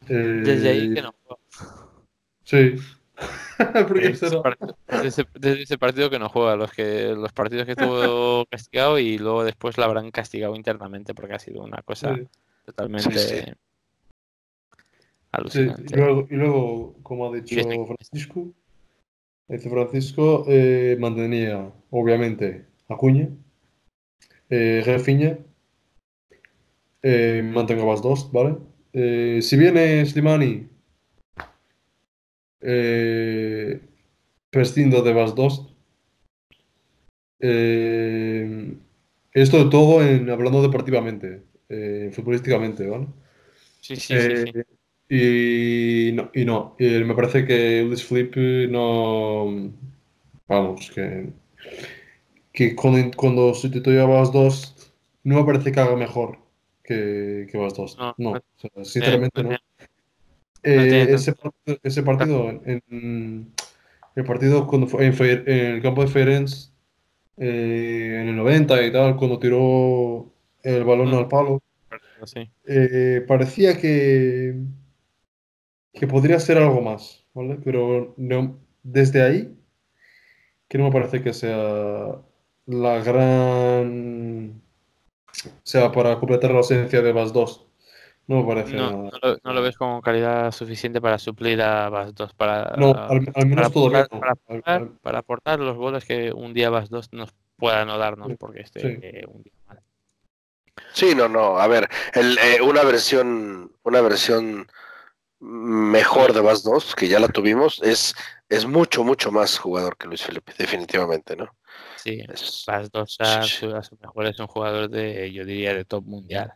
Eh, 0.08 0.42
desde 0.44 0.70
ahí 0.70 0.94
que 0.94 1.02
no 1.02 1.14
juega. 1.24 1.42
Sí. 3.60 3.66
desde, 3.90 4.28
ese 4.28 4.38
partido, 4.40 4.78
desde, 4.88 5.26
desde, 5.34 5.64
ese 5.64 5.78
partido, 5.78 6.10
que 6.10 6.20
no 6.20 6.30
juega, 6.30 6.56
los 6.56 6.72
que 6.72 7.14
los 7.16 7.34
partidos 7.34 7.66
que 7.66 7.74
estuvo 7.74 8.46
castigado 8.50 8.98
y 9.00 9.18
luego 9.18 9.44
después 9.44 9.78
la 9.78 9.86
habrán 9.86 10.12
castigado 10.12 10.56
internamente 10.56 11.14
porque 11.14 11.34
ha 11.34 11.40
sido 11.40 11.62
una 11.64 11.82
cosa 11.82 12.16
sí. 12.16 12.28
totalmente 12.66 13.12
sí, 13.12 13.36
sí. 13.46 13.52
alucinante. 15.32 15.84
Y 15.94 15.98
luego, 15.98 16.28
y, 16.30 16.36
luego, 16.36 16.96
como 17.04 17.28
ha 17.28 17.36
dicho 17.36 17.86
Francisco, 17.86 18.48
dice 19.50 19.70
Francisco, 19.70 20.46
eh, 20.48 20.96
mantenía 20.98 21.70
obviamente 21.90 22.66
Acuña, 22.88 23.30
eh, 24.50 24.82
Refiña, 24.86 25.38
eh, 27.02 27.42
mantengo 27.44 27.90
las 27.92 28.02
dos, 28.02 28.32
¿vale? 28.32 28.58
Eh, 28.94 29.40
si 29.42 29.58
viene 29.58 30.06
Slimani, 30.06 30.68
eh, 32.62 33.82
prescindo 34.50 35.02
de 35.02 35.14
Vas 35.14 35.36
2. 35.36 35.76
Eh, 37.40 38.74
esto 39.34 39.64
de 39.64 39.70
todo 39.70 40.04
en, 40.04 40.30
hablando 40.30 40.62
deportivamente, 40.62 41.44
eh, 41.70 42.10
futbolísticamente, 42.14 42.88
¿vale? 42.88 43.08
Sí, 43.82 43.96
sí, 43.96 44.16
sí, 44.20 44.52
sí. 44.54 44.62
Y 45.12 46.12
no, 46.14 46.30
y 46.34 46.46
no. 46.46 46.76
me 46.80 47.16
parece 47.16 47.46
que 47.46 47.84
Udis 47.84 48.04
Flip 48.04 48.36
no, 48.70 49.72
vamos, 50.48 50.92
que, 50.92 51.30
que 52.52 52.76
cuando, 52.76 53.12
cuando 53.16 53.54
sustituye 53.54 54.00
a 54.00 54.06
Bas 54.06 54.32
2, 54.32 54.94
no 55.24 55.38
me 55.38 55.46
parece 55.46 55.72
que 55.72 55.80
haga 55.80 55.96
mejor 55.96 56.38
que, 56.84 57.48
que 57.50 57.58
Bas 57.58 57.74
2. 57.74 57.98
No, 57.98 58.16
No, 58.18 58.32
no. 58.34 58.38
o 58.38 58.42
sea, 58.58 58.86
sinceramente 58.86 59.44
no 59.44 59.52
no. 59.52 59.58
Eh, 60.64 61.08
ese, 61.10 61.34
partido, 61.34 61.80
ese 61.84 62.04
partido 62.04 62.50
en 62.50 63.54
el 64.16 64.26
partido 64.26 64.68
cuando 64.68 64.88
fue 64.88 65.06
en, 65.06 65.44
el 65.48 65.82
campo 65.82 66.02
de 66.02 66.08
Ferenc 66.10 66.50
eh, 67.38 68.20
en 68.22 68.28
el 68.30 68.36
90 68.36 68.84
y 68.86 68.92
tal, 68.92 69.16
cuando 69.16 69.40
tiró 69.40 70.32
el 70.64 70.84
balón 70.84 71.12
Mm. 71.12 71.16
al 71.16 71.28
palo, 71.28 71.62
Sí. 72.26 72.50
eh, 72.66 73.24
parecía 73.28 73.78
que, 73.80 74.56
que 75.94 76.08
podría 76.08 76.40
ser 76.40 76.58
algo 76.58 76.82
más, 76.82 77.26
¿vale? 77.34 77.58
Pero 77.64 78.14
no- 78.18 78.60
desde 78.84 79.22
ahí, 79.22 79.56
que 80.68 80.78
no 80.78 80.86
me 80.86 80.92
parece 80.92 81.22
que 81.22 81.34
sea 81.34 82.22
la 82.66 83.00
gran... 83.04 84.62
O 85.46 85.50
sea, 85.64 85.92
para 85.92 86.20
completar 86.20 86.52
la 86.52 86.58
ausencia 86.58 87.02
de 87.02 87.12
Bas 87.14 87.32
2. 87.32 87.69
No 88.30 88.44
me 88.44 88.48
parece 88.54 88.76
No, 88.76 88.92
nada. 88.92 89.10
no 89.12 89.20
lo, 89.32 89.38
no 89.44 89.54
lo 89.54 89.62
ves 89.64 89.76
como 89.76 90.02
calidad 90.04 90.52
suficiente 90.52 91.02
para 91.02 91.18
suplir 91.18 91.60
a 91.64 91.90
Bas 91.90 92.14
2, 92.14 92.32
para, 92.36 92.76
No, 92.78 92.92
al, 92.92 93.28
al 93.34 93.46
menos 93.48 93.56
para 93.56 93.70
todavía 93.72 94.06
aportar- 94.06 94.08
no. 94.12 94.20
para 94.20 94.32
aportar, 94.34 94.82
al- 94.82 94.90
para 95.02 95.18
aportar 95.20 95.60
los 95.60 95.76
goles 95.78 96.06
que 96.06 96.32
un 96.32 96.54
día 96.54 96.70
Bas 96.70 96.90
2 96.92 97.12
nos 97.12 97.34
pueda 97.58 97.86
no 97.86 97.98
darnos, 97.98 98.28
Sí, 98.30 98.36
porque 98.40 98.62
esté 98.62 98.80
sí. 98.82 99.00
eh, 99.02 99.26
un 99.28 99.42
día 99.42 99.54
mal. 99.68 99.80
Sí, 100.94 101.16
no, 101.16 101.28
no. 101.28 101.58
A 101.60 101.66
ver, 101.68 101.90
el, 102.14 102.38
eh, 102.38 102.62
una 102.62 102.84
versión, 102.84 103.72
una 103.82 104.02
versión 104.02 104.68
mejor 105.40 106.34
de 106.34 106.42
Bas 106.42 106.64
2, 106.64 106.96
que 106.96 107.08
ya 107.08 107.20
la 107.20 107.30
tuvimos, 107.30 107.82
es, 107.82 108.14
es 108.48 108.68
mucho, 108.68 109.04
mucho 109.04 109.32
más 109.32 109.58
jugador 109.58 109.98
que 109.98 110.08
Luis 110.08 110.22
Felipe, 110.22 110.54
definitivamente, 110.56 111.36
¿no? 111.36 111.56
Sí, 111.96 112.24
Es- 112.32 112.64
Bas 112.68 112.92
2 112.92 113.18
a, 113.22 113.42
sí, 113.42 113.58
sí. 113.62 113.66
a 113.74 113.82
su 113.82 113.98
mejor 114.00 114.28
es 114.28 114.40
un 114.40 114.46
jugador 114.48 114.88
de, 114.88 115.32
yo 115.34 115.46
diría, 115.46 115.74
de 115.74 115.84
top 115.86 116.06
mundial. 116.06 116.54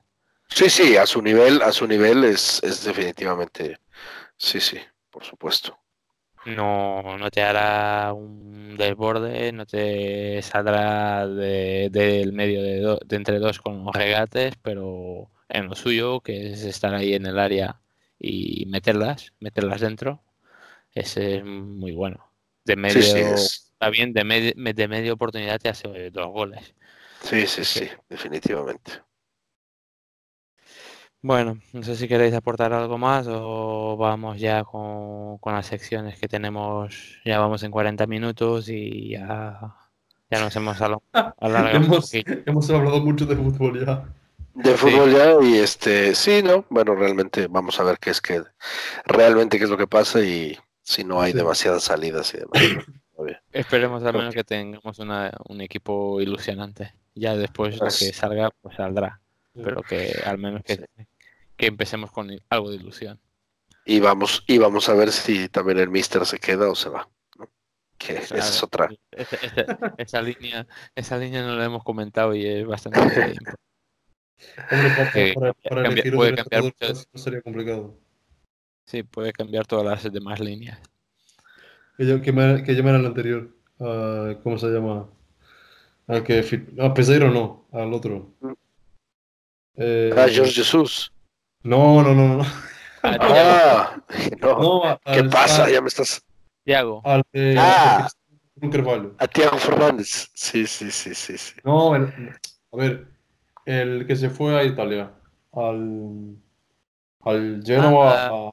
Sí, 0.56 0.70
sí, 0.70 0.98
a 0.98 1.06
su 1.06 1.22
nivel, 1.22 1.62
a 1.62 1.72
su 1.72 1.88
nivel 1.88 2.24
es, 2.24 2.62
es 2.64 2.84
definitivamente, 2.84 3.80
sí, 4.38 4.60
sí, 4.62 4.80
por 5.12 5.24
supuesto. 5.26 5.80
No, 6.46 7.18
no 7.18 7.32
te 7.32 7.42
hará 7.42 8.12
un 8.14 8.76
desborde, 8.78 9.54
no 9.54 9.66
te 9.66 10.42
saldrá 10.42 11.26
de- 11.28 11.88
del 11.90 12.34
medio 12.34 12.62
de, 12.62 12.80
do- 12.82 13.00
de 13.06 13.16
entre 13.16 13.40
dos 13.40 13.60
con 13.60 13.86
los 13.86 13.96
regates, 13.96 14.56
pero 14.62 15.32
en 15.48 15.68
lo 15.70 15.76
suyo, 15.76 16.20
que 16.20 16.52
es 16.52 16.64
estar 16.66 16.94
ahí 16.94 17.14
en 17.14 17.26
el 17.28 17.40
área 17.40 17.82
y 18.20 18.66
meterlas, 18.68 19.32
meterlas 19.40 19.80
dentro, 19.80 20.22
ese 20.94 21.38
es 21.38 21.46
muy 21.46 21.94
bueno. 21.94 22.32
De 22.66 22.76
medio, 22.78 23.04
Sí, 23.04 23.04
sí, 23.04 23.20
es, 23.22 23.74
está 23.74 23.90
bien, 23.90 24.14
de, 24.14 24.24
medio, 24.26 24.54
de 24.56 24.88
media 24.90 25.14
oportunidad 25.14 25.60
te 25.60 25.70
hace 25.70 26.12
dos 26.12 26.28
goles. 26.30 26.76
sí, 27.22 27.48
sí, 27.48 27.66
sí, 27.66 27.90
definitivamente. 28.10 28.92
Bueno, 31.26 31.58
no 31.72 31.84
sé 31.84 31.96
si 31.96 32.10
queréis 32.10 32.34
aportar 32.34 32.74
algo 32.74 32.98
más 32.98 33.28
o 33.30 33.96
vamos 33.98 34.38
ya 34.42 34.66
con, 34.66 35.38
con 35.38 35.54
las 35.54 35.66
secciones 35.66 36.20
que 36.20 36.28
tenemos. 36.28 37.20
Ya 37.24 37.40
vamos 37.40 37.64
en 37.64 37.72
40 37.72 38.06
minutos 38.08 38.68
y 38.68 39.12
ya, 39.12 39.74
ya 40.30 40.40
nos 40.42 40.54
hemos 40.58 40.82
alo- 40.82 41.02
alargado 41.40 41.78
hemos, 41.86 42.12
hemos 42.14 42.70
hablado 42.70 43.00
mucho 43.00 43.26
de 43.26 43.38
fútbol 43.38 43.86
ya. 43.86 44.04
De 44.54 44.72
Sí. 44.72 44.78
fútbol 44.78 45.12
ya, 45.14 45.36
y 45.42 45.56
este, 45.60 46.14
sí, 46.14 46.42
no, 46.44 46.66
bueno, 46.70 46.94
realmente 46.94 47.48
vamos 47.48 47.80
a 47.80 47.84
ver 47.84 47.98
qué 48.00 48.10
es 48.10 48.20
que, 48.22 48.44
realmente 49.06 49.58
qué 49.58 49.64
es 49.64 49.70
lo 49.70 49.78
que 49.78 49.88
pasa 49.88 50.20
y 50.22 50.58
si 50.82 51.06
no 51.06 51.22
hay 51.22 51.32
Sí. 51.32 51.38
demasiadas 51.38 51.84
salidas 51.84 52.34
y 52.34 52.40
demás. 52.40 52.52
Esperemos 53.54 54.04
al 54.04 54.14
menos 54.14 54.34
que 54.36 54.44
tengamos 54.44 55.00
una- 55.00 55.32
un 55.48 55.62
equipo 55.62 56.20
ilusionante. 56.20 56.94
Ya 57.16 57.34
después 57.38 57.78
lo 57.80 57.86
que 57.86 57.92
salga, 58.12 58.50
pues 58.62 58.76
saldrá. 58.76 59.22
Pero 59.56 59.82
que 59.84 60.20
al 60.26 60.38
menos 60.40 60.64
que, 60.64 60.76
Sí. 60.78 60.84
Que 61.58 61.68
empecemos 61.68 62.12
con 62.12 62.30
algo 62.50 62.70
de 62.70 62.76
ilusión. 62.78 63.20
Y 63.86 64.00
vamos, 64.00 64.44
y 64.48 64.58
vamos 64.58 64.88
a 64.90 64.94
ver 64.94 65.12
si 65.12 65.50
también 65.50 65.80
el 65.80 65.90
Mister 65.90 66.26
se 66.26 66.40
queda 66.40 66.70
o 66.70 66.76
se 66.76 66.90
va. 66.90 67.10
¿no? 67.38 67.50
Que 67.98 68.14
esa 68.18 68.36
Claro, 68.36 68.50
es 68.50 68.64
otra. 68.64 68.90
Esa, 69.12 69.36
esa- 69.38 69.96
esa 69.98 70.22
línea, 70.22 70.68
esa 70.96 71.18
línea 71.18 71.42
no 71.42 71.56
la 71.56 71.66
hemos 71.66 71.84
comentado 71.84 72.34
y 72.34 72.46
es 72.46 72.66
bastante 72.66 73.00
importante. 73.00 73.52
Hombre, 74.72 74.90
para, 74.98 75.12
Que 75.12 75.34
para, 75.34 75.54
cambia- 75.54 75.70
para 75.70 75.84
cambia- 75.84 75.92
elegir 75.92 76.14
un 76.14 76.18
puede 76.18 76.36
cambiar 76.36 76.64
mucho. 76.64 77.06
no 77.14 77.20
sería 77.20 77.42
complicado. 77.42 77.98
Sí, 78.86 79.04
puede 79.04 79.32
cambiar 79.32 79.66
todas 79.68 79.86
las 79.86 80.12
demás 80.14 80.40
líneas. 80.40 80.80
Que, 81.98 82.06
yo- 82.08 82.22
que, 82.22 82.32
me, 82.34 82.64
que 82.64 82.74
llamen 82.74 82.96
al 82.96 83.06
anterior. 83.06 83.50
a- 83.80 84.36
¿Cómo 84.44 84.58
se 84.58 84.68
llama? 84.68 85.10
Al 86.08 86.24
que. 86.24 86.40
A 86.80 86.94
Peseiro 86.94 87.30
no, 87.32 87.66
al 87.72 87.94
otro. 87.94 88.34
Eh, 89.76 90.12
Ah, 90.16 90.28
George 90.30 90.52
Jesus. 90.54 91.12
No, 91.64 92.02
no, 92.04 92.14
no, 92.14 92.38
no. 92.38 92.44
Ah, 93.06 93.18
Ah, 93.20 94.02
no. 94.42 95.00
¿Qué 95.06 95.20
al- 95.20 95.30
pasa? 95.30 95.66
Al, 95.66 95.74
Ya 95.74 95.82
me 95.82 95.88
estás. 95.90 96.24
Thiago. 96.64 97.02
al 97.04 97.22
de- 97.34 97.56
Ah. 97.60 98.08
A 99.20 99.28
Tiago 99.28 99.58
Fernández. 99.58 100.30
Sí, 100.34 100.66
sí, 100.66 100.90
sí, 100.90 101.14
sí, 101.14 101.38
sí. 101.38 101.56
No, 101.66 101.94
el- 101.98 102.32
a 102.72 102.78
ver, 102.78 103.08
el 103.66 104.08
que 104.08 104.16
se 104.16 104.30
fue 104.30 104.58
a 104.58 104.64
Italia. 104.64 105.12
Al. 105.52 106.38
Al 107.26 107.62
Genoa. 107.66 108.14
Ah, 108.14 108.28
a- 108.28 108.52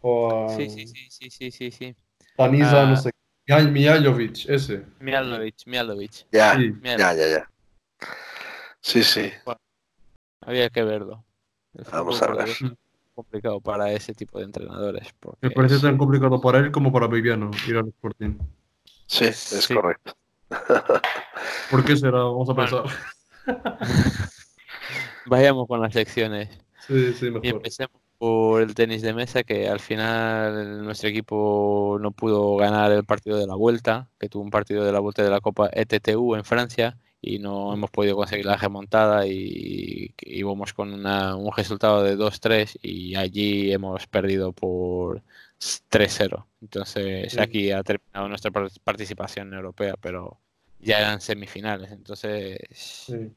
o 0.00 0.48
a. 0.50 0.56
Sí, 0.56 0.70
sí, 0.70 0.86
sí, 0.86 1.06
sí, 1.10 1.30
sí, 1.30 1.50
sí, 1.50 1.70
sí. 1.70 1.94
Tanisa, 2.36 2.82
Ah. 2.82 2.86
no 2.86 2.96
sé. 2.96 3.10
Mihailovic, 3.46 4.48
ese. 4.48 4.84
Mialovic, 5.00 5.56
Mialovic. 5.66 6.24
Ya, 6.32 6.54
Sí. 6.56 6.72
ya, 6.82 6.96
ya, 6.96 7.14
ya. 7.14 7.50
Sí, 8.80 9.02
sí. 9.02 9.30
Había 10.40 10.70
que 10.70 10.82
verlo. 10.84 11.22
Vamos 11.92 12.20
a 12.22 12.32
ver. 12.32 12.48
complicado 13.14 13.60
para 13.60 13.92
ese 13.92 14.14
tipo 14.14 14.38
de 14.38 14.44
entrenadores. 14.44 15.08
Porque 15.20 15.48
Me 15.48 15.50
parece 15.50 15.76
es- 15.76 15.82
tan 15.82 15.98
complicado 15.98 16.40
para 16.40 16.58
él 16.58 16.70
como 16.70 16.90
para 16.92 17.06
Viviano 17.06 17.50
ir 17.68 17.76
al 17.76 17.88
Sporting. 17.88 18.38
Sí, 19.06 19.24
es 19.26 19.36
Sí. 19.36 19.74
correcto. 19.74 20.14
¿Por 21.70 21.84
qué 21.84 21.96
será? 21.96 22.18
Vamos 22.22 22.48
a 22.48 22.52
Bueno. 22.54 22.82
pensar. 22.84 22.98
Vayamos 25.26 25.66
con 25.68 25.80
las 25.80 25.92
secciones. 25.92 26.48
Sí, 26.86 27.12
sí, 27.12 27.26
Y 27.26 27.30
mejor. 27.30 27.46
empecemos 27.46 28.00
por 28.18 28.62
el 28.62 28.74
tenis 28.74 29.02
de 29.02 29.14
mesa, 29.14 29.42
que 29.44 29.68
al 29.68 29.80
final 29.80 30.84
nuestro 30.84 31.08
equipo 31.08 31.98
no 32.00 32.10
pudo 32.10 32.56
ganar 32.56 32.90
el 32.92 33.04
partido 33.04 33.38
de 33.38 33.46
la 33.46 33.54
vuelta, 33.54 34.08
que 34.18 34.28
tuvo 34.28 34.42
un 34.42 34.50
partido 34.50 34.84
de 34.84 34.92
la 34.92 35.00
vuelta 35.00 35.22
de 35.22 35.30
la 35.30 35.40
Copa 35.40 35.68
ETTU 35.72 36.34
en 36.36 36.44
Francia 36.44 36.98
y 37.22 37.38
no 37.38 37.72
hemos 37.74 37.90
podido 37.90 38.16
conseguir 38.16 38.46
la 38.46 38.56
remontada 38.56 39.26
y 39.26 40.14
íbamos 40.22 40.72
con 40.72 40.92
una- 40.92 41.36
un 41.36 41.52
resultado 41.54 42.02
de 42.02 42.16
2-3 42.16 42.78
y 42.82 43.14
allí 43.16 43.72
hemos 43.72 44.06
perdido 44.06 44.52
por 44.52 45.22
3-0. 45.90 46.46
Entonces 46.62 47.36
aquí 47.38 47.70
ha 47.72 47.82
terminado 47.82 48.28
nuestra 48.28 48.50
par- 48.50 48.70
participación 48.82 49.52
europea, 49.52 49.94
pero 50.00 50.38
ya 50.80 50.98
eran 50.98 51.20
semifinales. 51.20 51.90
Entonces 51.92 52.58
Sí. 52.74 53.30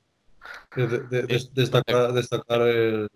De- 0.75 0.87
de- 0.87 0.99
de- 1.07 1.23
des- 1.23 1.53
destacar 1.53 2.11
destacar, 2.13 2.61
el, 2.61 3.09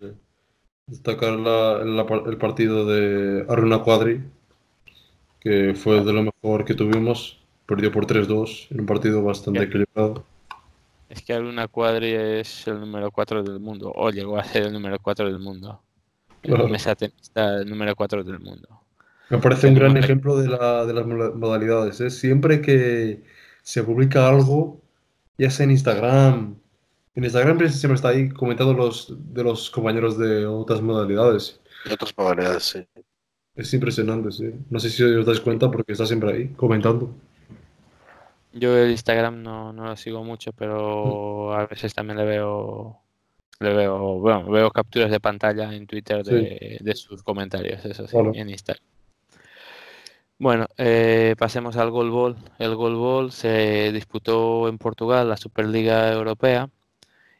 destacar 0.86 1.32
la- 1.38 1.84
la 1.84 2.06
el 2.26 2.36
partido 2.38 2.86
de 2.86 3.44
Aruna 3.48 3.78
Cuadri, 3.82 4.22
que 5.40 5.74
fue 5.74 6.02
de 6.04 6.12
lo 6.12 6.22
mejor 6.24 6.64
que 6.64 6.74
tuvimos. 6.74 7.38
Perdió 7.66 7.92
por 7.92 8.06
3-2 8.06 8.66
en 8.70 8.80
un 8.80 8.86
partido 8.86 9.22
bastante 9.22 9.62
equilibrado. 9.64 10.24
Es 11.08 11.22
que 11.22 11.32
Aruna 11.32 11.68
Cuadri 11.68 12.12
es 12.12 12.66
el 12.68 12.80
número 12.80 13.10
4 13.10 13.42
del 13.42 13.60
mundo, 13.60 13.92
o 13.94 14.10
llegó 14.10 14.36
a 14.38 14.44
ser 14.44 14.64
el 14.66 14.72
número 14.72 14.98
4 15.00 15.26
del 15.26 15.38
mundo. 15.38 15.80
El 16.42 16.50
Claro. 16.54 16.68
mesa 16.68 16.94
tenista, 16.94 17.56
el 17.60 17.68
número 17.68 17.96
4 17.96 18.22
del 18.22 18.38
mundo. 18.40 18.68
Me 19.30 19.38
parece 19.38 19.68
un 19.68 19.74
gran 19.74 19.96
ejemplo 19.96 20.36
de, 20.36 20.48
la- 20.48 20.84
de 20.86 20.92
las 20.94 21.06
moda- 21.06 21.32
modalidades. 21.34 22.00
¿eh? 22.00 22.10
Siempre 22.10 22.60
que 22.60 23.22
se 23.62 23.82
publica 23.82 24.28
algo, 24.28 24.80
ya 25.38 25.50
sea 25.50 25.64
en 25.64 25.70
Instagram, 25.72 26.56
en 27.14 27.24
Instagram 27.24 27.58
siempre 27.70 27.96
está 27.96 28.08
ahí 28.08 28.28
comentando 28.30 28.72
los, 28.74 29.14
de 29.34 29.42
los 29.44 29.70
compañeros 29.70 30.16
de 30.18 30.46
otras 30.46 30.80
modalidades. 30.80 31.60
De 31.84 31.94
otras 31.94 32.14
modalidades, 32.16 32.62
sí. 32.62 32.86
Es 33.56 33.74
impresionante, 33.74 34.30
sí. 34.30 34.50
No 34.70 34.78
sé 34.78 34.88
si 34.88 35.02
os 35.02 35.26
dais 35.26 35.40
cuenta 35.40 35.70
porque 35.70 35.92
está 35.92 36.06
siempre 36.06 36.32
ahí 36.32 36.48
comentando. 36.50 37.10
Yo 38.58 38.76
el 38.76 38.90
Instagram 38.90 39.42
no, 39.42 39.72
no 39.72 39.84
lo 39.86 39.96
sigo 39.96 40.22
mucho, 40.24 40.52
pero 40.52 41.52
a 41.54 41.66
veces 41.66 41.94
también 41.94 42.18
le 42.18 42.24
veo, 42.24 43.00
le 43.60 43.74
veo, 43.74 44.18
bueno, 44.18 44.44
veo 44.50 44.70
capturas 44.70 45.10
de 45.10 45.20
pantalla 45.20 45.72
en 45.74 45.86
Twitter 45.86 46.24
de, 46.24 46.78
de 46.80 46.94
sus 46.94 47.22
comentarios, 47.22 47.84
eso 47.84 48.06
sí, 48.06 48.12
Claro. 48.12 48.32
en 48.34 48.50
Instagram. 48.50 48.84
Bueno, 50.40 50.66
eh, 50.76 51.34
pasemos 51.36 51.76
al 51.76 51.90
Golbol. 51.90 52.36
El 52.58 52.76
Golbol 52.76 53.32
se 53.32 53.90
disputó 53.92 54.68
en 54.68 54.78
Portugal, 54.78 55.28
la 55.28 55.36
Superliga 55.36 56.12
Europea, 56.12 56.70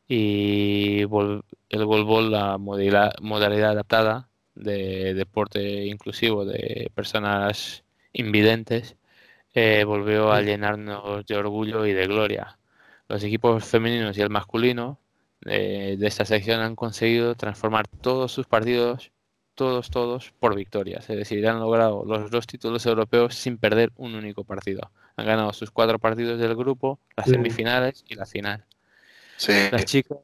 y 0.09 1.03
el 1.03 1.85
Golbol, 1.87 2.31
la 2.33 2.59
modalidad, 2.59 3.13
modalidad 3.21 3.71
adaptada 3.73 4.29
de 4.55 5.15
deporte 5.15 5.87
inclusivo 5.87 6.45
de 6.45 6.91
personas 6.95 7.85
invidentes, 8.13 8.97
eh, 9.55 9.85
volvió 9.85 10.33
a 10.33 10.43
llenarnos 10.43 11.27
de 11.27 11.37
orgullo 11.37 11.87
y 11.87 11.93
de 11.93 12.07
gloria. 12.07 12.59
Los 13.09 13.23
equipos 13.25 13.65
femeninos 13.65 14.17
y 14.19 14.21
el 14.23 14.31
masculino 14.31 14.99
eh, 15.47 15.97
de 15.99 16.07
esta 16.07 16.25
sección 16.25 16.61
han 16.61 16.77
conseguido 16.77 17.35
transformar 17.35 17.87
todos 17.89 18.33
sus 18.33 18.47
partidos, 18.47 19.13
todos, 19.55 19.91
todos, 19.91 20.33
por 20.39 20.55
victorias. 20.55 21.09
Es 21.11 21.17
decir, 21.17 21.47
han 21.49 21.59
logrado 21.61 22.05
los 22.05 22.31
dos 22.31 22.47
títulos 22.47 22.85
europeos 22.87 23.35
sin 23.35 23.59
perder 23.59 23.93
un 23.97 24.15
único 24.15 24.45
partido. 24.45 24.91
Han 25.17 25.27
ganado 25.27 25.53
sus 25.53 25.71
cuatro 25.71 25.99
partidos 25.99 26.39
del 26.39 26.55
grupo, 26.55 27.01
las 27.17 27.27
Sí. 27.27 27.33
semifinales 27.33 28.05
y 28.09 28.15
la 28.15 28.27
final. 28.27 28.65
Sí, 29.37 29.53
Las 29.71 29.85
chicas, 29.85 30.19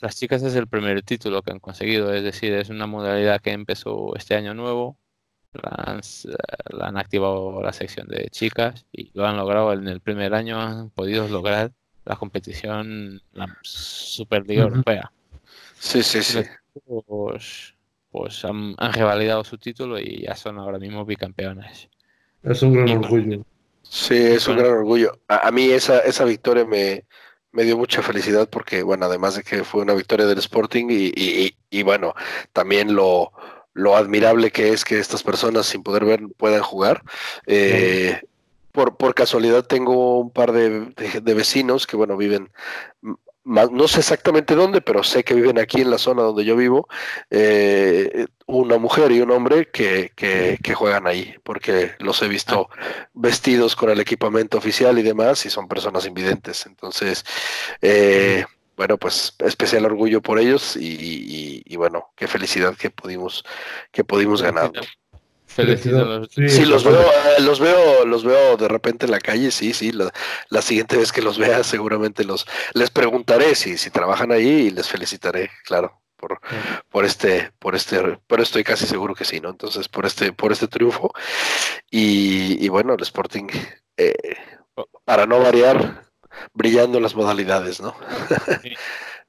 las 0.00 0.16
chicas 0.16 0.42
es 0.42 0.54
el 0.56 0.66
primer 0.66 1.02
título 1.02 1.42
que 1.42 1.52
han 1.52 1.60
conseguido, 1.60 2.12
es 2.12 2.22
decir, 2.24 2.52
es 2.54 2.68
una 2.68 2.86
modalidad 2.86 3.40
que 3.40 3.52
empezó 3.52 4.14
este 4.16 4.34
año 4.34 4.54
nuevo. 4.54 4.96
La 5.52 5.70
han, 5.84 6.00
la 6.70 6.86
han 6.86 6.96
activado 6.96 7.60
la 7.62 7.72
sección 7.72 8.06
de 8.08 8.28
chicas 8.30 8.86
y 8.92 9.10
lo 9.14 9.26
han 9.26 9.36
logrado 9.36 9.72
en 9.72 9.88
el 9.88 10.00
primer 10.00 10.32
año. 10.34 10.60
Han 10.60 10.90
podido 10.90 11.26
lograr 11.28 11.72
la 12.04 12.16
competición, 12.16 13.20
la 13.32 13.46
Superliga. 13.62 14.62
Europea. 14.62 15.10
sí, 15.78 16.02
sí, 16.02 16.22
sí. 16.22 16.40
Pues, 17.06 17.74
pues 18.10 18.44
han, 18.44 18.74
han 18.78 18.92
revalidado 18.92 19.42
su 19.44 19.58
título 19.58 19.98
y 19.98 20.22
ya 20.22 20.36
son 20.36 20.58
ahora 20.58 20.78
mismo 20.78 21.04
bicampeones. 21.04 21.88
Es 22.42 22.62
un 22.62 22.72
gran 22.74 22.88
Y- 22.88 22.92
orgullo. 22.94 23.44
Sí, 23.82 24.14
es 24.14 24.46
un 24.46 24.56
gran 24.56 24.70
orgullo. 24.70 25.18
A, 25.26 25.48
a 25.48 25.50
mí 25.50 25.64
esa, 25.64 25.98
esa 26.00 26.24
victoria 26.24 26.64
me, 26.64 27.06
me 27.50 27.64
dio 27.64 27.76
mucha 27.76 28.02
felicidad 28.02 28.48
porque, 28.48 28.82
bueno, 28.84 29.06
además 29.06 29.34
de 29.34 29.42
que 29.42 29.64
fue 29.64 29.82
una 29.82 29.94
victoria 29.94 30.26
del 30.26 30.38
Sporting 30.38 30.86
y, 30.90 31.06
y- 31.14 31.46
y- 31.46 31.56
y, 31.70 31.82
bueno, 31.82 32.14
también 32.52 32.94
lo, 32.94 33.32
lo 33.74 33.96
admirable 33.96 34.50
que 34.50 34.72
es 34.72 34.84
que 34.84 34.98
estas 34.98 35.22
personas 35.22 35.66
sin 35.66 35.82
poder 35.82 36.04
ver 36.04 36.20
puedan 36.36 36.62
jugar. 36.62 37.02
Eh, 37.46 38.20
por, 38.72 38.96
por 38.96 39.14
casualidad 39.14 39.64
tengo 39.64 40.20
un 40.20 40.30
par 40.30 40.52
de, 40.52 40.86
de- 40.96 41.20
de 41.20 41.34
vecinos 41.34 41.86
que, 41.86 41.96
bueno, 41.96 42.16
viven, 42.16 42.50
no 43.42 43.88
sé 43.88 44.00
exactamente 44.00 44.54
dónde, 44.54 44.80
pero 44.80 45.02
sé 45.02 45.24
que 45.24 45.34
viven 45.34 45.58
aquí 45.58 45.80
en 45.80 45.90
la 45.90 45.98
zona 45.98 46.22
donde 46.22 46.44
yo 46.44 46.54
vivo, 46.56 46.86
eh, 47.30 48.26
una 48.46 48.78
mujer 48.78 49.10
y 49.12 49.20
un 49.22 49.30
hombre 49.32 49.68
que, 49.72 50.12
que, 50.14 50.58
que 50.62 50.74
juegan 50.74 51.06
ahí, 51.06 51.34
porque 51.42 51.92
los 51.98 52.22
he 52.22 52.28
visto 52.28 52.68
vestidos 53.14 53.74
con 53.76 53.90
el 53.90 53.98
equipamiento 53.98 54.58
oficial 54.58 54.98
y 54.98 55.02
demás, 55.02 55.44
y 55.46 55.50
son 55.50 55.66
personas 55.68 56.06
invidentes. 56.06 56.66
Entonces, 56.66 57.24
eh, 57.80 58.44
bueno, 58.80 58.96
pues 58.96 59.34
especial 59.40 59.84
orgullo 59.84 60.22
por 60.22 60.38
ellos 60.38 60.74
y, 60.74 60.86
y- 60.86 61.62
y, 61.66 61.76
bueno, 61.76 62.06
qué 62.16 62.26
felicidad 62.26 62.74
que 62.74 62.88
pudimos, 62.88 63.44
que 63.92 64.04
pudimos 64.04 64.40
ganar. 64.40 64.72
los, 66.06 66.28
Sí, 66.30 66.48
Sí, 66.48 66.64
los 66.64 66.82
veo, 66.84 67.02
eh, 67.02 67.42
los 67.42 67.60
veo, 67.60 68.06
los 68.06 68.24
veo 68.24 68.56
de 68.56 68.68
repente 68.68 69.04
en 69.04 69.10
la 69.12 69.18
calle, 69.20 69.50
sí, 69.50 69.74
sí. 69.74 69.92
La, 69.92 70.10
la 70.48 70.62
siguiente 70.62 70.96
vez 70.96 71.12
que 71.12 71.20
los 71.20 71.36
vea, 71.36 71.62
seguramente 71.74 72.24
los 72.24 72.46
les 72.72 72.90
preguntaré 72.90 73.54
si, 73.54 73.76
si 73.76 73.90
trabajan 73.90 74.32
ahí 74.32 74.48
y 74.48 74.70
les 74.70 74.88
felicitaré, 74.88 75.50
claro, 75.66 76.00
por, 76.16 76.40
por 76.88 77.04
este, 77.04 77.52
por 77.58 77.74
este, 77.74 78.18
pero 78.26 78.42
estoy 78.42 78.64
casi 78.64 78.86
seguro 78.86 79.14
que 79.14 79.26
sí, 79.26 79.40
¿no? 79.40 79.50
Entonces, 79.50 79.88
por 79.88 80.06
este, 80.06 80.32
por 80.32 80.52
este 80.52 80.68
triunfo. 80.68 81.12
Y, 81.90 82.64
y 82.64 82.68
bueno, 82.70 82.94
el 82.94 83.02
Sporting, 83.02 83.48
eh, 83.98 84.14
para 85.04 85.26
no 85.26 85.38
variar, 85.40 86.04
brillando 86.54 87.00
las 87.00 87.14
modalidades, 87.14 87.80
¿no? 87.80 87.94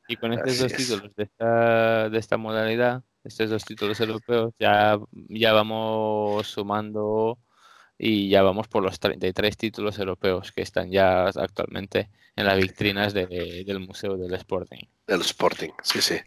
Y 0.07 0.17
con 0.17 0.33
estos 0.33 0.53
Así 0.53 0.63
dos 0.63 0.73
es. 0.73 0.87
títulos 0.87 1.15
de 1.15 1.23
esta, 1.23 2.09
de 2.09 2.17
esta 2.19 2.37
modalidad, 2.37 3.03
estos 3.23 3.49
dos 3.49 3.63
títulos 3.65 3.99
europeos, 3.99 4.53
ya, 4.59 4.99
ya 5.29 5.53
vamos 5.53 6.47
sumando 6.47 7.39
y 7.97 8.29
ya 8.29 8.41
vamos 8.43 8.67
por 8.67 8.83
los 8.83 8.99
33 8.99 9.57
títulos 9.57 9.99
europeos 9.99 10.51
que 10.51 10.61
están 10.63 10.91
ya 10.91 11.27
actualmente 11.27 12.09
en 12.35 12.45
las 12.45 12.57
vitrinas 12.57 13.13
de- 13.13 13.63
del 13.65 13.79
Museo 13.79 14.17
del 14.17 14.33
Sporting. 14.35 14.85
El 15.07 15.21
Sporting, 15.21 15.69
sí, 15.83 16.01
sí. 16.01 16.17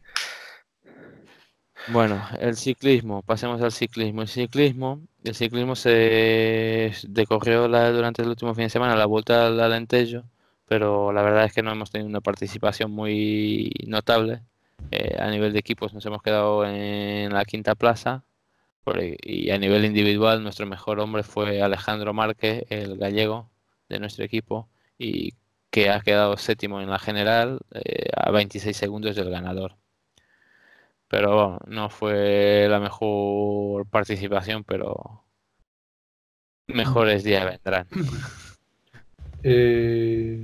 Bueno, 1.86 2.26
el 2.38 2.56
ciclismo, 2.56 3.22
pasemos 3.22 3.60
al 3.60 3.72
ciclismo. 3.72 4.22
El 4.22 4.28
ciclismo, 4.28 5.02
el 5.22 5.34
ciclismo 5.34 5.76
se 5.76 6.92
decorrió 7.08 7.68
la- 7.68 7.90
durante 7.90 8.22
el 8.22 8.28
último 8.28 8.54
fin 8.54 8.64
de 8.64 8.70
semana 8.70 8.96
la 8.96 9.04
vuelta 9.06 9.46
al 9.46 9.60
Alentejo, 9.60 10.22
pero 10.66 11.12
la 11.12 11.22
verdad 11.22 11.44
es 11.46 11.52
que 11.52 11.62
no 11.62 11.72
hemos 11.72 11.90
tenido 11.90 12.08
una 12.08 12.20
participación 12.20 12.90
muy 12.90 13.72
notable. 13.86 14.42
Eh, 14.90 15.16
a 15.18 15.30
nivel 15.30 15.52
de 15.52 15.58
equipos 15.60 15.94
nos 15.94 16.04
hemos 16.06 16.22
quedado 16.22 16.64
en 16.66 17.32
la 17.32 17.44
quinta 17.44 17.74
plaza 17.74 18.24
por- 18.84 19.00
y 19.02 19.50
a 19.50 19.58
nivel 19.58 19.84
individual 19.84 20.42
nuestro 20.42 20.66
mejor 20.66 21.00
hombre 21.00 21.22
fue 21.24 21.62
Alejandro 21.62 22.14
Márquez, 22.14 22.64
el 22.70 22.98
gallego 22.98 23.50
de 23.88 23.98
nuestro 24.00 24.24
equipo, 24.24 24.68
y 24.98 25.34
que 25.70 25.90
ha 25.90 26.00
quedado 26.00 26.36
séptimo 26.38 26.80
en 26.80 26.90
la 26.90 26.98
general 26.98 27.60
eh, 27.74 28.08
a 28.16 28.30
26 28.30 28.76
segundos 28.76 29.16
del 29.16 29.30
ganador 29.30 29.76
pero 31.08 31.34
bueno, 31.34 31.58
no 31.66 31.90
fue 31.90 32.66
la 32.68 32.80
mejor 32.80 33.86
participación, 33.88 34.64
pero 34.64 35.24
mejores 36.66 37.22
días 37.24 37.44
vendrán. 37.44 37.86
Eh, 39.44 40.40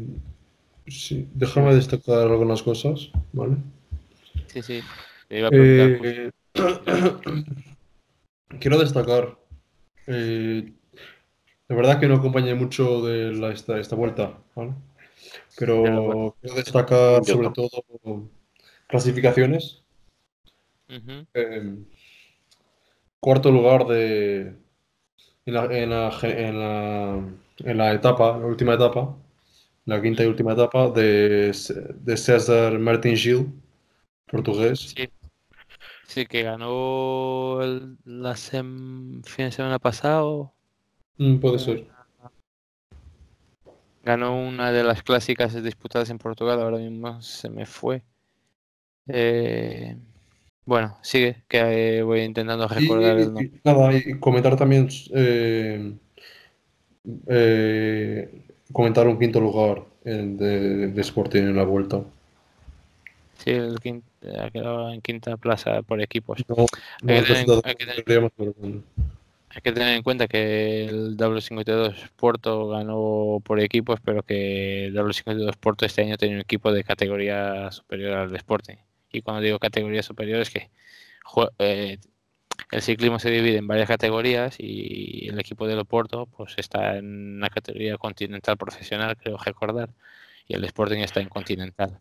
sí, 0.87 1.29
déjame 1.35 1.75
destacar 1.75 2.29
algunas 2.29 2.63
cosas, 2.63 3.11
¿vale? 3.33 3.57
Sí, 4.47 4.63
sí. 4.63 4.81
Te 5.29 5.39
iba 5.39 5.49
a 5.49 5.53
preguntar 5.53 5.91
Eh, 5.95 6.31
quiero 8.61 8.79
destacar, 8.79 9.39
eh, 10.07 10.73
de 11.69 11.75
verdad 11.77 12.01
que 12.01 12.09
no 12.09 12.17
acompañé 12.17 12.55
mucho 12.55 13.03
de 13.03 13.33
la- 13.33 13.53
esta, 13.53 13.79
esta 13.81 13.97
vuelta, 13.97 14.39
¿vale? 14.57 14.75
Pero 15.59 16.03
bueno. 16.05 16.37
quiero 16.41 16.57
destacar 16.57 17.25
Yo 17.25 17.35
sobre 17.35 17.49
no. 17.49 17.53
todo 17.55 18.31
clasificaciones. 18.89 19.83
Eh, 21.35 21.77
cuarto 23.21 23.51
lugar 23.51 23.87
de 23.87 24.57
en 25.47 25.55
la, 25.55 25.64
en 25.66 25.91
la, 25.91 26.18
en 26.22 26.59
la, 26.59 27.28
en 27.70 27.78
la 27.78 27.93
etapa, 27.95 28.38
la 28.38 28.47
última 28.47 28.74
etapa, 28.74 29.16
la 29.86 30.03
quinta 30.03 30.24
y 30.24 30.26
última 30.26 30.53
etapa 30.55 30.91
de, 30.91 31.53
de 32.01 32.16
César 32.16 32.78
Martin 32.78 33.16
Gil, 33.16 33.53
portugués. 34.30 34.95
Sí. 34.97 35.11
Sí, 36.07 36.26
que 36.26 36.43
ganó 36.43 37.62
el, 37.62 37.97
la 38.05 38.32
sem- 38.32 39.22
fin 39.24 39.47
de 39.47 39.53
semana 39.53 39.78
pasado. 39.78 40.53
Mm, 41.18 41.38
puede 41.38 41.59
ser. 41.59 41.86
Ganó 44.03 44.38
una 44.38 44.72
de 44.72 44.82
las 44.82 45.03
clásicas 45.03 45.62
disputadas 45.62 46.11
en 46.11 46.18
Portugal, 46.18 46.61
ahora 46.61 46.78
mismo 46.78 47.20
se 47.22 47.49
me 47.51 47.66
fue. 47.66 48.03
Eh, 49.07 49.97
bueno, 50.71 50.97
sigue, 51.03 51.43
que 51.49 51.99
eh, 51.99 52.03
voy 52.05 52.21
intentando 52.21 52.64
Y, 52.66 52.68
recordar 52.68 53.16
el 53.16 53.23
y- 53.23 53.25
nombre. 53.27 53.45
y 53.53 53.61
nada, 53.64 53.93
y 53.93 54.21
comentar 54.21 54.57
también, 54.57 54.89
eh, 55.12 55.93
eh, 57.27 58.43
comentar 58.73 59.09
un 59.09 59.18
quinto 59.18 59.41
lugar 59.41 59.83
en- 60.05 60.37
de, 60.37 60.87
de 60.89 61.01
Sporting 61.01 61.43
en 61.43 61.57
la 61.57 61.64
vuelta. 61.64 62.01
Sí, 63.39 63.51
el 63.51 63.81
quin- 63.81 64.03
ha 64.39 64.51
quedado 64.51 64.93
en 64.93 65.01
quinta 65.01 65.37
plaza 65.37 65.83
por 65.83 66.01
equipos. 66.01 66.45
No, 66.49 66.55
no 66.57 66.64
Hay 66.64 66.66
que 67.03 67.07
tener- 67.07 67.25
resultado 67.27 67.62
hay 67.64 67.75
que 67.75 67.87
tener- 67.87 68.05
deberíamos 68.05 68.33
ver, 68.37 68.53
bueno. 68.57 68.83
Hay 69.53 69.62
que 69.62 69.73
tener 69.73 69.97
en 69.97 70.03
cuenta 70.05 70.29
que 70.29 70.85
el 70.85 71.16
W52 71.16 71.97
Porto 72.14 72.68
ganó 72.68 73.41
por 73.45 73.59
equipos, 73.59 73.99
pero 74.05 74.23
que 74.23 74.85
el 74.87 74.95
W52 74.95 75.57
Porto 75.57 75.85
este 75.85 76.03
año 76.03 76.16
tiene 76.16 76.37
un 76.37 76.41
equipo 76.43 76.71
de 76.73 76.85
categoría 76.85 77.73
superior 77.73 78.12
al 78.12 78.31
de 78.31 78.37
Sporting. 78.37 78.77
Y 79.13 79.23
cuando 79.23 79.43
digo 79.43 79.59
categoría 79.59 80.03
superior 80.03 80.41
es 80.41 80.51
que 80.51 80.71
eh, 81.59 81.99
el 82.71 82.83
ciclismo 82.83 83.19
se 83.19 83.31
divide 83.31 83.59
en 83.59 83.67
varias 83.67 83.89
categorías 83.89 84.57
y 84.59 85.29
el 85.29 85.39
equipo 85.41 85.67
de 85.67 85.77
Oporto 85.77 86.27
pues 86.27 86.55
está 86.57 86.97
en 86.97 87.37
una 87.37 87.49
categoría 87.51 87.97
continental 87.97 88.57
profesional, 88.57 89.17
creo 89.17 89.37
recordar, 89.39 89.91
y 90.47 90.55
el 90.55 90.65
Sporting 90.65 90.99
está 90.99 91.21
en 91.21 91.29
continental. 91.29 92.01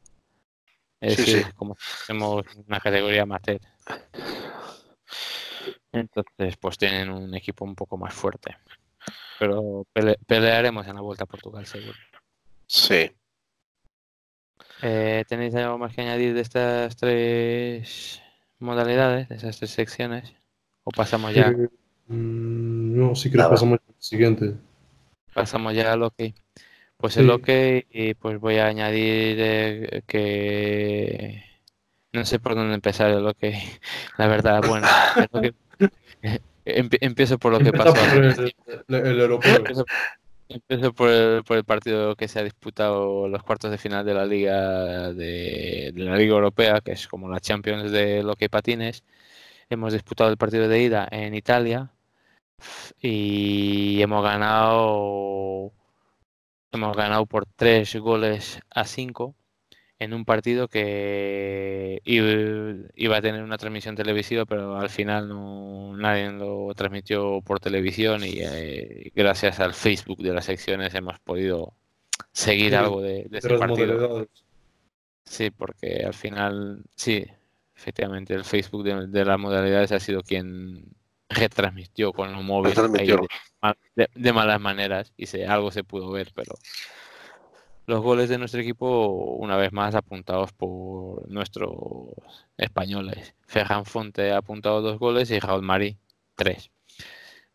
Es 1.01 1.15
Sí, 1.15 1.21
decir, 1.21 1.43
sí. 1.45 1.51
como 1.53 1.75
fuésemos 1.75 2.45
una 2.67 2.79
categoría 2.79 3.23
amateur. 3.23 3.61
Entonces, 5.91 6.57
pues 6.57 6.77
tienen 6.77 7.09
un 7.09 7.33
equipo 7.33 7.65
un 7.65 7.75
poco 7.75 7.97
más 7.97 8.13
fuerte. 8.13 8.57
Pero 9.39 9.85
pele- 9.93 10.17
pelearemos 10.27 10.85
en 10.87 10.95
la 10.95 11.01
Vuelta 11.01 11.23
a 11.23 11.27
Portugal, 11.27 11.65
seguro. 11.65 11.97
Sí. 12.67 13.09
Eh, 14.81 15.25
¿Tenéis 15.27 15.53
algo 15.55 15.77
más 15.77 15.93
que 15.93 16.01
añadir 16.01 16.33
de 16.33 16.41
estas 16.41 16.95
tres 16.95 18.21
modalidades, 18.59 19.27
de 19.29 19.35
esas 19.35 19.57
tres 19.57 19.71
secciones? 19.71 20.33
¿O 20.83 20.91
pasamos 20.91 21.33
ya, 21.33 21.49
Eh, 21.49 21.67
mm, 22.07 22.97
no, 22.97 23.15
si 23.15 23.23
quieres 23.29 23.37
Nada. 23.45 23.49
pasamos 23.51 23.79
al 23.87 23.95
siguiente. 23.99 24.53
pasamos 25.33 25.73
ya 25.73 25.93
al 25.93 26.03
OK? 26.03 26.33
Pues 26.97 27.13
Sí. 27.13 27.21
el 27.21 27.29
OK, 27.29 27.47
y 27.91 28.13
pues 28.15 28.39
voy 28.39 28.57
a 28.57 28.67
añadir 28.67 29.37
eh, 29.39 30.01
que 30.07 31.43
no 32.13 32.25
sé 32.25 32.39
por 32.39 32.55
dónde 32.55 32.73
empezar 32.75 33.09
el 33.11 33.25
OK. 33.27 33.41
La 34.17 34.27
verdad, 34.27 34.61
bueno, 34.67 34.87
el 35.33 35.53
empie- 36.65 36.97
empiezo 37.01 37.37
por 37.37 37.51
lo 37.53 37.59
que 37.59 37.71
pasó. 37.71 37.93
el, 38.17 38.53
el- 38.87 38.95
el 39.07 39.19
europeo. 39.21 39.55
Empiezo, 39.57 39.85
Empiezo 40.51 40.93
por 40.93 41.09
el, 41.09 41.43
por 41.43 41.57
el 41.57 41.63
partido 41.63 42.15
que 42.15 42.27
se 42.27 42.39
ha 42.39 42.43
disputado 42.43 43.27
los 43.27 43.43
cuartos 43.43 43.69
de 43.69 43.77
final 43.77 44.03
de 44.03 44.13
la 44.15 44.25
Liga 44.25 45.13
de, 45.13 45.93
la 45.95 46.15
Liga 46.17 46.33
Europea, 46.33 46.81
que 46.81 46.93
es 46.93 47.07
como 47.07 47.29
la 47.29 47.39
Champions 47.39 47.91
de 47.91 48.23
lo 48.23 48.35
que 48.35 48.49
patines. 48.49 49.03
Hemos 49.69 49.93
disputado 49.93 50.31
el 50.31 50.37
partido 50.37 50.67
de 50.67 50.81
ida 50.83 51.07
en 51.11 51.35
Italia 51.35 51.91
y 53.01 54.01
hemos 54.01 54.23
ganado 54.23 55.71
hemos 56.71 56.97
ganado 56.97 57.25
por 57.27 57.45
tres 57.45 57.95
goles 57.97 58.59
a 58.71 58.85
cinco 58.85 59.35
en 59.99 60.13
un 60.13 60.23
partido 60.25 60.67
que 60.69 62.01
iba 62.05 63.17
a 63.17 63.21
tener 63.21 63.43
una 63.43 63.57
transmisión 63.57 63.95
televisiva, 63.95 64.45
pero 64.45 64.77
al 64.77 64.89
final 64.89 65.27
no, 65.27 65.95
nadie 65.97 66.31
lo 66.31 66.73
transmitió 66.75 67.41
por 67.41 67.59
televisión 67.59 68.23
y 68.23 68.35
eh, 68.37 69.11
gracias 69.13 69.59
al 69.59 69.73
Facebook 69.73 70.19
de 70.19 70.33
las 70.33 70.45
secciones 70.45 70.93
hemos 70.95 71.19
podido 71.19 71.73
seguir 72.31 72.69
Sí, 72.71 72.75
algo 72.75 73.01
de, 73.01 73.25
de 73.29 73.37
ese 73.37 73.57
partido. 73.57 74.27
Sí, 75.25 75.51
porque 75.51 76.03
al 76.05 76.13
final, 76.13 76.83
sí, 76.95 77.25
efectivamente, 77.75 78.33
el 78.33 78.45
Facebook 78.45 78.83
de, 78.83 79.07
de 79.07 79.25
las 79.25 79.37
modalidades 79.37 79.91
ha 79.91 79.99
sido 79.99 80.21
quien 80.23 80.85
retransmitió 81.29 82.11
con 82.13 82.31
lo 82.33 82.41
móvil 82.41 82.71
ahí 82.71 82.75
Retransmitió. 82.75 83.17
de, 83.17 83.27
mal- 83.61 83.77
de- 83.95 84.09
de 84.15 84.33
malas 84.33 84.59
maneras 84.59 85.13
y 85.17 85.27
se, 85.27 85.45
algo 85.45 85.71
se 85.71 85.83
pudo 85.83 86.09
ver, 86.09 86.31
pero 86.33 86.53
los 87.89 88.01
goles 88.01 88.29
de 88.29 88.37
nuestro 88.37 88.61
equipo, 88.61 89.35
una 89.39 89.57
vez 89.57 89.73
más, 89.73 89.95
apuntados 89.95 90.53
por 90.53 91.27
nuestros 91.27 91.71
españoles. 92.55 93.33
Ferran 93.47 93.83
Fonte 93.83 94.31
ha 94.31 94.37
apuntado 94.37 94.81
dos 94.81 94.99
goles 94.99 95.31
y 95.31 95.39
Raúl 95.39 95.63
Marí 95.63 95.97
tres. 96.35 96.69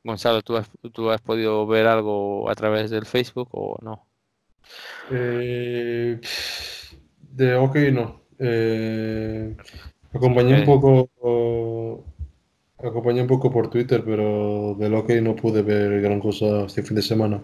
Gonzalo, 0.03 0.43
¿tú 0.43 0.57
has, 0.57 0.69
¿tú 0.93 1.11
has 1.11 1.21
podido 1.21 1.67
ver 1.69 1.87
algo 1.87 2.51
a 2.51 2.55
través 2.57 2.91
del 2.91 3.07
Facebook 3.07 3.49
o 3.53 3.79
no? 3.81 4.07
Eh, 5.13 6.21
de 7.31 7.55
hockey 7.57 7.93
no. 7.93 8.23
Eh, 8.41 9.57
acompañé 10.13 10.59
un 10.61 10.67
poco. 10.67 12.05
Acompañé 12.79 13.23
un 13.23 13.29
poco 13.29 13.53
por 13.53 13.71
Twitter, 13.71 14.03
pero 14.05 14.75
del 14.79 14.95
hockey 14.95 15.21
no 15.21 15.37
pude 15.37 15.63
ver 15.63 16.03
gran 16.03 16.19
cosa 16.21 16.65
este 16.67 16.83
fin 16.83 16.97
de 16.97 17.03
semana. 17.03 17.41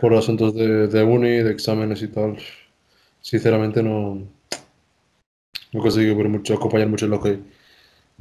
Por 0.00 0.14
asuntos 0.14 0.54
de, 0.54 0.88
de 0.88 1.02
uni, 1.02 1.28
de 1.42 1.50
exámenes 1.50 2.02
y 2.02 2.08
tal. 2.08 2.38
Sinceramente 3.20 3.82
no. 3.82 4.22
No 5.72 5.80
conseguí 5.82 6.14
ver 6.14 6.28
mucho, 6.28 6.54
acompañar 6.54 6.88
mucho 6.88 7.06
el 7.06 7.12
hockey. 7.12 7.32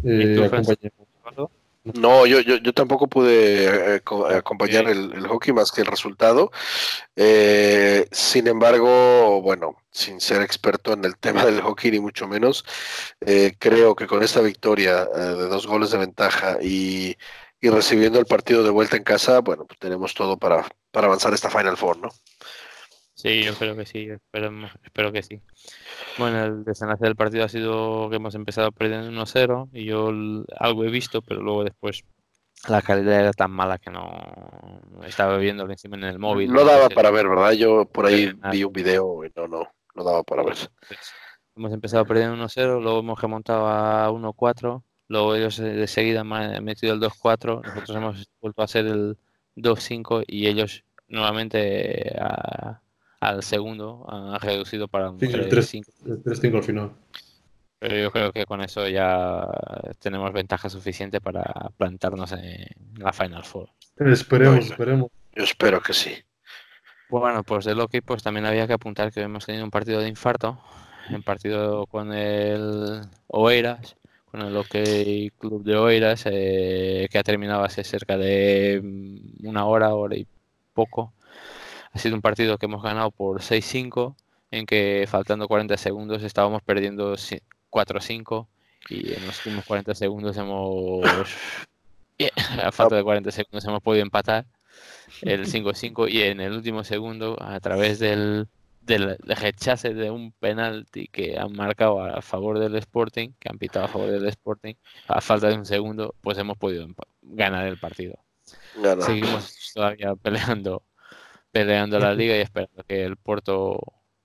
Eh, 0.04 0.34
¿Y 0.34 0.36
tú, 0.36 0.50
Francis? 0.50 0.78
acompañé- 0.78 0.92
No, 2.02 2.26
yo, 2.26 2.40
yo, 2.42 2.58
yo 2.58 2.74
tampoco 2.74 3.08
pude 3.08 3.96
eh, 3.98 4.02
co- 4.02 4.26
acompañar 4.26 4.88
el, 4.88 5.14
el 5.14 5.28
hockey 5.28 5.54
más 5.54 5.72
que 5.72 5.82
el 5.82 5.88
resultado. 5.88 6.52
Eh, 7.16 8.08
sin 8.12 8.48
embargo, 8.48 9.42
bueno, 9.42 9.76
sin 9.92 10.20
ser 10.20 10.42
experto 10.42 10.94
en 10.94 11.06
el 11.06 11.18
tema 11.18 11.46
del 11.46 11.62
hockey 11.62 11.92
ni 11.92 12.00
mucho 12.00 12.28
menos, 12.28 12.66
eh, 13.22 13.54
creo 13.60 13.96
que 13.96 14.08
con 14.08 14.24
esta 14.24 14.42
victoria 14.42 15.08
eh, 15.16 15.20
de 15.20 15.48
dos 15.48 15.68
goles 15.68 15.92
de 15.92 16.00
ventaja 16.00 16.58
y, 16.62 17.16
y 17.62 17.70
recibiendo 17.70 18.20
el 18.20 18.26
partido 18.26 18.64
de 18.64 18.72
vuelta 18.72 18.98
en 18.98 19.04
casa, 19.04 19.40
bueno, 19.42 19.66
pues 19.66 19.80
tenemos 19.80 20.14
todo 20.16 20.38
para, 20.38 20.66
para 20.96 21.08
avanzar 21.08 21.34
esta 21.34 21.50
Final 21.50 21.76
Four, 21.76 21.98
¿no? 21.98 22.10
Sí, 23.14 23.44
yo 23.44 23.54
creo 23.56 23.76
que 23.76 23.86
sí, 23.86 24.08
esperemos- 24.10 24.72
espero 24.82 25.12
que 25.12 25.22
sí. 25.24 25.42
Bueno, 26.18 26.44
el 26.46 26.64
desenlace 26.64 27.04
del 27.04 27.16
partido 27.18 27.44
ha 27.44 27.50
sido 27.50 28.10
que 28.10 28.16
hemos 28.16 28.34
empezado 28.36 28.72
perdiendo 28.72 29.10
1-0 29.10 29.68
y 29.74 29.84
yo 29.86 30.10
algo 30.58 30.86
he 30.86 30.90
visto, 30.90 31.22
pero 31.22 31.42
luego 31.42 31.66
después 31.66 32.04
la 32.70 32.82
calidad 32.82 33.20
era 33.20 33.34
tan 33.34 33.52
mala 33.52 33.78
que 33.78 33.92
no 33.92 34.82
estaba 35.06 35.38
viéndolo 35.38 35.72
encima 35.74 35.98
en 35.98 36.06
el 36.06 36.18
móvil. 36.20 36.52
No 36.52 36.64
daba 36.64 36.88
para 36.90 37.12
ver, 37.12 37.28
¿verdad? 37.28 37.52
Yo 37.52 37.86
por 37.86 38.06
ahí 38.06 38.34
nada. 38.38 38.52
vi 38.52 38.64
un 38.64 38.72
video 38.74 39.26
y 39.26 39.32
no, 39.36 39.48
no, 39.50 39.68
no 39.96 40.04
daba 40.04 40.24
para 40.24 40.44
ver. 40.44 40.56
pues, 40.88 41.00
hemos 41.58 41.74
empezado 41.74 42.06
perdiendo 42.06 42.36
1-0, 42.36 42.80
luego 42.82 43.00
hemos 43.00 43.22
remontado 43.22 43.68
a 43.68 44.10
1-4, 44.12 44.82
luego 45.10 45.36
ellos 45.36 45.58
de 45.58 45.88
seguida 45.88 46.22
han 46.22 46.64
metido 46.64 46.94
el 46.94 47.02
2-4, 47.02 47.62
nosotros 47.64 47.96
hemos 47.98 48.30
vuelto 48.42 48.62
a 48.62 48.66
hacer 48.66 48.86
el 48.88 49.18
2-5 49.56 50.24
y 50.28 50.48
ellos 50.48 50.84
nuevamente 51.08 52.10
eh, 52.10 52.18
a- 52.20 52.82
al 53.22 53.44
segundo 53.44 54.06
han 54.08 54.40
reducido 54.40 54.88
para 54.88 55.10
un 55.10 55.20
Sí, 55.20 55.26
el 55.28 55.50
3-5. 55.50 55.50
3 55.50 55.74
el 56.06 56.24
3-5 56.24 56.58
al 56.58 56.64
final. 56.64 56.92
Pero 57.80 57.98
yo 57.98 58.12
creo 58.12 58.32
que 58.32 58.46
con 58.46 58.62
eso 58.62 58.88
ya 58.88 59.46
tenemos 60.00 60.32
ventaja 60.34 60.70
suficiente 60.70 61.20
para 61.22 61.44
plantarnos 61.78 62.32
en 62.32 62.66
la 62.98 63.12
Final 63.14 63.44
Four. 63.44 63.70
Esperemos, 63.98 64.56
Bueno. 64.56 64.72
esperemos. 64.72 65.12
Yo 65.36 65.44
espero 65.44 65.82
que 65.82 65.94
sí. 65.94 66.14
Bueno, 67.10 67.44
pues 67.44 67.66
del 67.66 67.78
hockey 67.80 68.02
pues 68.02 68.24
también 68.24 68.46
había 68.46 68.66
que 68.68 68.74
apuntar 68.74 69.12
que 69.12 69.22
hemos 69.22 69.46
tenido 69.46 69.64
un 69.64 69.72
partido 69.72 70.00
de 70.02 70.08
infarto, 70.08 70.60
un 71.12 71.22
partido 71.22 71.86
con 71.88 72.12
el 72.14 73.02
Oeiras, 73.28 73.96
con 74.36 74.46
el 74.46 74.54
Hockey 74.54 75.32
Club 75.40 75.64
de 75.64 75.78
Oeiras, 75.78 76.24
eh, 76.26 77.08
que 77.10 77.18
ha 77.18 77.24
terminado 77.24 77.64
hace 77.64 77.84
cerca 77.84 78.18
de 78.18 78.82
mm, 78.84 79.48
una 79.48 79.66
hora, 79.66 79.94
hora 79.96 80.16
y 80.18 80.28
poco. 80.74 81.14
Ha 81.94 82.00
sido 82.00 82.16
un 82.16 82.22
partido 82.22 82.58
que 82.58 82.66
hemos 82.66 82.84
ganado 82.84 83.12
por 83.12 83.42
6-5, 83.42 84.16
en 84.52 84.66
que 84.66 85.06
faltando 85.08 85.48
40 85.48 85.78
segundos 85.78 86.22
estábamos 86.24 86.62
perdiendo 86.64 87.16
si- 87.16 87.42
4-5 87.70 88.48
y 88.90 89.14
en 89.14 89.26
los 89.26 89.38
últimos 89.46 89.66
40 89.66 89.96
segundos 89.96 90.36
hemos, 90.38 91.06
a 92.64 92.72
falta 92.72 92.96
de 92.98 93.04
40 93.04 93.32
segundos 93.32 93.64
hemos 93.66 93.82
podido 93.82 94.04
empatar 94.04 94.46
el 95.22 95.46
5-5 95.48 96.10
y 96.10 96.24
en 96.24 96.42
el 96.42 96.52
último 96.54 96.84
segundo 96.84 97.38
a 97.42 97.60
través 97.62 98.00
del, 98.00 98.48
del 98.86 99.18
rechace 99.20 99.94
de 99.94 100.12
un 100.12 100.32
penalti 100.34 101.08
que 101.08 101.38
han 101.38 101.54
marcado 101.54 102.04
a 102.04 102.22
favor 102.22 102.60
del 102.60 102.76
Sporting, 102.76 103.34
que 103.40 103.50
han 103.50 103.58
pitado 103.58 103.86
a 103.86 103.88
favor 103.90 104.12
del 104.12 104.28
Sporting, 104.28 104.76
a 105.08 105.22
falta 105.22 105.50
de 105.50 105.56
un 105.56 105.66
segundo, 105.66 106.16
pues 106.22 106.38
hemos 106.38 106.58
podido 106.58 106.88
ganar 107.22 107.68
el 107.68 107.78
partido. 107.78 108.16
Seguimos 109.00 109.72
todavía 109.74 110.16
peleando 110.16 110.84
peleando 111.56 111.98
la 112.00 112.14
liga 112.14 112.36
y 112.36 112.42
esperando 112.42 112.84
que 112.84 113.06
el 113.06 113.16
Porto 113.16 113.80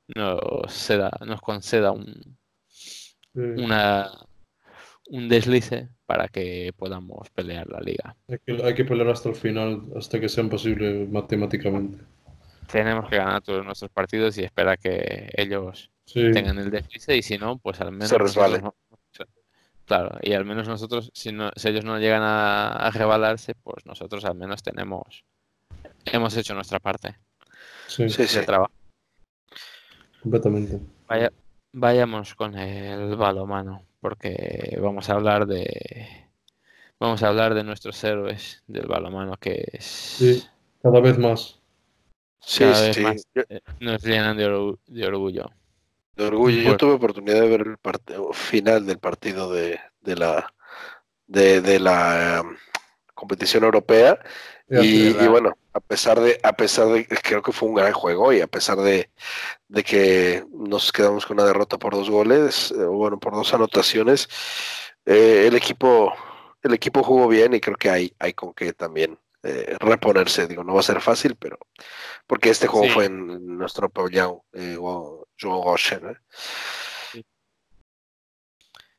nos, 0.09 0.73
ceda, 0.73 1.13
nos 1.25 1.41
conceda 1.41 1.93
un, 1.93 2.37
una, 3.35 4.11
un 5.11 5.29
deslice 5.29 5.91
para 6.07 6.27
que 6.27 6.73
podamos 6.77 7.31
pelear 7.31 7.69
la 7.69 7.79
liga. 7.79 8.17
hay, 8.27 8.39
que, 8.45 8.65
hay 8.65 8.75
que 8.75 8.85
pelear 8.85 9.11
hasta 9.11 9.29
el 9.29 9.37
final, 9.37 9.81
hasta 9.95 10.19
que 10.19 10.29
sea 10.29 10.43
posible 10.49 11.07
matemáticamente. 11.07 11.99
Tenemos 12.73 13.09
que 13.09 13.17
ganar 13.17 13.43
todos 13.43 13.65
nuestros 13.65 13.91
partidos 13.91 14.37
y 14.39 14.45
esperar 14.45 14.79
que 14.79 15.31
ellos 15.37 15.91
Sí, 16.05 16.31
tengan 16.33 16.59
el 16.59 16.71
deslice 16.71 17.17
y 17.17 17.23
si 17.23 17.39
no, 17.39 17.59
pues 17.59 17.81
al 17.81 17.93
menos 17.93 18.09
Se 18.09 18.19
resbale. 18.19 18.61
nosotros 18.61 18.75
no- 19.19 19.27
claro, 19.87 20.19
y 20.23 20.33
al 20.35 20.45
menos 20.45 20.69
nosotros, 20.69 21.11
si, 21.15 21.33
no, 21.33 21.51
si 21.57 21.69
ellos 21.69 21.85
no 21.85 21.99
llegan 21.99 22.23
a, 22.23 22.69
a 22.71 22.91
rebalarse, 22.91 23.55
pues 23.57 23.85
nosotros 23.87 24.25
al 24.25 24.37
menos 24.37 24.63
tenemos, 24.63 25.25
hemos 26.05 26.37
hecho 26.37 26.55
nuestra 26.55 26.79
parte 26.79 27.17
sí, 27.89 28.09
Sí, 28.09 28.27
sí. 28.27 28.41
trabajo. 28.47 28.73
completamente. 30.23 30.79
Vaya, 31.09 31.33
vayamos 31.73 32.35
con 32.35 32.57
el 32.57 33.17
balomano, 33.17 33.85
porque 34.01 34.79
vamos 34.81 35.09
a 35.11 35.15
hablar 35.15 35.47
de 35.47 36.27
vamos 36.99 37.23
a 37.23 37.29
hablar 37.29 37.55
de 37.55 37.65
nuestros 37.65 38.03
héroes 38.05 38.63
del 38.67 38.87
balomano 38.87 39.37
que 39.39 39.65
es, 39.73 39.85
Sí. 39.85 40.45
Cada 40.83 41.01
vez 41.01 41.19
más. 41.19 41.60
Sí, 42.41 42.61
cada 42.61 42.81
vez 42.83 42.97
sí. 42.97 43.03
más 43.03 43.27
Yo- 43.35 43.43
eh, 43.49 43.61
nos 43.81 44.03
llenan 44.03 44.37
de, 44.37 44.47
orgu- 44.49 44.79
de 44.87 45.07
orgullo. 45.07 45.51
de 46.17 46.25
orgullo. 46.27 46.63
Yo 46.63 46.77
tuve 46.77 46.93
oportunidad 46.93 47.41
de 47.41 47.49
ver 47.49 47.61
el 47.61 48.35
final 48.35 48.87
del 48.87 48.99
partido 48.99 49.53
de, 49.53 49.79
de 50.01 50.17
la 50.17 50.53
de, 51.27 51.61
de 51.61 51.79
la 51.79 52.43
um, 52.45 52.57
competición 53.15 53.65
europea 53.65 54.19
y, 54.69 55.09
y 55.09 55.27
bueno, 55.29 55.57
a 55.73 55.81
pesar 55.81 56.19
de, 56.21 56.41
a 56.43 56.53
pesar 56.53 56.89
de, 56.89 57.07
creo 57.07 57.43
que 57.43 57.53
fue 57.53 57.69
un 57.69 57.75
gran 57.77 57.93
juego 57.93 58.33
y 58.33 58.41
a 58.41 58.47
pesar 58.47 58.79
de, 58.79 59.11
de 59.69 59.83
que 59.85 60.45
nos 60.53 60.93
quedamos 60.93 61.27
con 61.27 61.39
una 61.39 61.47
derrota 61.47 61.79
por 61.79 61.95
dos 61.95 62.09
goles, 62.11 62.73
eh, 62.73 62.85
bueno, 62.85 63.19
por 63.21 63.35
dos 63.35 63.53
anotaciones, 63.55 64.29
eh, 65.07 65.45
el 65.47 65.55
equipo, 65.57 66.13
el 66.63 66.75
equipo 66.75 67.03
jugó 67.03 67.29
bien 67.29 67.55
y 67.55 67.61
creo 67.61 67.77
que 67.77 67.91
hay, 67.91 68.13
hay 68.19 68.33
con 68.33 68.53
qué 68.55 68.73
también 68.73 69.19
eh, 69.43 69.77
reponerse. 69.81 70.47
Digo, 70.47 70.63
no 70.65 70.75
va 70.75 70.81
a 70.81 70.85
ser 70.85 71.01
fácil, 71.01 71.37
pero 71.37 71.59
porque 72.27 72.51
este 72.51 72.67
juego 72.67 72.87
Sí. 72.87 72.93
fue 72.93 73.05
en, 73.07 73.31
en 73.31 73.57
nuestro 73.59 73.89
pabellón, 73.89 74.41
eh, 74.53 74.77
Joao 74.79 75.27
Goshen, 75.41 76.09
¿eh? 76.11 77.23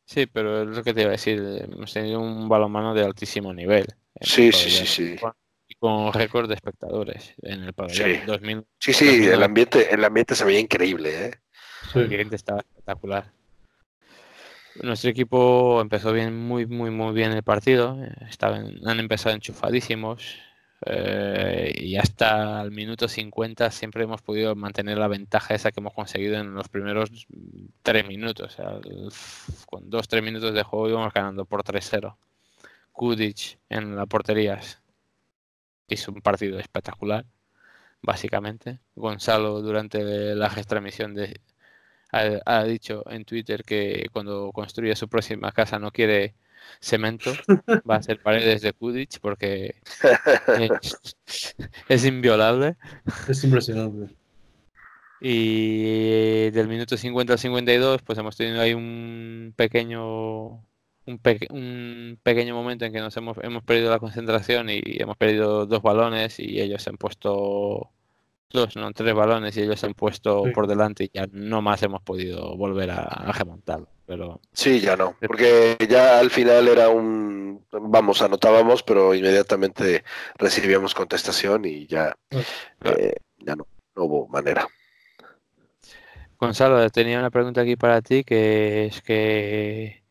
Sí, 0.06 0.26
pero 0.26 0.64
es 0.64 0.76
lo 0.76 0.84
que 0.84 0.94
te 0.94 1.02
iba 1.02 1.10
a 1.10 1.14
decir, 1.14 1.40
hemos 1.42 1.94
tenido 1.94 2.20
un 2.20 2.50
balonmano 2.50 2.94
de 2.94 3.04
altísimo 3.06 3.54
nivel. 3.54 3.86
Sí, 4.20 4.52
sí, 4.52 4.70
sí, 4.70 4.70
pabellón, 4.70 4.88
sí. 4.88 5.16
con- 5.18 5.34
Y 5.70 5.76
con 5.76 6.12
récord 6.14 6.50
de 6.50 6.56
espectadores 6.56 7.34
en 7.42 7.64
el 7.64 7.74
pabellón. 7.74 8.10
Sí. 8.10 8.18
2000, 8.26 8.66
Sí, 8.78 8.92
sí, 8.94 9.26
el 9.28 9.42
ambiente, 9.42 9.94
el 9.94 10.04
ambiente 10.04 10.36
se 10.36 10.44
veía 10.44 10.60
increíble, 10.60 11.28
¿eh? 11.28 11.32
Sí. 11.94 12.00
el 12.00 12.04
ambiente 12.04 12.36
estaba 12.36 12.60
espectacular. 12.60 13.32
Nuestro 14.76 15.10
equipo 15.10 15.82
empezó 15.82 16.14
bien, 16.14 16.36
muy, 16.38 16.66
muy, 16.66 16.90
muy 16.92 17.14
bien 17.14 17.32
el 17.32 17.44
partido. 17.44 17.98
Estaban, 18.30 18.80
han 18.86 19.00
empezado 19.00 19.36
enchufadísimos. 19.36 20.38
eh, 20.86 21.74
y 21.78 21.96
hasta 21.98 22.62
el 22.62 22.72
minuto 22.72 23.08
50 23.08 23.70
siempre 23.72 24.04
hemos 24.04 24.22
podido 24.24 24.56
mantener 24.56 24.98
la 24.98 25.08
ventaja 25.08 25.54
esa 25.54 25.72
que 25.72 25.80
hemos 25.80 25.94
conseguido 25.94 26.38
en 26.40 26.54
los 26.56 26.70
primeros 26.70 27.10
tres 27.84 28.08
minutos. 28.08 28.58
Con 29.68 29.90
dos, 29.90 30.08
tres 30.08 30.24
minutos 30.24 30.54
de 30.54 30.64
juego 30.64 30.90
íbamos 30.90 31.14
ganando 31.14 31.46
por 31.46 31.64
3-0. 31.64 32.16
Kudic 32.94 33.60
en 33.70 33.96
la 33.96 34.06
portería 34.06 34.60
hizo 35.88 36.12
un 36.12 36.22
partido 36.22 36.60
espectacular, 36.60 37.26
básicamente. 38.02 38.80
Gonzalo 38.96 39.62
durante 39.62 40.36
la 40.36 40.50
transmisión 40.50 41.14
de, 41.14 41.40
ha, 42.12 42.40
ha 42.46 42.64
dicho 42.66 43.04
en 43.10 43.26
Twitter 43.26 43.64
que 43.64 44.08
cuando 44.12 44.52
construya 44.54 44.96
su 44.96 45.10
próxima 45.10 45.52
casa 45.52 45.80
no 45.80 45.92
quiere 45.92 46.36
cemento, 46.82 47.42
va 47.90 47.98
a 47.98 48.04
ser 48.04 48.20
paredes 48.24 48.62
de 48.62 48.74
Kudic 48.74 49.20
porque 49.22 49.76
es, 50.54 51.00
es 51.88 52.06
inviolable. 52.06 52.78
Es 53.28 53.44
impresionante. 53.44 54.16
Y 55.20 56.50
del 56.52 56.68
minuto 56.68 56.98
50 56.98 57.34
al 57.34 57.40
52, 57.40 58.02
pues 58.04 58.18
hemos 58.18 58.36
tenido 58.36 58.60
ahí 58.62 58.74
un 58.74 59.54
pequeño 59.56 60.66
un, 61.06 61.20
peque- 61.22 61.48
un 61.52 62.20
pequeño 62.24 62.56
momento 62.56 62.86
en 62.86 62.94
que 62.94 63.00
nos 63.00 63.16
hemos, 63.18 63.38
hemos 63.44 63.64
perdido 63.64 63.90
la 63.92 64.00
concentración 64.00 64.70
y 64.70 64.82
hemos 64.84 65.18
perdido 65.18 65.66
dos 65.68 65.82
balones 65.82 66.40
y 66.40 66.60
ellos 66.62 66.82
se 66.84 66.90
han 66.90 66.98
puesto 66.98 67.92
dos, 68.52 68.76
no, 68.76 68.92
tres 68.94 69.14
balones 69.14 69.56
y 69.58 69.62
ellos 69.62 69.80
se 69.80 69.86
han 69.88 69.94
puesto 69.94 70.44
Sí. 70.46 70.52
por 70.52 70.68
delante 70.68 71.06
y 71.06 71.12
ya 71.14 71.28
no 71.32 71.62
más 71.62 71.82
hemos 71.84 72.02
podido 72.02 72.56
volver 72.58 72.92
a, 72.92 73.02
a 73.04 73.32
remontarlo. 73.32 73.88
Pero 74.06 74.42
Sí, 74.54 74.80
ya 74.82 74.96
no, 74.98 75.16
porque 75.26 75.78
ya 75.90 76.20
al 76.20 76.30
final 76.30 76.68
era 76.68 76.90
un, 76.90 77.66
vamos, 77.72 78.22
anotábamos, 78.22 78.84
pero 78.84 79.14
inmediatamente 79.16 80.04
recibíamos 80.38 80.94
contestación 80.94 81.66
y 81.66 81.88
ya, 81.88 82.14
Claro. 82.80 82.98
eh, 83.00 83.16
ya 83.38 83.56
no, 83.56 83.66
no 83.96 84.04
hubo 84.04 84.28
manera. 84.28 84.68
Gonzalo, 86.38 86.90
tenía 86.90 87.20
una 87.20 87.30
pregunta 87.30 87.62
aquí 87.62 87.76
para 87.76 88.02
ti 88.02 88.24
que 88.24 88.86
es 88.88 89.02
que, 89.02 90.04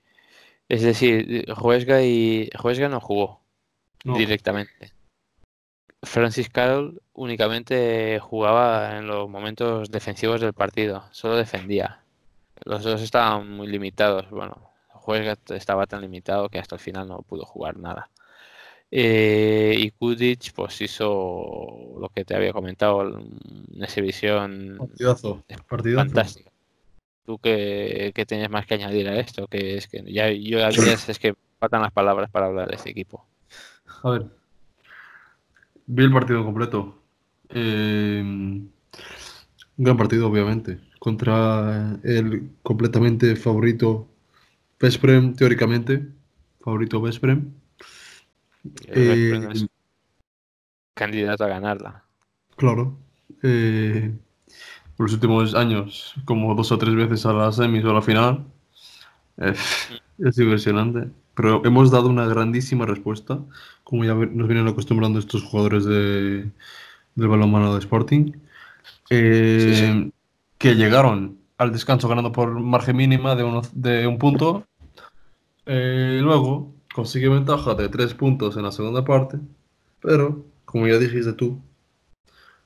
es 0.69 0.83
decir, 0.83 1.45
Juesga 1.53 2.03
y 2.03 2.49
Juesga 2.57 2.89
no 2.89 3.01
jugó 3.01 3.43
No, 4.05 4.17
directamente. 4.17 4.93
Francis 6.03 6.49
Carroll 6.49 7.03
únicamente 7.21 8.19
jugaba 8.19 8.97
en 8.97 9.07
los 9.07 9.29
momentos 9.29 9.91
defensivos 9.91 10.41
del 10.41 10.55
partido, 10.55 11.05
solo 11.11 11.37
defendía. 11.37 12.01
Los 12.65 12.83
dos 12.83 13.03
estaban 13.03 13.51
muy 13.51 13.67
limitados. 13.67 14.31
Bueno, 14.31 14.57
Juesga 14.89 15.37
estaba 15.51 15.87
tan 15.87 16.01
limitado 16.01 16.49
que 16.49 16.59
hasta 16.59 16.77
el 16.77 16.81
final 16.81 17.09
no 17.09 17.21
pudo 17.21 17.45
jugar 17.45 17.77
nada. 17.77 18.09
Eh, 18.91 19.75
y 19.79 19.91
Kudic 19.91 20.53
pues 20.55 20.81
hizo 20.81 21.99
lo 22.01 22.09
que 22.09 22.25
te 22.25 22.35
había 22.35 22.55
comentado, 22.55 23.01
una 23.01 23.85
exhibición 23.85 24.77
partidazo. 24.79 25.45
Partidazo. 25.69 26.07
fantástica. 26.07 26.51
¿Tú 27.27 27.39
qué, 27.39 28.13
qué 28.15 28.25
tienes 28.25 28.49
más 28.49 28.67
que 28.67 28.75
añadir 28.75 29.09
a 29.09 29.21
esto? 29.21 29.47
Que 29.47 29.77
es 29.77 29.89
que 29.89 30.03
ya 30.11 30.31
yo 30.31 30.65
a 30.65 30.69
veces 30.69 31.07
es 31.11 31.19
que 31.19 31.35
faltan 31.59 31.83
las 31.83 31.93
palabras 31.93 32.31
para 32.31 32.47
hablar 32.47 32.69
de 32.69 32.77
este 32.77 32.91
equipo. 32.91 33.27
A 34.03 34.11
ver. 34.11 34.27
Vi 35.87 36.05
el 36.05 36.13
partido 36.13 36.45
completo. 36.45 37.00
Eh, 37.55 38.21
un 38.23 38.73
gran 39.77 39.97
partido, 39.97 40.29
obviamente. 40.29 40.79
Contra 40.99 41.99
el 42.03 42.51
completamente 42.63 43.37
favorito 43.37 44.09
Vesprem, 44.79 45.35
teóricamente. 45.35 46.07
Favorito 46.61 47.01
Vesprem. 47.01 47.53
Eh, 48.89 49.49
es 49.53 49.67
candidato 50.95 51.45
a 51.45 51.49
ganarla. 51.49 52.05
Claro. 52.57 52.99
Eh, 53.43 54.13
por 54.97 55.07
los 55.07 55.15
últimos 55.15 55.55
años, 55.55 56.15
como 56.27 56.55
dos 56.55 56.73
o 56.73 56.79
tres 56.79 56.95
veces 56.95 57.25
a 57.25 57.33
la 57.33 57.53
semis 57.53 57.85
o 57.85 57.91
a 57.91 57.95
la 57.95 58.03
final. 58.03 58.45
Eh, 59.39 59.55
es 60.19 60.39
impresionante. 60.39 61.11
Pero 61.35 61.63
hemos 61.65 61.91
dado 61.91 62.09
una 62.09 62.27
grandísima 62.27 62.85
respuesta, 62.85 63.39
como 63.83 64.05
ya 64.05 64.15
nos 64.15 64.47
vienen 64.47 64.69
acostumbrando 64.69 65.19
estos 65.19 65.43
jugadores 65.43 65.87
de, 65.87 66.51
del 67.15 67.29
balonmano 67.29 67.73
de 67.75 67.81
Sporting. 67.81 68.33
Eh, 69.11 69.59
Sí, 69.61 69.75
sí. 69.77 70.13
Que 70.59 70.75
llegaron 70.75 71.39
al 71.59 71.73
descanso 71.73 72.09
ganando 72.09 72.33
por 72.33 72.51
margen 72.61 72.97
mínima 72.97 73.35
de, 73.35 73.45
uno- 73.45 73.63
de 73.73 74.07
un 74.07 74.19
punto. 74.19 74.67
Eh, 75.67 76.19
luego 76.23 76.73
consigue 76.95 77.29
ventaja 77.29 77.75
de 77.75 77.89
tres 77.89 78.15
puntos 78.15 78.57
en 78.57 78.63
la 78.65 78.73
segunda 78.73 79.05
parte. 79.05 79.39
Pero, 80.01 80.45
como 80.65 80.87
ya 80.87 80.99
dijiste 80.99 81.33
tú, 81.35 81.61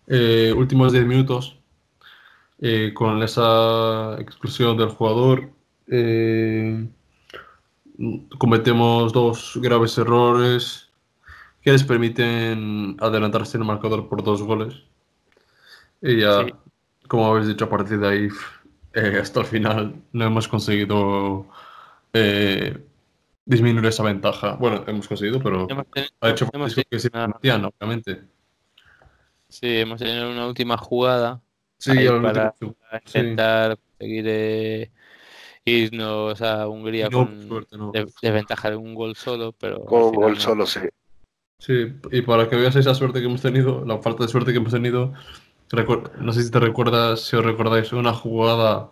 eh, 0.07 0.53
últimos 0.57 0.93
10 0.93 1.07
minutos, 1.07 1.59
eh, 2.61 2.93
con 2.95 3.23
esa 3.23 4.17
exclusión 4.21 4.77
del 4.77 4.89
jugador, 4.89 5.51
eh, 5.89 6.87
cometemos 8.39 9.13
dos 9.13 9.59
graves 9.61 9.97
errores 9.99 10.84
que 11.65 11.73
les 11.73 11.83
permiten 11.83 12.97
adelantarse 13.01 13.57
en 13.57 13.63
el 13.63 13.67
marcador 13.67 14.09
por 14.09 14.23
dos 14.23 14.43
goles. 14.43 14.75
Y 16.03 16.21
ya, 16.21 16.45
Sí. 16.45 16.53
como 17.09 17.27
habéis 17.27 17.49
dicho, 17.49 17.65
a 17.65 17.71
partir 17.71 17.99
de 17.99 18.07
ahí, 18.09 18.29
eh, 18.93 19.19
hasta 19.21 19.41
el 19.41 19.47
final, 19.47 19.95
no 20.13 20.27
hemos 20.27 20.47
conseguido 20.47 21.47
eh, 22.13 22.79
disminuir 23.47 23.87
esa 23.87 24.03
ventaja. 24.03 24.53
Bueno, 24.57 24.85
hemos 24.87 25.09
conseguido, 25.09 25.41
pero 25.43 25.67
Hemos 25.71 25.87
tenido- 25.91 26.13
ha 26.21 26.31
hecho 26.31 26.49
hemos 26.53 26.75
que 26.75 26.99
se 26.99 27.11
mantían, 27.11 27.65
obviamente. 27.65 28.23
sí, 29.49 29.79
hemos 29.81 29.99
tenido 30.01 30.31
una 30.31 30.47
última 30.47 30.77
jugada 30.77 31.41
Sí, 31.79 32.07
al 32.07 32.21
para 32.23 32.49
último, 32.53 32.77
sí. 33.07 33.19
intentar 33.19 33.79
conseguir 33.79 34.25
eh, 34.29 34.91
irnos 35.65 36.41
a 36.43 36.69
Hungría 36.69 37.09
No, 37.09 37.27
con 37.27 37.43
suerte, 37.49 37.77
no. 37.79 37.91
de- 37.93 38.07
desventaja 38.23 38.71
de 38.71 38.77
un 38.77 38.95
gol 38.95 39.17
solo, 39.17 39.53
pero 39.53 39.85
Con 39.87 40.03
un 40.03 40.13
gol 40.15 40.35
no. 40.35 40.41
solo, 40.41 40.67
sí. 40.67 40.81
Sí, 41.65 41.95
y 42.13 42.23
para 42.23 42.49
que 42.49 42.57
veas 42.57 42.77
esa 42.77 42.95
suerte 42.95 43.21
que 43.21 43.27
hemos 43.27 43.41
tenido, 43.41 43.85
la 43.87 43.99
falta 43.99 44.25
de 44.25 44.29
suerte 44.29 44.53
que 44.53 44.59
hemos 44.59 44.73
tenido, 44.73 45.15
no 46.21 46.33
sé 46.33 46.43
si 46.43 46.51
te 46.51 46.61
recuerdas, 46.61 47.21
si 47.23 47.37
os 47.37 47.45
recordáis, 47.45 47.93
una 47.93 48.13
jugada, 48.13 48.91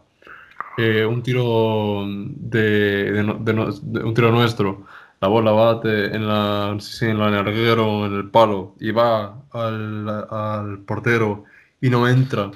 eh, 0.78 1.04
un 1.06 1.22
tiro 1.22 2.04
de, 2.06 3.12
de 3.12 3.22
no- 3.24 3.34
de 3.34 3.52
no- 3.54 3.70
de 3.72 4.04
un 4.04 4.14
tiro 4.14 4.32
nuestro, 4.32 4.86
la 5.20 5.28
bola 5.28 5.52
bate 5.52 6.06
en 6.16 6.26
la, 6.26 6.72
no 6.74 6.80
sé 6.80 6.92
si 6.98 7.06
en 7.06 7.18
la 7.18 7.30
larguero 7.30 7.86
o 7.86 8.06
en 8.06 8.14
el 8.14 8.30
palo, 8.30 8.74
y 8.80 8.90
va 8.90 9.42
al, 9.52 10.08
al 10.30 10.78
portero 10.80 11.44
y 11.80 11.90
no 11.90 12.08
entra. 12.08 12.50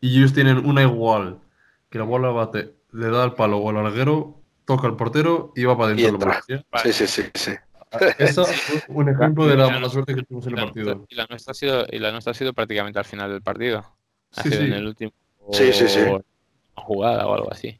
Y 0.00 0.18
ellos 0.18 0.32
tienen 0.34 0.64
una 0.66 0.82
igual, 0.82 1.38
que 1.90 1.98
la 1.98 2.04
bola 2.04 2.28
bate, 2.30 2.74
le 2.92 3.08
da 3.10 3.24
al 3.24 3.34
palo 3.34 3.58
o 3.58 3.68
al 3.70 3.76
larguero, 3.76 4.36
toca 4.66 4.86
al 4.86 4.96
portero 4.96 5.52
y 5.56 5.64
va 5.64 5.76
para 5.78 5.94
Y 5.94 6.04
adentro. 6.04 6.28
la 6.28 6.40
entra. 6.48 6.82
Sí, 6.84 6.92
sí, 6.92 7.06
sí, 7.06 7.22
sí. 7.34 7.52
Esa 8.18 8.44
fue 8.44 8.82
un 8.88 9.08
ejemplo 9.08 9.46
de 9.46 9.56
la 9.56 9.68
mala 9.70 9.88
suerte 9.88 10.14
que 10.14 10.22
tuvimos 10.22 10.46
en 10.46 10.58
el 10.58 10.64
partido. 10.66 11.06
y 11.08 11.14
la 11.14 11.26
nuestra 11.28 11.52
ha 11.52 11.54
sido 11.54 11.86
y 11.90 11.98
la 11.98 12.12
nuestra 12.12 12.32
ha 12.32 12.34
sido 12.34 12.52
prácticamente 12.52 12.98
al 12.98 13.04
final 13.04 13.30
del 13.30 13.42
partido. 13.42 13.84
Ha 14.36 14.42
Sí, 14.42 14.50
sido 14.50 14.62
en 14.62 14.72
el 14.72 14.86
último 14.86 15.12
Sí, 15.52 15.72
sí, 15.72 15.88
sí. 15.88 16.00
jugada 16.74 17.26
o 17.26 17.34
algo 17.34 17.52
así. 17.52 17.78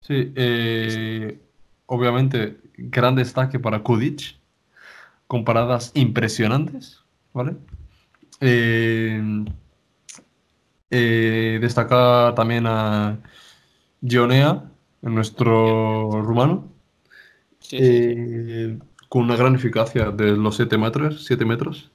Sí, 0.00 0.32
eh, 0.36 1.38
obviamente, 1.86 2.58
gran 2.76 3.14
destaque 3.14 3.58
para 3.58 3.82
Kudic, 3.82 4.36
con 5.26 5.44
paradas 5.44 5.92
impresionantes, 5.94 7.02
¿vale? 7.32 7.56
Eh, 8.40 9.22
eh, 10.90 11.58
destacar 11.60 12.34
también 12.34 12.66
a 12.66 13.18
Gionea, 14.06 14.64
nuestro 15.02 16.22
rumano, 16.22 16.68
Sí, 17.60 17.78
sí, 17.78 17.84
sí. 17.86 18.78
Con 19.14 19.22
una 19.26 19.36
gran 19.36 19.54
eficacia 19.54 20.10
de 20.10 20.32
los 20.36 20.56
7 20.56 20.76
metros, 20.76 21.24
7 21.24 21.44
metros, 21.44 21.92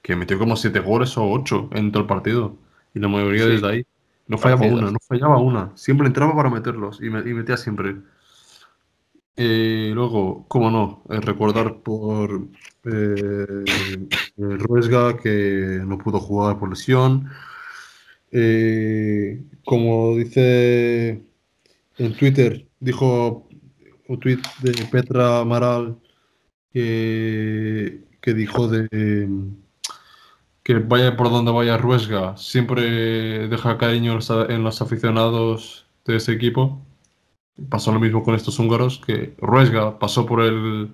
que 0.00 0.16
metió 0.16 0.38
como 0.38 0.56
7 0.56 0.80
goles 0.80 1.14
o 1.18 1.30
8 1.30 1.68
en 1.74 1.92
todo 1.92 2.04
el 2.04 2.06
partido, 2.08 2.56
y 2.94 3.00
la 3.00 3.08
mayoría 3.08 3.44
Sí. 3.44 3.50
desde 3.50 3.68
ahí. 3.68 3.86
No 4.28 4.38
fallaba 4.38 4.64
una, 4.66 4.90
no 4.90 4.98
fallaba 5.06 5.36
una. 5.38 5.72
Siempre 5.76 6.06
entraba 6.06 6.34
para 6.34 6.48
meterlos 6.48 7.02
y, 7.02 7.10
me- 7.10 7.20
y 7.28 7.34
metía 7.34 7.58
siempre. 7.58 7.96
Eh, 9.36 9.90
luego, 9.94 10.46
cómo 10.48 10.70
no, 10.70 11.02
eh, 11.10 11.20
recordar 11.20 11.80
por 11.82 12.48
eh, 12.84 13.64
eh, 13.66 14.56
Ruesga 14.58 15.18
que 15.18 15.82
no 15.86 15.98
pudo 15.98 16.18
jugar 16.18 16.58
por 16.58 16.70
lesión. 16.70 17.28
Eh, 18.30 19.42
como 19.66 20.16
dice 20.16 21.22
en 21.98 22.16
Twitter, 22.16 22.66
dijo 22.80 23.46
un 24.08 24.18
tweet 24.20 24.38
de 24.62 24.72
Petra 24.90 25.40
Amaral 25.40 25.98
que, 26.74 28.00
que 28.20 28.34
dijo 28.34 28.68
de 28.68 28.88
que 30.64 30.74
vaya 30.74 31.16
por 31.16 31.30
donde 31.30 31.52
vaya 31.52 31.76
Ruesga, 31.78 32.36
siempre 32.36 33.48
deja 33.48 33.78
cariño 33.78 34.18
en 34.48 34.62
los, 34.64 34.82
aficionados 34.82 35.86
de 36.04 36.16
ese 36.16 36.32
equipo. 36.32 36.80
Pasó 37.68 37.92
lo 37.92 38.00
mismo 38.00 38.22
con 38.24 38.34
estos 38.34 38.58
húngaros, 38.58 39.00
que 39.06 39.34
Ruesga 39.38 39.98
pasó 39.98 40.26
por 40.26 40.40
el... 40.42 40.92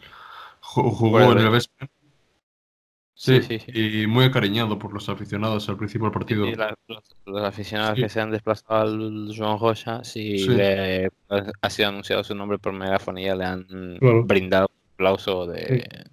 ju- 0.61 0.93
jugó 0.93 1.21
el 1.21 1.39
en 1.39 1.45
el 1.47 1.51
Veszprem 1.51 1.89
Sí, 3.15 3.43
Sí, 3.43 3.59
sí, 3.59 4.03
y 4.03 4.07
muy 4.07 4.25
acariñado 4.25 4.79
por 4.79 4.95
los 4.95 5.09
aficionados 5.11 5.69
al 5.69 5.77
principio 5.77 6.07
del 6.07 6.13
partido. 6.15 6.47
La- 6.57 6.75
los, 6.89 7.05
los 7.27 7.43
aficionados 7.45 7.95
que 7.99 8.09
se 8.09 8.19
han 8.21 8.31
desplazado 8.31 8.81
al 8.81 9.33
Joan 9.37 9.59
Rocha, 9.59 10.03
si 10.05 10.39
Sí. 10.39 10.49
le 10.49 11.11
ha 11.61 11.71
sido 11.71 11.91
anunciado 11.91 12.25
su 12.25 12.35
nombre 12.35 12.59
por 12.59 12.73
megafonía, 12.73 13.35
le 13.37 13.45
han 13.45 13.65
Claro. 14.01 14.25
brindado 14.25 14.71
aplauso 15.01 15.47
de, 15.47 16.05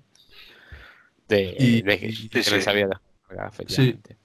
de, 1.28 1.56
Y- 1.60 1.82
de 1.82 2.00
que, 2.00 2.08
y- 2.08 2.30
que 2.30 2.42
sí, 2.44 2.52
les 2.56 2.64
sí. 2.64 2.70
había 2.70 2.88
dejado 2.88 3.50
efectivamente. 3.50 4.18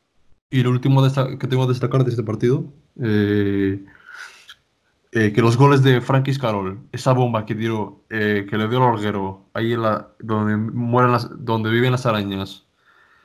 Y 0.51 0.63
lo 0.63 0.71
último 0.71 1.03
que 1.39 1.47
tengo 1.49 1.65
a 1.65 1.67
destacar 1.67 2.05
de 2.05 2.11
este 2.11 2.23
partido, 2.23 2.73
eh, 3.03 3.85
eh, 5.13 5.33
que 5.33 5.41
los 5.43 5.57
goles 5.57 5.83
de 5.83 6.01
Frankis 6.01 6.39
Carol, 6.39 6.79
esa 6.93 7.13
bomba 7.13 7.45
que 7.45 7.55
tiró, 7.55 8.05
eh, 8.11 8.47
que 8.49 8.57
le 8.57 8.69
dio 8.69 8.79
al 8.79 8.95
horguero, 8.95 9.49
ahí 9.55 9.73
en 9.73 9.83
la, 9.83 10.09
donde, 10.21 10.57
mueren 10.57 11.11
las, 11.13 11.29
donde 11.45 11.71
viven 11.71 11.91
las 11.91 12.07
arañas, 12.07 12.67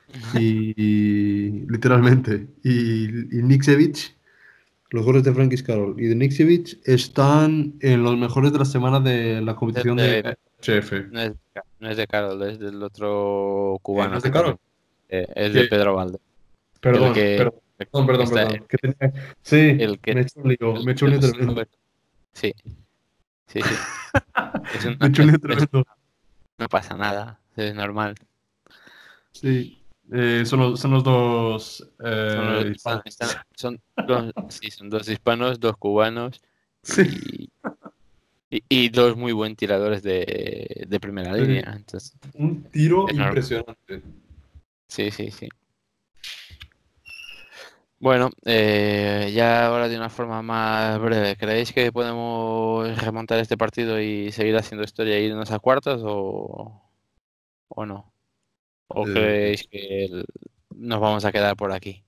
y, 0.34 0.72
y- 0.76 1.66
literalmente, 1.68 2.48
y, 2.64 3.04
y 3.38 3.42
Niksevich, 3.42 4.16
los 4.90 5.04
goles 5.04 5.22
de 5.22 5.34
Frankis 5.34 5.62
Carol 5.62 5.94
y 5.98 6.06
de 6.06 6.14
Niksevich 6.14 6.80
están 6.84 7.74
en 7.80 8.02
los 8.02 8.16
mejores 8.16 8.52
de 8.54 8.58
la 8.58 8.64
semana 8.64 9.00
de 9.00 9.42
la 9.42 9.54
competición 9.54 9.98
De- 9.98 10.22
de 10.22 10.36
HF. 10.60 11.10
No 11.10 11.20
es, 11.20 11.30
de- 11.32 11.62
no 11.80 11.88
es 11.90 11.96
de 11.96 12.06
Carol, 12.06 12.42
es 12.42 12.58
del 12.58 12.82
otro 12.82 13.78
cubano. 13.82 14.12
¿no 14.12 14.16
es 14.18 14.22
de 14.22 14.30
Carol? 14.30 14.56
eh, 15.08 15.26
es 15.34 15.52
de 15.54 15.62
¿Qué? 15.62 15.68
Pedro 15.68 15.94
Valde. 15.94 16.18
Perdón, 16.80 17.12
que- 17.14 17.36
perdón, 17.36 17.54
perdón, 17.76 18.06
perdón, 18.06 18.28
perdón. 18.30 18.66
Que 18.68 18.76
tenía- 18.78 19.34
Sí, 19.42 19.76
el 19.80 19.98
que- 20.00 20.14
me 20.14 20.20
he 20.20 20.24
hecho 20.24 20.40
un 20.40 20.48
lío, 20.48 20.72
me 20.84 20.90
he 20.90 20.94
hecho 20.94 21.04
un 21.06 21.10
lío 21.12 21.20
tremendo. 21.20 21.64
Sí. 22.32 22.52
Sí, 23.46 23.60
sí. 23.62 23.74
Es 24.74 24.84
Me 24.84 25.06
he 25.06 25.08
hecho 25.08 25.22
un 25.22 25.28
lío 25.32 25.38
tremendo. 25.38 25.84
no 26.58 26.68
pasa 26.68 26.96
nada, 26.96 27.40
es 27.56 27.74
normal. 27.74 28.14
Sí, 29.32 29.82
eh, 30.12 30.42
son, 30.46 30.60
los, 30.60 30.80
son 30.80 30.90
los 30.92 31.04
dos 31.04 31.88
eh, 32.04 32.32
Son, 32.34 32.54
los- 32.54 32.66
hispanos. 32.66 33.02
están- 33.06 33.28
son 33.54 33.80
dos, 34.06 34.32
sí, 34.48 34.70
son 34.70 34.90
dos 34.90 35.08
hispanos, 35.08 35.60
dos 35.60 35.76
cubanos 35.76 36.40
Sí, 36.82 37.02
y, 37.38 37.50
y- 38.50 38.62
y 38.68 38.88
dos 38.88 39.16
muy 39.16 39.32
buen 39.32 39.56
tiradores 39.56 40.02
de, 40.02 40.84
de 40.88 41.00
primera 41.00 41.34
Sí. 41.34 41.40
línea. 41.40 41.72
Entonces, 41.76 42.14
un 42.34 42.62
tiro 42.64 43.06
impresionante. 43.10 44.02
sí, 44.88 45.10
sí, 45.10 45.30
sí. 45.30 45.48
Bueno, 48.00 48.30
eh, 48.44 49.32
ya 49.34 49.66
ahora 49.66 49.88
de 49.88 49.96
una 49.96 50.08
forma 50.08 50.40
más 50.40 51.00
breve, 51.00 51.36
¿creéis 51.36 51.72
que 51.72 51.90
podemos 51.90 52.96
remontar 53.02 53.40
este 53.40 53.56
partido 53.56 54.00
y 54.00 54.30
seguir 54.30 54.56
haciendo 54.56 54.84
historia 54.84 55.16
e 55.16 55.24
irnos 55.24 55.50
a 55.50 55.58
cuartos 55.58 56.02
o, 56.04 56.80
o 57.68 57.86
no? 57.86 58.12
¿O 58.86 59.04
Eh, 59.04 59.12
creéis 59.12 59.66
que 59.68 60.04
el- 60.04 60.24
nos 60.76 61.00
vamos 61.00 61.24
a 61.24 61.32
quedar 61.32 61.56
por 61.56 61.72
aquí? 61.72 62.04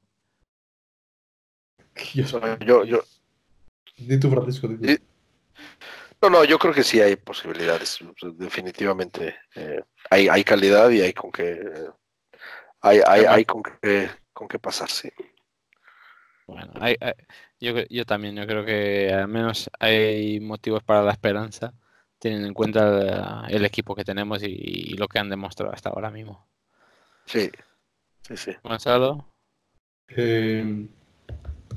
Yo, 2.14 2.24
Yo, 2.64 2.84
yo, 2.84 3.00
Di 3.98 4.18
tú, 4.18 4.30
Francisco, 4.30 4.68
di 4.68 4.76
tú. 4.96 5.02
No, 6.22 6.28
no, 6.30 6.44
yo 6.44 6.58
creo 6.58 6.74
que 6.74 6.82
sí 6.82 7.00
hay 7.00 7.16
posibilidades. 7.16 7.98
Definitivamente 8.36 9.36
eh, 9.54 9.82
hay, 10.10 10.28
hay 10.28 10.44
calidad 10.44 10.90
y 10.90 11.00
hay 11.00 11.12
con 11.14 11.30
qué, 11.32 11.60
hay, 12.82 13.00
hay, 13.06 13.24
hay 13.24 13.44
con 13.44 13.62
qué, 13.62 14.10
con 14.32 14.48
qué 14.48 14.58
pasar, 14.58 14.90
sí. 14.90 15.10
Bueno, 16.46 16.72
hay- 16.80 16.96
hay- 17.00 17.12
yo, 17.60 17.72
yo 17.88 18.04
también, 18.04 18.34
yo 18.36 18.46
creo 18.46 18.64
que 18.64 19.12
al 19.12 19.28
menos 19.28 19.70
hay 19.78 20.40
motivos 20.40 20.82
para 20.82 21.02
la 21.02 21.12
esperanza, 21.12 21.74
teniendo 22.18 22.48
en 22.48 22.54
cuenta 22.54 23.46
el, 23.48 23.54
el 23.56 23.64
equipo 23.64 23.94
que 23.94 24.04
tenemos 24.04 24.42
y, 24.42 24.46
y 24.48 24.94
lo 24.96 25.06
que 25.08 25.18
han 25.20 25.30
demostrado 25.30 25.72
hasta 25.72 25.90
ahora 25.90 26.10
mismo. 26.10 26.48
Sí, 27.26 27.50
sí, 28.22 28.36
sí. 28.36 28.52
Gonzalo, 28.64 29.10
Eh, 30.16 30.88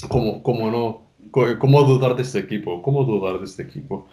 ¿cómo, 0.10 0.44
cómo 0.44 0.70
no? 0.72 1.13
¿Cómo 1.32 1.84
dudar 1.84 2.16
de 2.16 2.24
este 2.24 2.40
equipo? 2.40 2.82
¿Cómo 2.82 3.04
dudar 3.04 3.40
de 3.40 3.46
este 3.46 3.64
equipo? 3.64 4.08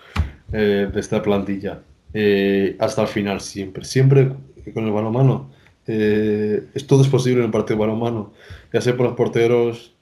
Eh, 0.53 0.89
de 0.93 1.01
esta 1.01 1.23
plantilla. 1.23 1.81
Eh, 2.15 2.77
hasta 2.79 3.03
el 3.03 3.09
final, 3.09 3.41
siempre. 3.41 3.85
Siempre 3.85 4.33
con 4.75 4.85
el 4.87 4.93
balonmano. 4.93 5.51
Eh, 5.87 6.69
es, 6.75 6.87
todo 6.87 7.03
es 7.03 7.09
posible 7.09 7.41
en 7.41 7.47
el 7.47 7.51
partido 7.51 7.79
balonmano. 7.79 8.33
Ya 8.73 8.81
sea 8.81 8.97
por 8.97 9.07
los 9.07 9.17
porteros, 9.17 9.95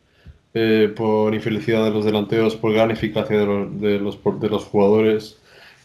eh, 0.55 0.93
por 0.95 1.35
infelicidad 1.35 1.85
de 1.85 1.91
los 1.91 2.05
delanteros, 2.05 2.57
por 2.57 2.73
gran 2.73 2.91
eficacia 2.91 3.39
de 3.39 3.47
los, 3.47 3.81
de 3.81 3.99
los, 3.99 4.19
de 4.41 4.49
los 4.49 4.65
jugadores. 4.65 5.39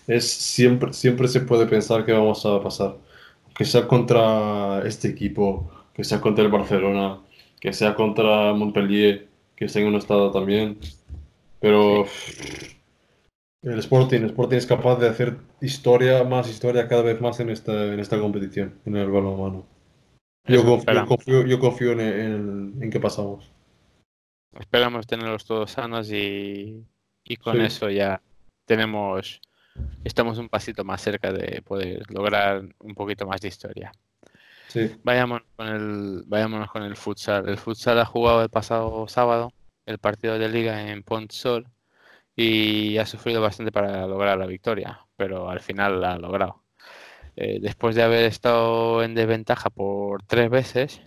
Es 0.08 0.30
siempre, 0.30 0.94
siempre 0.94 1.28
se 1.28 1.42
puede 1.42 1.66
pensar 1.68 2.06
que 2.06 2.12
vamos 2.14 2.46
a 2.46 2.62
pasar. 2.62 2.98
Que 3.56 3.66
sea 3.66 3.88
contra 3.88 4.82
este 4.86 5.08
equipo, 5.10 5.70
que 5.94 6.04
sea 6.04 6.20
contra 6.22 6.44
el 6.44 6.52
Barcelona, 6.52 7.20
que 7.60 7.72
sea 7.74 7.96
contra 7.96 8.54
Montpellier, 8.54 9.28
que 9.56 9.66
está 9.66 9.80
en 9.80 9.88
un 9.88 9.96
estado 9.96 10.32
también. 10.32 10.78
Pero 11.64 12.05
el 13.61 13.80
Sporting, 13.80 14.18
el 14.20 14.26
Sporting 14.26 14.57
es 14.57 14.66
capaz 14.66 14.97
de 14.97 15.07
hacer 15.07 15.38
historia, 15.61 16.26
más 16.26 16.49
historia 16.49 16.89
cada 16.89 17.03
vez 17.03 17.22
más 17.22 17.39
en 17.39 17.49
esta, 17.49 17.93
en 17.93 18.01
esta 18.01 18.20
competición, 18.20 18.78
en 18.86 18.97
el 18.97 19.09
balonmano. 19.09 19.66
Yo 20.45 20.57
confío, 20.57 20.76
esperamos. 20.80 21.09
confío- 21.09 21.45
yo 21.47 21.59
confío 21.61 21.93
en, 21.93 21.99
en, 22.01 22.74
en 22.84 22.89
que 22.91 22.99
pasamos. 22.99 23.49
esperamos 24.59 25.07
tenerlos 25.07 25.45
todos 25.45 25.72
sanos 25.72 26.11
y, 26.11 26.84
y 27.24 27.36
con 27.38 27.55
Sí. 27.55 27.61
eso 27.64 27.89
ya 27.89 28.22
tenemos, 28.66 29.39
estamos 30.03 30.38
un 30.39 30.49
pasito 30.49 30.84
más 30.84 31.01
cerca 31.01 31.32
de 31.32 31.61
poder 31.61 32.03
lograr 32.11 32.61
un 32.80 32.93
poquito 32.93 33.26
más 33.26 33.39
de 33.39 33.47
historia. 33.47 33.93
Sí, 34.68 34.91
Vayámonos 35.03 35.47
con 35.55 35.68
el, 35.68 36.24
vayámonos 36.28 36.70
con 36.70 36.84
el 36.84 36.97
futsal. 36.97 37.47
El 37.47 37.57
futsal 37.57 37.99
ha 37.99 38.05
jugado 38.05 38.41
el 38.43 38.49
pasado 38.49 39.07
sábado 39.07 39.53
el 39.86 40.00
partido 40.00 40.38
de 40.40 40.50
liga 40.50 40.90
en 40.92 41.04
Pontsol 41.04 41.68
y 42.36 42.98
ha 42.98 43.06
sufrido 43.06 43.42
bastante 43.42 43.72
para 43.72 44.08
lograr 44.08 44.38
la 44.38 44.48
victoria, 44.48 45.06
pero 45.16 45.50
al 45.50 45.60
final 45.62 46.02
la 46.02 46.14
ha 46.14 46.18
logrado. 46.20 46.64
Eh, 47.36 47.60
después 47.62 47.96
de 47.96 48.04
haber 48.04 48.26
estado 48.26 49.04
en 49.04 49.16
desventaja 49.16 49.70
por 49.70 50.24
tres 50.24 50.50
veces, 50.50 51.02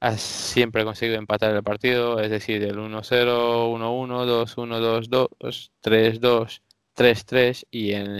ha 0.00 0.16
siempre 0.16 0.84
conseguido 0.84 1.18
empatar 1.18 1.54
el 1.54 1.62
partido, 1.62 2.20
es 2.20 2.30
decir, 2.30 2.62
el 2.62 2.76
1-0, 2.78 3.68
1-1, 3.70 4.26
2-1, 4.26 5.28
2-2, 5.40 5.70
3-2, 5.82 6.62
3-3 6.98 7.66
y 7.70 7.92
en, 7.92 8.18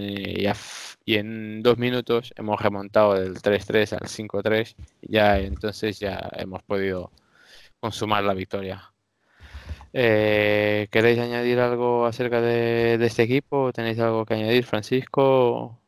y, 1.04 1.16
en 1.16 1.62
dos 1.62 1.78
minutos 1.78 2.32
hemos 2.36 2.60
remontado 2.60 3.14
del 3.14 3.34
3-3 3.40 3.92
al 3.94 4.08
5-3 4.08 4.76
y 5.02 5.12
ya 5.12 5.38
entonces 5.38 5.98
ya 5.98 6.28
hemos 6.34 6.62
podido 6.62 7.10
consumar 7.80 8.24
la 8.24 8.34
victoria. 8.34 8.92
Eh, 9.92 10.88
¿Queréis 10.90 11.18
añadir 11.18 11.58
algo 11.60 12.06
acerca 12.06 12.40
de, 12.40 12.98
de 12.98 13.06
este 13.06 13.22
equipo? 13.22 13.72
¿Tenéis 13.72 13.98
algo 13.98 14.24
que 14.26 14.34
añadir, 14.34 14.64
Francisco? 14.64 15.80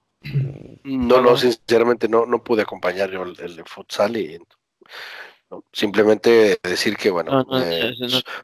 No, 0.84 1.20
no, 1.20 1.36
sinceramente 1.36 2.08
no, 2.08 2.26
no 2.26 2.42
pude 2.42 2.62
acompañar 2.62 3.10
yo 3.10 3.22
el, 3.22 3.38
el 3.40 3.64
futsal 3.66 4.16
y 4.16 4.38
no, 5.50 5.64
simplemente 5.72 6.58
decir 6.62 6.96
que 6.96 7.10
bueno, 7.10 7.30
No, 7.32 7.58
no, 7.58 7.62
eh, 7.64 7.92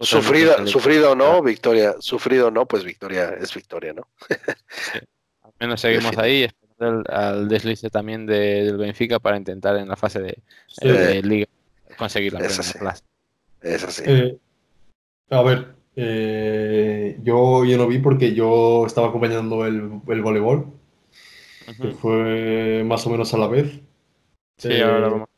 sufrida, 0.00 0.66
sufrida 0.66 1.10
o 1.10 1.14
no, 1.14 1.42
victoria, 1.42 1.94
sufrido 2.00 2.48
o 2.48 2.50
no, 2.50 2.66
pues 2.66 2.82
victoria 2.84 3.34
es 3.40 3.54
victoria, 3.54 3.92
¿no? 3.92 4.08
Al 5.42 5.52
menos 5.60 5.80
seguimos 5.80 6.16
ahí, 6.18 6.44
esperando 6.44 7.02
el- 7.06 7.14
al 7.14 7.48
deslice 7.48 7.90
también 7.90 8.26
de- 8.26 8.64
del 8.64 8.76
Benfica 8.78 9.18
para 9.18 9.36
intentar 9.36 9.76
en 9.76 9.88
la 9.88 9.96
fase 9.96 10.20
de, 10.20 10.42
Sí. 10.66 10.88
de 10.88 11.22
liga 11.22 11.46
conseguir 11.96 12.32
la 12.32 12.40
Eso 12.40 12.48
primera 12.62 12.72
sí. 12.72 12.78
plaza. 12.78 13.04
Es 13.62 13.84
así. 13.84 14.02
Eh, 14.06 14.36
a 15.30 15.42
ver, 15.42 15.74
eh, 15.96 17.18
yo, 17.22 17.64
yo 17.64 17.76
no 17.78 17.86
vi 17.86 17.98
porque 17.98 18.34
yo 18.34 18.84
estaba 18.86 19.08
acompañando 19.08 19.64
el, 19.66 20.00
el 20.08 20.22
voleibol, 20.22 20.72
que 21.80 21.90
fue 21.92 22.82
más 22.86 23.06
o 23.06 23.10
menos 23.10 23.32
a 23.34 23.38
la 23.38 23.48
vez. 23.48 23.80
Sí, 24.58 24.68
Eh, 24.72 24.82
ahora 24.82 25.08
vamos. 25.08 25.28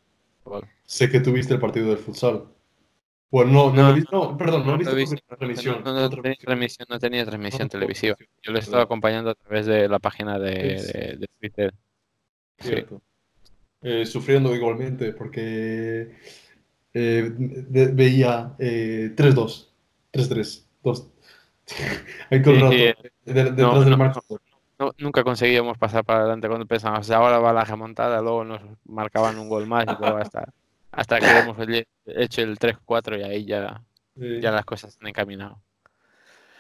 Sé 0.84 1.11
que 1.11 1.20
tuviste 1.20 1.55
el 1.55 1.61
partido 1.61 1.89
del 1.89 1.99
futsal. 1.99 2.45
Bueno, 3.30 3.53
no, 3.53 3.70
no, 3.72 3.82
No, 3.82 3.89
lo 3.91 3.95
vi- 3.95 4.05
no, 4.11 4.36
perdón, 4.39 4.64
no 4.64 4.72
lo 4.72 4.78
viste 4.78 4.95
lo 4.95 4.99
he 4.99 5.05
porque 5.05 5.14
visto. 5.16 5.26
la 5.30 5.36
transmisión. 5.36 5.82
No, 5.84 5.93
no, 5.93 6.01
no 6.01 6.07
otra 6.07 6.22
tenía 6.22 6.36
transmisión. 6.39 6.47
transmisión, 6.47 6.86
no 6.89 6.99
tenía 6.99 7.24
transmisión 7.26 7.68
televisiva. 7.68 8.14
transmisión. 8.14 8.43
Yo 8.43 8.53
lo 8.53 8.59
estaba 8.59 8.82
acompañando 8.84 9.30
a 9.30 9.34
través 9.34 9.66
de 9.66 9.89
la 9.89 9.99
página 9.99 10.39
de, 10.39 10.78
Sí. 10.78 10.93
de- 10.93 11.16
de 11.18 11.26
Twitter. 11.39 11.74
Sí. 12.59 12.68
Cierto. 12.68 13.03
Eh, 13.82 14.07
sufriendo 14.07 14.55
igualmente 14.57 15.12
porque 15.12 16.14
eh, 16.95 17.30
ve- 17.36 17.89
veía 17.93 18.55
eh, 18.59 19.12
3-2, 19.14 19.68
3-3, 20.12 20.66
2. 20.82 21.09
Ahí 22.30 22.42
todo 22.42 22.54
el 22.54 22.61
Sí, 22.61 22.94
sí, 23.26 23.32
de- 23.32 23.52
no, 23.52 23.80
del. 23.84 23.98
No, 24.78 24.92
nunca 24.98 25.24
conseguíamos 25.24 25.76
pasar 25.76 26.04
para 26.04 26.20
adelante 26.20 26.46
cuando 26.46 26.64
pensábamos, 26.66 27.11
ahora 27.11 27.38
va 27.40 27.52
la 27.52 27.64
remontada, 27.64 28.22
luego 28.22 28.44
nos 28.44 28.61
marcaban 28.84 29.36
un 29.38 29.48
gol 29.48 29.66
más 29.66 29.84
y 29.84 30.00
luego 30.00 30.16
hasta, 30.18 30.52
hasta 30.92 31.18
que 31.18 31.26
hemos 31.26 31.56
he- 31.68 31.86
hecho 32.06 32.42
el 32.42 32.59
3-4 32.59 33.18
y 33.18 33.22
ahí 33.24 33.44
ya, 33.44 33.82
Sí, 34.16 34.40
ya 34.40 34.50
las 34.52 34.64
cosas 34.64 34.92
se 34.94 34.98
han 35.00 35.09
encaminado. 35.09 35.61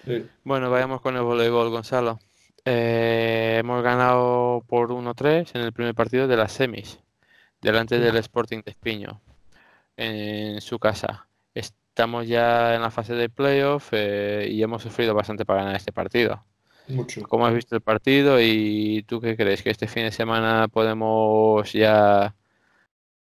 sí. 0.04 0.26
Bueno, 0.44 0.68
vayamos 0.70 1.00
con 1.00 1.16
el 1.16 1.22
voleibol, 1.22 1.70
Gonzalo. 1.70 2.18
Eh, 2.64 3.56
hemos 3.60 3.82
ganado 3.82 4.62
por 4.66 4.90
1-3 4.90 5.54
en 5.54 5.62
el 5.62 5.72
primer 5.72 5.94
partido 5.94 6.26
de 6.26 6.36
las 6.36 6.52
semis, 6.52 6.98
delante 7.62 7.98
del 8.00 8.16
Sporting 8.16 8.62
de 8.64 8.72
Espiño. 8.72 9.20
en 9.96 10.60
su 10.60 10.78
casa. 10.78 11.26
Estamos 11.98 12.28
ya 12.28 12.76
en 12.76 12.80
la 12.80 12.92
fase 12.92 13.12
de 13.14 13.28
playoff 13.28 13.88
eh, 13.90 14.46
y 14.48 14.62
hemos 14.62 14.84
sufrido 14.84 15.14
bastante 15.14 15.44
para 15.44 15.62
ganar 15.62 15.74
este 15.74 15.90
partido. 15.90 16.44
Mucho. 16.86 17.24
¿Cómo 17.24 17.44
has 17.44 17.52
visto 17.52 17.74
el 17.74 17.80
partido 17.80 18.40
y 18.40 19.02
tú 19.08 19.20
qué 19.20 19.36
crees? 19.36 19.64
¿Que 19.64 19.70
este 19.70 19.88
fin 19.88 20.04
de 20.04 20.12
semana 20.12 20.68
podemos 20.68 21.72
ya 21.72 22.36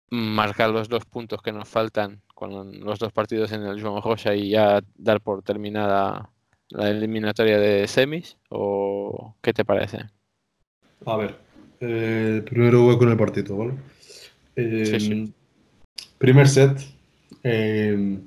marcar 0.10 0.72
los 0.72 0.90
dos 0.90 1.06
puntos 1.06 1.44
que 1.44 1.52
nos 1.52 1.70
faltan 1.70 2.24
con 2.34 2.80
los 2.80 2.98
dos 2.98 3.14
partidos 3.14 3.52
en 3.52 3.62
el 3.62 3.80
Joan 3.80 4.02
Rosa 4.02 4.34
y 4.34 4.50
ya 4.50 4.82
dar 4.96 5.22
por 5.22 5.44
terminada 5.44 6.32
la 6.70 6.90
eliminatoria 6.90 7.60
de 7.60 7.88
semis? 7.88 8.38
¿O 8.50 9.36
qué 9.44 9.54
te 9.54 9.64
parece? 9.64 10.00
A 11.06 11.16
ver, 11.16 11.36
eh, 11.80 12.42
primero 12.44 12.82
voy 12.82 12.98
con 12.98 13.12
el 13.12 13.18
partido, 13.18 13.56
¿vale? 13.56 13.74
Eh, 14.56 14.84
Sí, 14.84 15.00
sí. 15.00 15.34
Primer 16.18 16.50
set, 16.50 16.80
eh, 17.44 18.18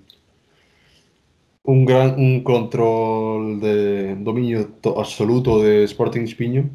un 1.66 1.84
gran 1.84 2.18
un 2.18 2.42
control 2.42 3.60
de 3.60 4.14
dominio 4.16 4.68
to- 4.82 4.98
absoluto 4.98 5.62
de 5.62 5.84
Sporting 5.84 6.22
Espiño 6.22 6.70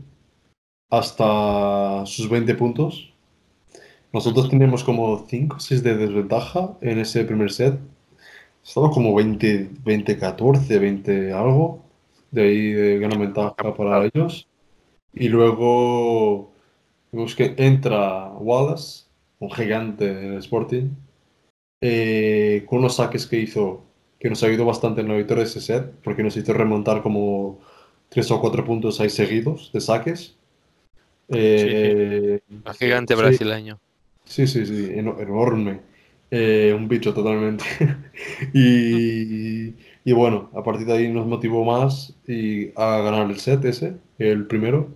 hasta 0.89 2.05
sus 2.05 2.29
20 2.29 2.53
puntos. 2.55 3.13
Nosotros 4.13 4.49
teníamos 4.49 4.83
como 4.83 5.25
5 5.27 5.57
o 5.57 5.59
6 5.59 5.83
de 5.83 5.95
desventaja 5.97 6.77
en 6.81 6.99
ese 6.99 7.23
primer 7.25 7.51
set. 7.51 7.79
Estaba 8.63 8.91
como 8.91 9.15
20, 9.15 9.69
20, 9.85 10.17
14, 10.17 10.79
20 10.79 11.33
algo. 11.33 11.83
De 12.31 12.43
ahí 12.43 12.71
de 12.71 12.99
gran 12.99 13.19
ventaja 13.19 13.73
para 13.75 14.05
ellos. 14.05 14.47
Y 15.13 15.29
luego 15.29 16.51
vemos 17.11 17.35
que 17.35 17.55
entra 17.57 18.31
Wallace, 18.33 19.05
un 19.39 19.51
gigante 19.51 20.07
en 20.09 20.33
Sporting, 20.39 20.89
eh, 21.81 22.65
con 22.67 22.79
unos 22.79 22.95
saques 22.95 23.25
que 23.27 23.39
hizo, 23.39 23.83
que 24.21 24.29
nos 24.29 24.43
ayudó 24.43 24.65
bastante 24.65 25.01
en 25.01 25.09
la 25.09 25.17
victoria 25.17 25.43
de 25.45 25.49
ese 25.51 25.61
set, 25.61 25.93
porque 26.05 26.23
nos 26.23 26.37
hizo 26.37 26.53
remontar 26.53 27.03
como 27.03 27.59
3 28.09 28.31
o 28.31 28.41
4 28.41 28.65
puntos 28.65 29.01
ahí 29.01 29.09
seguidos 29.11 29.71
de 29.73 29.81
saques. 29.81 30.37
Eh, 31.29 32.41
El 32.65 32.73
gigante 32.73 33.15
sí. 33.15 33.21
brasileño. 33.21 33.79
Sí, 34.25 34.47
sí, 34.47 34.65
sí, 34.65 34.89
eno- 34.93 35.19
enorme. 35.19 35.81
Eh, 36.31 36.73
un 36.77 36.87
bicho 36.87 37.13
totalmente. 37.13 37.65
y, 38.53 39.75
y 40.05 40.13
bueno, 40.13 40.49
a 40.53 40.63
partir 40.63 40.87
de 40.87 40.93
ahí 40.93 41.09
nos 41.11 41.27
motivó 41.27 41.65
más 41.65 42.15
y 42.27 42.71
a 42.79 42.99
ganar 43.01 43.29
el 43.29 43.39
set 43.39 43.65
ese, 43.65 43.97
el 44.19 44.47
primero. 44.47 44.89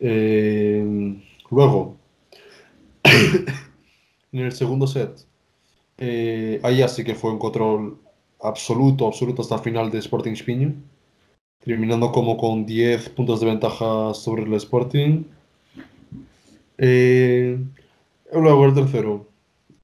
Eh, 0.00 0.82
luego, 1.50 1.96
en 4.32 4.40
el 4.40 4.52
segundo 4.52 4.86
set, 4.86 5.26
eh, 5.98 6.60
ahí 6.62 6.78
ya 6.78 6.88
sí 6.88 7.04
que 7.04 7.16
fue 7.16 7.32
un 7.32 7.38
control 7.38 7.98
absoluto, 8.42 9.06
absoluto 9.06 9.42
hasta 9.42 9.56
el 9.56 9.60
final 9.62 9.90
de 9.90 9.98
Sporting 9.98 10.32
Espiño, 10.32 10.74
terminando 11.60 12.12
como 12.12 12.36
con 12.36 12.66
10 12.66 13.10
puntos 13.10 13.40
de 13.40 13.46
ventaja 13.46 14.14
sobre 14.14 14.44
el 14.44 14.54
Sporting. 14.54 15.24
Eh, 16.78 17.58
Luego 18.32 18.64
el 18.66 18.74
tercero. 18.74 19.26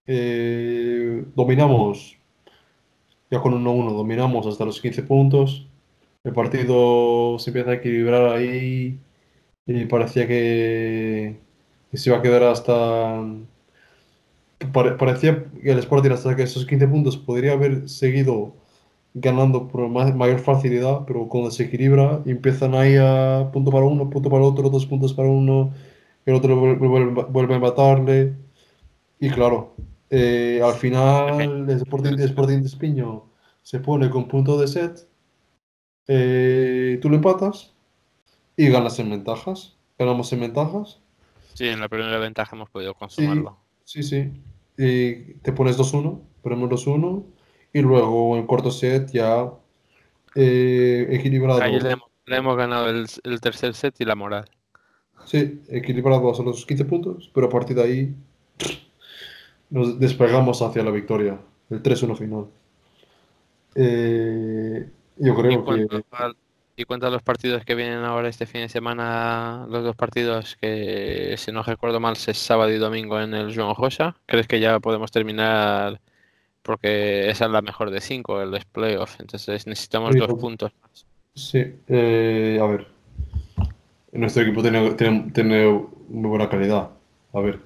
Eh, 0.06 1.24
dominamos, 1.34 2.16
ya 3.30 3.40
con 3.40 3.54
1-1, 3.54 3.92
dominamos 3.96 4.46
hasta 4.46 4.64
los 4.64 4.80
15 4.80 5.02
puntos. 5.02 5.66
El 6.24 6.32
partido 6.32 7.38
se 7.38 7.50
empieza 7.50 7.70
a 7.72 7.74
equilibrar 7.74 8.34
ahí 8.36 8.98
y 9.66 9.84
parecía 9.86 10.26
que 10.28 11.38
se 11.92 12.10
iba 12.10 12.18
a 12.18 12.22
quedar 12.22 12.44
hasta... 12.44 13.24
pare- 14.72 14.92
parecía 14.92 15.44
que 15.62 15.70
el 15.72 15.78
Sporting 15.78 16.10
hasta 16.10 16.34
que 16.36 16.42
esos 16.44 16.66
15 16.66 16.86
puntos 16.88 17.16
podría 17.16 17.52
haber 17.52 17.88
seguido 17.88 18.54
ganando 19.14 19.66
por 19.68 19.88
ma- 19.88 20.12
mayor 20.12 20.40
facilidad, 20.40 21.04
pero 21.06 21.26
cuando 21.28 21.50
se 21.50 21.64
equilibra 21.64 22.20
empiezan 22.26 22.74
ahí 22.74 22.96
a 22.98 23.48
punto 23.52 23.70
para 23.70 23.84
uno, 23.86 24.10
punto 24.10 24.28
para 24.30 24.44
otro, 24.44 24.68
dos 24.68 24.84
puntos 24.86 25.14
para 25.14 25.28
uno, 25.28 25.72
el 26.26 26.34
otro 26.34 26.56
vuelve, 26.56 26.86
vuelve- 26.86 27.24
vuelve 27.30 27.54
a 27.54 27.56
empatarle. 27.56 28.34
Y 29.18 29.30
claro, 29.30 29.74
eh, 30.10 30.60
al 30.62 30.74
final 30.74 31.68
el 31.70 31.76
Sporting, 31.78 32.12
el 32.12 32.20
Sporting 32.20 32.58
de 32.60 32.66
Espiño 32.66 33.24
se 33.62 33.80
pone 33.80 34.10
con 34.10 34.28
punto 34.28 34.58
de 34.60 34.68
set, 34.68 35.08
eh, 36.08 36.98
tú 37.00 37.08
lo 37.08 37.16
empatas 37.16 37.72
y 38.56 38.68
ganas 38.68 38.98
en 38.98 39.10
ventajas. 39.10 39.76
Ganamos 39.98 40.32
en 40.32 40.40
ventajas, 40.40 41.00
Sí, 41.54 41.66
en 41.68 41.80
la 41.80 41.88
primera 41.88 42.18
ventaja 42.18 42.54
hemos 42.54 42.68
podido 42.68 42.92
consumarlo. 42.92 43.56
sí, 43.84 44.02
sí. 44.02 44.30
Y 44.78 45.34
te 45.42 45.52
pones 45.52 45.78
2-1, 45.78 46.20
ponemos 46.42 46.70
2-1 46.70 47.24
y 47.72 47.80
luego 47.80 48.36
en 48.36 48.46
corto 48.46 48.70
set 48.70 49.10
ya 49.10 49.50
eh, 50.34 51.06
equilibrado. 51.10 51.62
Ahí 51.62 51.80
le 51.80 51.92
hemos, 51.92 52.08
le 52.26 52.36
hemos 52.36 52.56
ganado 52.56 52.88
el, 52.88 53.06
el 53.24 53.40
tercer 53.40 53.74
set 53.74 53.94
y 54.00 54.04
la 54.04 54.14
moral. 54.14 54.50
Sí, 55.24 55.62
equilibrado 55.68 56.30
hasta 56.30 56.42
los 56.42 56.64
15 56.64 56.84
puntos, 56.84 57.30
pero 57.34 57.48
a 57.48 57.50
partir 57.50 57.76
de 57.76 57.82
ahí 57.82 58.14
nos 59.70 59.98
despegamos 59.98 60.62
hacia 60.62 60.82
la 60.84 60.90
victoria, 60.90 61.38
el 61.70 61.82
3-1 61.82 62.16
final. 62.16 62.46
Eh, 63.74 64.88
yo 65.18 65.34
creo 65.34 65.64
que 65.64 66.04
a, 66.12 66.32
y 66.76 66.84
cuanto 66.84 67.06
a 67.06 67.10
los 67.10 67.22
partidos 67.22 67.64
que 67.64 67.74
vienen 67.74 68.04
ahora 68.04 68.28
este 68.28 68.44
fin 68.46 68.60
de 68.62 68.68
semana, 68.68 69.66
los 69.70 69.82
dos 69.82 69.96
partidos 69.96 70.56
que, 70.60 71.34
si 71.38 71.50
no 71.50 71.62
recuerdo 71.62 72.00
mal, 72.00 72.14
es 72.14 72.36
sábado 72.38 72.70
y 72.70 72.76
domingo 72.78 73.18
en 73.20 73.32
el 73.34 73.54
Joan 73.56 73.74
Rosa, 73.74 74.16
¿crees 74.26 74.46
que 74.46 74.60
ya 74.60 74.78
podemos 74.80 75.10
terminar? 75.10 76.00
Porque 76.62 77.30
esa 77.30 77.46
es 77.46 77.50
la 77.50 77.62
mejor 77.62 77.90
de 77.90 78.00
cinco, 78.00 78.42
el 78.42 78.60
playoff, 78.72 79.18
entonces 79.20 79.66
necesitamos 79.66 80.12
Sí, 80.12 80.18
dos 80.18 80.28
porque- 80.28 80.40
puntos 80.40 80.72
más. 80.82 81.06
sí. 81.34 81.64
eh, 81.88 82.58
a 82.60 82.66
ver, 82.66 82.86
nuestro 84.12 84.42
equipo 84.42 84.60
tiene, 84.62 84.90
tiene, 84.94 85.30
tiene 85.32 85.66
muy 86.08 86.28
buena 86.28 86.48
calidad. 86.48 86.90
A 87.32 87.40
ver, 87.40 87.60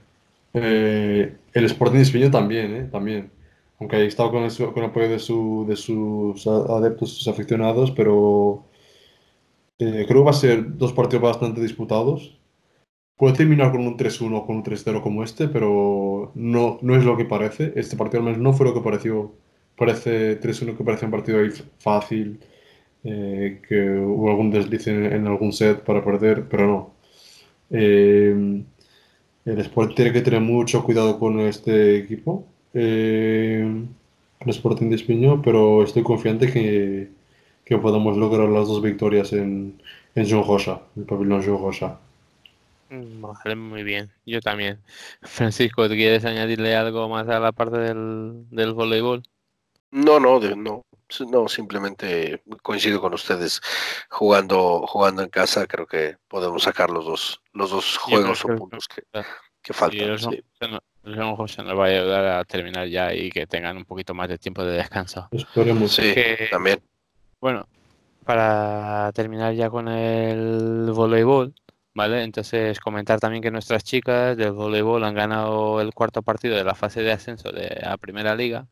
eh, 0.54 1.36
el 1.52 1.64
Sporting 1.64 1.98
España 2.00 2.30
también, 2.30 2.76
eh, 2.76 2.88
también. 2.92 3.30
Aunque 3.80 3.96
haya 3.96 4.04
estado 4.04 4.30
con 4.30 4.42
el, 4.44 4.54
con 4.56 4.78
el 4.84 4.90
apoyo 4.90 5.08
de, 5.08 5.18
su, 5.18 5.64
de 5.68 5.74
sus 5.76 6.47
adeptos, 6.47 7.14
sus 7.14 7.28
aficionados, 7.28 7.90
pero 7.93 8.64
eh, 9.81 10.05
creo 10.07 10.20
que 10.20 10.24
va 10.24 10.31
a 10.31 10.35
ser 10.35 10.77
dos 10.77 10.93
partidos 10.93 11.23
bastante 11.23 11.61
disputados. 11.61 12.39
Puede 13.16 13.35
terminar 13.36 13.73
con 13.73 13.86
un 13.86 13.97
3-1 13.97 14.39
o 14.39 14.47
con 14.47 14.57
un 14.57 14.65
3-0 14.65 15.02
como 15.02 15.24
este, 15.24 15.48
pero 15.48 16.32
no, 16.35 16.78
no 16.82 16.97
es 16.97 17.05
lo 17.05 17.16
que 17.16 17.24
parece. 17.24 17.73
Este 17.77 17.97
partido 17.97 18.20
al 18.20 18.27
menos 18.27 18.40
no 18.40 18.52
fue 18.52 18.66
lo 18.66 18.74
que 18.74 18.81
pareció. 18.81 19.32
Parece 19.77 20.40
3-1 20.40 20.77
que 20.77 20.85
parece 20.85 21.07
un 21.07 21.11
partido 21.12 21.39
ahí 21.40 21.51
fácil, 21.78 22.40
eh, 23.05 23.61
que 23.69 23.90
hubo 23.98 24.31
algún 24.31 24.51
desliz 24.51 24.86
en, 24.89 25.27
algún 25.27 25.52
set 25.52 25.81
para 25.82 26.05
perder, 26.05 26.48
pero 26.48 26.66
no. 26.66 26.94
Eh, 27.70 28.62
el 29.44 29.59
Sport 29.61 29.94
tiene 29.97 30.12
que 30.12 30.20
tener 30.23 30.40
mucho 30.40 30.85
cuidado 30.85 31.19
con 31.19 31.40
este 31.40 31.98
equipo, 31.98 32.47
eh, 32.74 33.85
el 34.40 34.51
Sporting 34.51 34.90
de 34.90 34.97
Espiño, 34.97 35.43
pero 35.43 35.82
estoy 35.82 36.02
confiante 36.02 36.52
que, 36.52 37.11
que 37.70 37.78
podamos 37.78 38.16
lograr 38.16 38.48
las 38.48 38.66
dos 38.66 38.82
victorias 38.82 39.32
en, 39.32 39.80
en 40.16 40.28
Joan 40.28 40.44
Rosa, 40.44 40.80
el 40.97 41.05
pabellón 41.05 41.40
Joan 41.47 41.62
Rosa. 41.62 42.01
Mm, 42.88 43.20
Vale, 43.22 43.55
muy 43.55 43.84
bien. 43.84 44.10
Yo 44.26 44.40
también. 44.40 44.80
Francisco, 45.22 45.88
¿tú 45.88 45.94
¿quieres 45.94 46.24
añadirle 46.24 46.74
algo 46.74 47.09
más 47.09 47.28
a 47.28 47.38
la 47.38 47.52
parte 47.52 47.78
del, 47.78 48.44
del 48.51 48.72
voleibol? 48.74 49.22
No, 49.92 50.18
no, 50.18 50.40
de- 50.40 50.56
no, 50.56 50.82
no, 51.30 51.48
simplemente 51.48 52.42
coincido 52.60 53.01
con 53.01 53.14
ustedes. 53.14 53.60
Jugando, 54.09 54.84
jugando 54.88 55.22
en 55.22 55.28
casa, 55.28 55.64
creo 55.68 55.86
que 55.86 56.16
podemos 56.26 56.64
sacar 56.64 56.90
los 56.90 57.05
dos, 57.05 57.40
los 57.52 57.70
dos 57.70 57.97
juegos 57.98 58.44
o 58.44 58.48
que- 58.48 58.55
puntos 58.55 58.88
que, 58.88 59.02
que 59.62 59.72
faltan. 59.72 60.10
el 60.10 60.18
sí. 60.18 60.42
Rosa 61.05 61.62
nos 61.62 61.78
va 61.78 61.84
a 61.84 61.88
ayudar 61.88 62.26
a 62.40 62.44
terminar 62.44 62.88
ya 62.88 63.14
y 63.14 63.30
que 63.30 63.47
tengan 63.47 63.76
un 63.76 63.84
poquito 63.84 64.12
más 64.12 64.28
de 64.28 64.38
tiempo 64.38 64.64
de 64.64 64.76
descanso. 64.76 65.28
Esperemos. 65.30 65.92
Sí, 65.92 66.12
que- 66.14 66.48
también. 66.51 66.80
Bueno, 67.40 67.66
para 68.24 69.10
terminar 69.14 69.54
ya 69.54 69.70
con 69.70 69.88
el 69.88 70.90
voleibol, 70.92 71.54
¿vale? 71.94 72.22
Entonces 72.22 72.78
comentar 72.80 73.18
también 73.18 73.42
que 73.42 73.50
nuestras 73.50 73.82
chicas 73.82 74.36
del 74.36 74.52
voleibol 74.52 75.04
han 75.04 75.14
ganado 75.14 75.80
el 75.80 75.94
cuarto 75.94 76.22
partido 76.22 76.56
de 76.56 76.64
la 76.64 76.74
fase 76.74 77.02
de 77.02 77.12
ascenso 77.12 77.50
de 77.50 77.80
la 77.82 77.96
primera 77.96 78.34
liga 78.34 78.66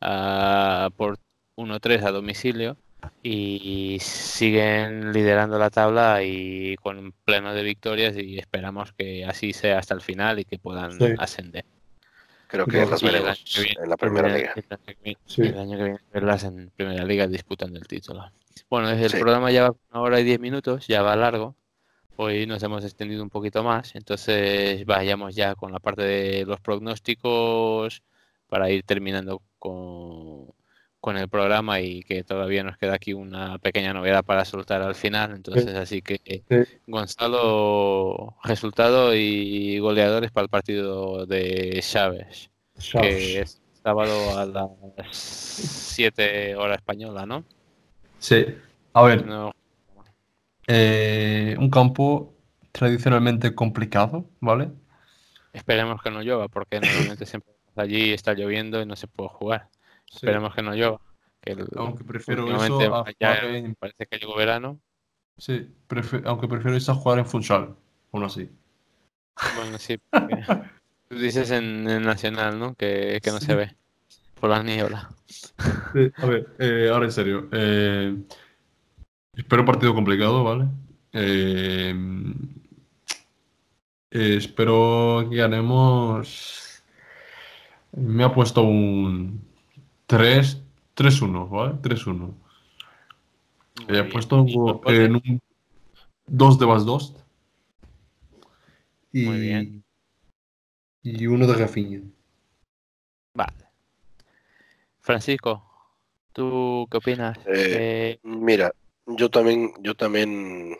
ah, 0.00 0.90
por 0.96 1.18
1-3 1.56 2.02
a 2.04 2.10
domicilio 2.10 2.76
y 3.22 3.98
siguen 4.00 5.12
liderando 5.12 5.58
la 5.58 5.70
tabla 5.70 6.22
y 6.24 6.76
con 6.76 7.12
pleno 7.24 7.54
de 7.54 7.62
victorias 7.62 8.16
y 8.16 8.38
esperamos 8.38 8.92
que 8.92 9.24
así 9.24 9.52
sea 9.52 9.78
hasta 9.78 9.94
el 9.94 10.00
final 10.00 10.40
y 10.40 10.44
que 10.44 10.58
puedan 10.58 10.92
Sí. 10.92 11.14
ascender. 11.18 11.64
Creo 12.48 12.66
que 12.66 12.78
las 12.84 13.02
veremos 13.02 13.44
viene- 13.56 13.74
en 13.82 13.88
la 13.90 13.96
primera 13.96 14.28
liga. 14.28 14.52
el 14.56 14.64
año 14.64 14.84
que 14.86 14.96
viene- 15.04 15.18
Sí. 15.26 15.42
el 15.42 15.58
año 15.58 15.76
que 15.76 15.82
viene 15.84 15.98
verlas 16.12 16.44
en 16.44 16.70
primera 16.74 17.04
liga 17.04 17.26
disputando 17.26 17.78
el 17.78 17.86
título. 17.86 18.24
Bueno, 18.70 18.90
el 18.90 19.10
Sí. 19.10 19.18
programa 19.18 19.50
ya 19.52 19.70
va 19.70 19.76
una 19.92 20.00
hora 20.00 20.20
y 20.20 20.24
diez 20.24 20.40
minutos, 20.40 20.86
ya 20.88 21.02
va 21.02 21.14
largo. 21.14 21.54
Hoy 22.16 22.46
nos 22.46 22.60
hemos 22.64 22.82
extendido 22.84 23.22
un 23.22 23.30
poquito 23.30 23.62
más, 23.62 23.94
entonces 23.94 24.84
vayamos 24.86 25.36
ya 25.36 25.54
con 25.54 25.70
la 25.72 25.78
parte 25.78 26.02
de 26.02 26.44
los 26.46 26.58
pronósticos 26.60 28.02
para 28.48 28.70
ir 28.70 28.82
terminando 28.82 29.40
con, 29.58 30.46
con 31.00 31.16
el 31.16 31.28
programa 31.28 31.80
y 31.80 32.02
que 32.02 32.24
todavía 32.24 32.64
nos 32.64 32.76
queda 32.76 32.94
aquí 32.94 33.12
una 33.12 33.58
pequeña 33.58 33.92
novedad 33.92 34.24
para 34.24 34.44
soltar 34.44 34.82
al 34.82 34.94
final. 34.94 35.32
Entonces, 35.32 35.74
así 35.74 36.02
que 36.02 36.42
Gonzalo, 36.86 38.36
resultado 38.44 39.14
y 39.14 39.78
goleadores 39.78 40.30
para 40.30 40.44
el 40.44 40.50
partido 40.50 41.26
de 41.26 41.78
Chávez, 41.82 42.50
que 43.00 43.40
es 43.40 43.60
sábado 43.82 44.38
a 44.38 44.44
las 44.46 45.16
7 45.16 46.56
hora 46.56 46.74
española, 46.74 47.26
¿no? 47.26 47.44
Sí, 48.18 48.44
a 48.92 49.02
ver. 49.02 49.24
Eh, 50.66 51.56
un 51.58 51.70
campo 51.70 52.34
tradicionalmente 52.72 53.54
complicado, 53.54 54.26
¿vale? 54.40 54.70
Esperemos 55.52 56.02
que 56.02 56.10
no 56.10 56.22
llueva, 56.22 56.48
porque 56.48 56.80
normalmente 56.80 57.24
siempre 57.24 57.52
allí 57.76 58.12
está 58.12 58.34
lloviendo 58.34 58.82
y 58.82 58.86
no 58.86 58.96
se 58.96 59.06
puede 59.06 59.30
jugar. 59.30 59.68
Esperemos 60.12 60.54
que 60.54 60.62
no 60.62 60.74
llueva. 60.74 61.00
Que 61.40 61.56
aunque 61.76 62.04
prefiero 62.04 62.48
eso 62.50 62.94
a 62.94 63.04
Parece 63.04 64.06
que 64.06 64.18
llegó 64.18 64.36
verano. 64.36 64.80
Sí, 65.36 65.72
aunque 66.24 66.48
prefiero 66.48 66.76
eso 66.76 66.92
a 66.92 66.96
jugar 66.96 67.20
en 67.20 67.26
futsal, 67.26 67.76
aún 68.12 68.24
así. 68.24 68.50
Bueno, 69.56 69.78
sí. 69.78 69.98
tú 71.08 71.16
dices 71.16 71.50
en, 71.52 71.84
Nacional, 72.02 72.58
¿no? 72.58 72.74
Que, 72.74 73.20
no 73.26 73.38
se 73.40 73.54
ve 73.54 73.76
por 74.40 74.50
la 74.50 74.62
niebla. 74.62 75.08
a 76.16 76.26
ver, 76.26 76.48
eh, 76.58 76.90
ahora 76.92 77.04
en 77.04 77.12
serio. 77.12 77.48
Eh, 77.52 78.16
espero 79.34 79.62
un 79.62 79.66
partido 79.66 79.94
complicado, 79.94 80.42
¿vale? 80.42 80.66
Eh, 81.12 81.94
espero 84.10 85.26
que 85.30 85.36
ganemos. 85.36 86.82
Me 87.92 88.24
ha 88.24 88.34
puesto 88.34 88.62
un 88.62 89.47
3, 90.08 90.62
3-1, 90.96 91.48
¿vale? 91.50 91.74
3-1. 91.82 92.34
He 93.88 94.04
puesto 94.04 94.44
en 94.86 95.14
un 95.14 95.40
2 96.26 96.58
de 96.58 96.66
más 96.66 96.86
2. 96.86 97.14
Y, 99.12 99.26
Muy 99.26 99.40
bien. 99.40 99.84
Y 101.02 101.26
uno 101.26 101.46
de 101.46 101.54
Rafinha. 101.54 102.00
Vale. 103.34 103.66
Francisco, 105.00 105.62
¿tú 106.32 106.88
qué 106.90 106.96
opinas? 106.96 107.38
Eh, 107.46 108.18
mira, 108.22 108.72
yo 109.06 109.30
también, 109.30 109.74
yo 109.80 109.94
también, 109.94 110.74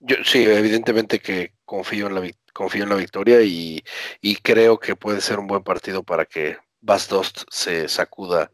yo 0.00 0.16
sí, 0.24 0.44
evidentemente 0.44 1.20
que 1.20 1.52
confío 1.66 2.06
en 2.06 2.14
la 2.14 2.30
confío 2.54 2.84
en 2.84 2.90
la 2.90 2.96
victoria 2.96 3.42
y, 3.42 3.82
y 4.22 4.36
creo 4.36 4.78
que 4.78 4.96
puede 4.96 5.20
ser 5.20 5.38
un 5.38 5.46
buen 5.46 5.62
partido 5.62 6.02
para 6.02 6.24
que 6.24 6.56
Bas 6.82 7.08
Dost 7.08 7.44
se 7.48 7.88
sacuda 7.88 8.50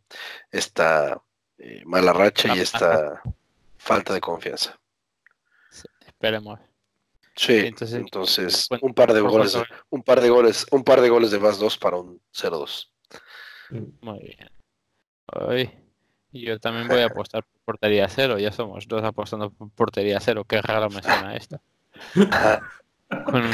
esta 0.50 1.20
eh, 1.56 1.82
mala 1.84 2.12
racha 2.12 2.54
y 2.54 2.60
esta 2.60 3.22
falta 3.78 4.14
de 4.14 4.20
confianza. 4.20 4.78
esperemos. 6.06 6.60
Sí, 7.34 7.72
entonces, 7.92 8.68
un 8.82 8.92
par 8.94 9.12
de 9.12 9.20
goles, 9.20 9.56
un 9.90 10.02
par 10.02 10.20
de 10.20 10.28
goles, 10.28 10.66
un 10.72 10.84
par 10.84 11.00
de 11.00 11.08
goles 11.08 11.30
de 11.30 11.38
Bas 11.38 11.58
Dost 11.58 11.80
para 11.80 11.96
un 11.96 12.20
0-2. 12.32 12.90
Muy 14.00 14.18
bien. 14.20 14.50
Hoy 15.26 15.70
yo 16.32 16.58
también 16.58 16.88
voy 16.88 17.00
a 17.00 17.06
apostar 17.06 17.44
por 17.44 17.60
portería 17.62 18.08
cero. 18.08 18.38
Ya 18.38 18.52
somos 18.52 18.86
dos 18.88 19.02
apostando 19.04 19.50
por 19.50 19.70
portería 19.70 20.20
cero. 20.20 20.44
Qué 20.44 20.60
raro 20.60 20.90
me 20.90 21.02
suena 21.02 21.36
esta. 21.36 21.60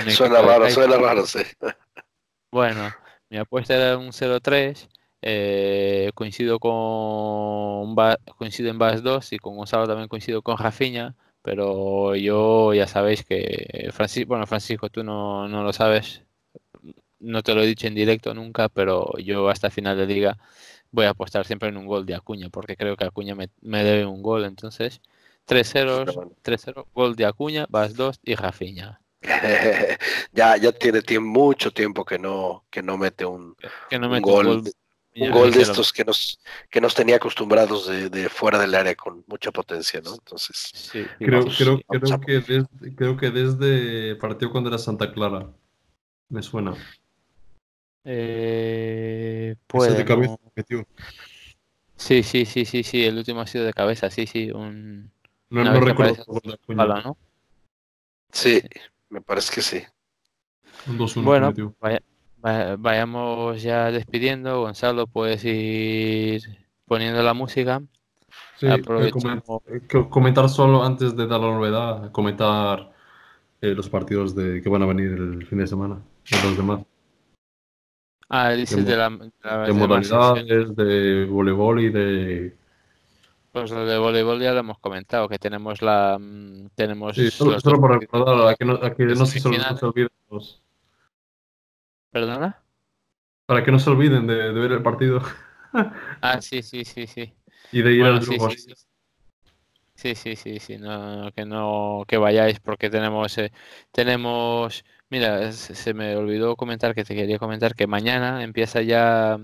suena 0.08 0.42
raro, 0.42 0.70
suena 0.70 0.96
raro, 0.96 1.26
sí. 1.26 1.42
Bueno, 2.50 2.92
mi 3.34 3.40
apuesta 3.40 3.74
era 3.74 3.98
un 3.98 4.12
0-3. 4.12 4.88
Eh, 5.22 6.10
coincido 6.14 6.60
con 6.60 7.96
coincido 8.36 8.70
en 8.70 8.78
Bas 8.78 9.02
2 9.02 9.32
y 9.32 9.38
con 9.38 9.56
Gonzalo 9.56 9.86
también 9.88 10.08
coincido 10.08 10.42
con 10.42 10.58
Rafiña, 10.58 11.16
pero 11.42 12.14
yo 12.14 12.74
ya 12.74 12.86
sabéis 12.86 13.24
que 13.24 13.90
Francisco, 13.92 14.28
bueno 14.28 14.46
Francisco 14.46 14.90
tú 14.90 15.02
no, 15.02 15.48
no, 15.48 15.64
lo 15.64 15.72
sabes, 15.72 16.22
no 17.20 17.42
te 17.42 17.54
lo 17.54 17.62
he 17.62 17.66
dicho 17.66 17.86
en 17.86 17.94
directo 17.94 18.34
nunca, 18.34 18.68
pero 18.68 19.16
yo 19.18 19.48
hasta 19.48 19.70
final 19.70 19.96
de 19.96 20.06
liga 20.06 20.38
voy 20.92 21.06
a 21.06 21.10
apostar 21.10 21.46
siempre 21.46 21.70
en 21.70 21.78
un 21.78 21.86
gol 21.86 22.06
de 22.06 22.14
Acuña, 22.14 22.50
porque 22.50 22.76
creo 22.76 22.96
que 22.96 23.04
Acuña 23.04 23.34
me, 23.34 23.48
debe 23.62 24.06
un 24.06 24.22
gol, 24.22 24.44
entonces 24.44 25.00
3-0, 25.48 26.34
3-0, 26.42 26.86
gol 26.94 27.16
de 27.16 27.26
Acuña, 27.26 27.66
Bas 27.68 27.94
2 27.96 28.20
y 28.24 28.34
Rafiña. 28.36 29.00
ya, 30.32 30.56
ya 30.56 30.72
tiene 30.72 31.02
mucho 31.20 31.70
tiempo 31.70 32.04
que 32.04 32.18
no, 32.18 32.64
que 32.70 32.82
no 32.82 32.98
mete 32.98 33.24
un, 33.24 33.56
gol, 34.20 34.64
un 35.16 35.30
gol, 35.30 35.52
de 35.52 35.62
estos 35.62 35.92
que 35.92 36.04
nos, 36.04 36.38
que 36.70 36.80
nos 36.80 36.94
tenía 36.94 37.16
acostumbrados 37.16 37.88
de, 37.88 38.28
fuera 38.28 38.58
del 38.58 38.74
área 38.74 38.94
con 38.94 39.24
mucha 39.26 39.50
potencia, 39.50 40.00
¿no? 40.02 40.14
Entonces, 40.14 40.90
creo, 41.18 41.46
creo, 41.46 41.80
creo, 41.88 42.20
que 42.20 42.32
desde, 42.32 42.94
creo 42.96 43.16
que 43.16 43.30
desde 43.30 44.16
partió 44.16 44.50
cuando 44.50 44.68
era 44.68 44.78
Santa 44.78 45.12
Clara. 45.12 45.48
Me 46.28 46.42
suena. 46.42 46.74
Eh, 48.04 49.56
pues, 49.66 49.96
de 49.96 50.04
cabeza 50.04 50.36
Sí, 51.96 52.22
sí, 52.22 52.44
sí, 52.44 52.64
sí, 52.64 52.82
sí, 52.82 53.04
el 53.04 53.16
último 53.16 53.40
ha 53.40 53.46
sido 53.46 53.64
de 53.64 53.72
cabeza, 53.72 54.10
sí, 54.10 54.26
sí, 54.26 54.50
un... 54.50 55.10
No, 55.48 55.64
no 55.64 55.80
recuerdo. 55.80 56.24
¿no? 56.68 57.16
Sí, 58.32 58.60
me 59.14 59.20
parece 59.20 59.54
que 59.54 59.62
sí. 59.62 59.80
bueno, 61.22 61.54
vayamos 62.78 63.62
ya 63.62 63.92
despidiendo. 63.92 64.60
Gonzalo, 64.62 65.06
puedes 65.06 65.44
ir 65.44 66.42
poniendo 66.84 67.22
la 67.22 67.32
música. 67.32 67.80
Sí, 68.56 68.66
eh, 68.66 68.82
eh, 68.82 70.08
comentar 70.10 70.48
solo 70.48 70.82
antes 70.82 71.16
de 71.16 71.28
dar 71.28 71.40
la 71.40 71.52
novedad, 71.52 72.10
comentar 72.10 72.92
eh, 73.60 73.74
los 73.74 73.88
partidos 73.88 74.34
de 74.34 74.60
que 74.60 74.68
van 74.68 74.82
a 74.82 74.86
venir 74.86 75.12
el 75.12 75.46
fin 75.46 75.58
de 75.58 75.68
semana, 75.68 76.02
los 76.44 76.56
demás. 76.56 76.80
Ah, 78.28 78.50
dices 78.50 78.84
de, 78.84 78.96
la, 78.96 79.10
de, 79.10 79.72
modalidades, 79.72 80.74
de 80.74 81.26
voleibol 81.26 81.80
y 81.80 81.90
de 81.90 82.56
pues 83.54 83.70
lo 83.70 83.86
de 83.86 83.98
voleibol 83.98 84.42
ya 84.42 84.52
lo 84.52 84.58
hemos 84.58 84.80
comentado, 84.80 85.28
que 85.28 85.38
tenemos 85.38 85.80
la. 85.80 86.18
Mm, 86.20 86.70
tenemos 86.74 87.14
sí, 87.14 87.30
solo, 87.30 87.56
por 87.80 88.00
recordar, 88.00 88.48
a 88.48 88.56
que 88.56 88.64
no, 88.64 88.74
a 88.74 88.92
que 88.92 89.04
no 89.04 89.24
se, 89.24 89.46
olviden 89.46 90.08
los... 90.28 90.60
¿Perdona? 92.10 92.60
Para 93.46 93.62
que 93.62 93.70
no 93.70 93.78
se 93.78 93.90
olviden 93.90 94.26
de, 94.26 94.50
ver 94.50 94.72
el 94.72 94.82
partido. 94.82 95.22
ah, 96.20 96.40
sí, 96.40 96.62
sí, 96.62 96.84
sí, 96.84 97.06
sí. 97.06 97.32
Y 97.70 97.82
de 97.82 97.92
ir 97.92 98.04
al 98.04 98.18
grupo. 98.18 98.50
Sí, 98.50 98.56
sí, 98.58 98.74
sí. 99.94 100.14
Sí, 100.16 100.34
sí, 100.34 100.58
sí, 100.58 100.76
no, 100.78 101.30
que 101.30 101.46
no 101.46 102.02
que 102.08 102.16
vayáis 102.16 102.58
porque 102.58 102.90
tenemos 102.90 103.38
eh, 103.38 103.52
tenemos 103.92 104.84
mira 105.10 105.52
se 105.52 105.94
me 105.94 106.16
olvidó 106.16 106.56
comentar 106.56 106.94
que 106.94 107.04
te 107.04 107.14
quería 107.14 107.38
comentar 107.38 107.74
que 107.74 107.86
mañana 107.86 108.42
empieza 108.42 108.82
ya 108.82 109.38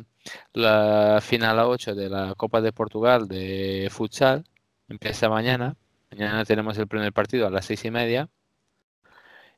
la 0.53 1.21
final 1.23 1.59
a 1.59 1.69
8 1.69 1.95
de 1.95 2.09
la 2.09 2.35
Copa 2.35 2.61
de 2.61 2.73
Portugal 2.73 3.29
de 3.29 3.89
futsal 3.91 4.45
empieza 4.91 5.29
mañana. 5.29 5.77
Mañana 6.11 6.45
tenemos 6.45 6.77
el 6.79 6.89
primer 6.89 7.13
partido 7.13 7.47
a 7.47 7.51
las 7.51 7.65
seis 7.65 7.85
y 7.85 7.91
media. 7.91 8.29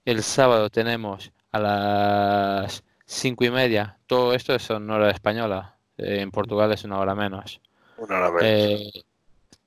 El 0.04 0.22
sábado 0.22 0.70
tenemos 0.70 1.32
a 1.50 1.58
las 1.58 2.84
cinco 3.06 3.44
y 3.44 3.50
media. 3.50 3.98
Todo 4.06 4.34
esto 4.34 4.54
es 4.54 4.68
en 4.70 4.88
hora 4.90 5.10
española. 5.10 5.76
en 5.96 6.30
Portugal 6.30 6.72
es 6.72 6.84
una 6.84 6.98
hora 6.98 7.14
menos. 7.14 7.60
Una 7.96 8.18
hora 8.18 8.30
menos. 8.30 8.42
Eh, 8.44 9.04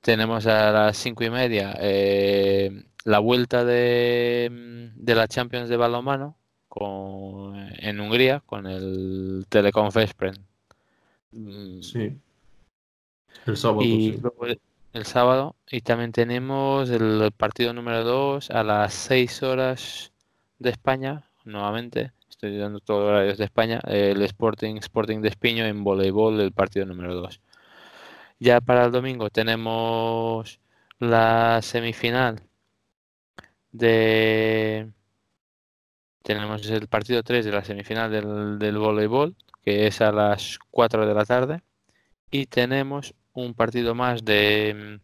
tenemos 0.00 0.46
a 0.46 0.70
las 0.70 0.96
cinco 0.96 1.24
y 1.24 1.30
media 1.30 1.76
eh, 1.80 2.84
la 3.06 3.20
vuelta 3.20 3.64
de, 3.64 4.90
de 4.96 5.14
la 5.14 5.28
Champions 5.28 5.68
de 5.68 5.76
balonmano 5.76 6.36
con, 6.68 7.54
en 7.78 8.00
Hungría 8.00 8.42
con 8.44 8.66
el 8.66 9.46
Telecom 9.48 9.90
Veszprem 9.94 10.34
Mm. 11.32 11.82
Sí. 11.82 12.16
El 13.46 13.56
sábado. 13.56 13.82
Y 13.82 14.18
el, 14.92 15.04
sábado. 15.04 15.54
Y 15.70 15.82
también 15.82 16.12
tenemos 16.12 16.88
el 16.88 17.30
partido 17.36 17.74
número 17.74 18.02
2 18.04 18.50
a 18.50 18.62
las 18.62 18.94
6 18.94 19.42
horas 19.42 20.12
de 20.58 20.70
España, 20.70 21.28
nuevamente. 21.44 22.12
Estoy 22.30 22.56
dando 22.56 22.80
todos 22.80 23.02
los 23.02 23.10
horarios 23.10 23.38
de 23.38 23.44
España. 23.44 23.80
El 23.86 24.22
Sporting, 24.22 24.76
Sporting 24.76 25.20
de 25.20 25.28
Espiño 25.28 25.66
en 25.66 25.84
voleibol, 25.84 26.40
el 26.40 26.52
partido 26.52 26.86
número 26.86 27.14
2. 27.14 27.40
Ya 28.38 28.60
para 28.60 28.86
el 28.86 28.92
domingo 28.92 29.28
tenemos 29.28 30.58
la 30.98 31.60
semifinal 31.62 32.45
de 33.76 34.90
tenemos 36.22 36.68
el 36.68 36.88
partido 36.88 37.22
3 37.22 37.44
de 37.44 37.52
la 37.52 37.64
semifinal 37.64 38.10
del, 38.10 38.58
del 38.58 38.78
voleibol 38.78 39.36
que 39.66 39.88
es 39.88 40.00
a 40.00 40.12
las 40.12 40.60
4 40.70 41.08
de 41.08 41.14
la 41.14 41.24
tarde. 41.24 41.60
Y 42.30 42.46
tenemos 42.46 43.14
un 43.32 43.52
partido 43.52 43.96
más 43.96 44.24
de, 44.24 45.00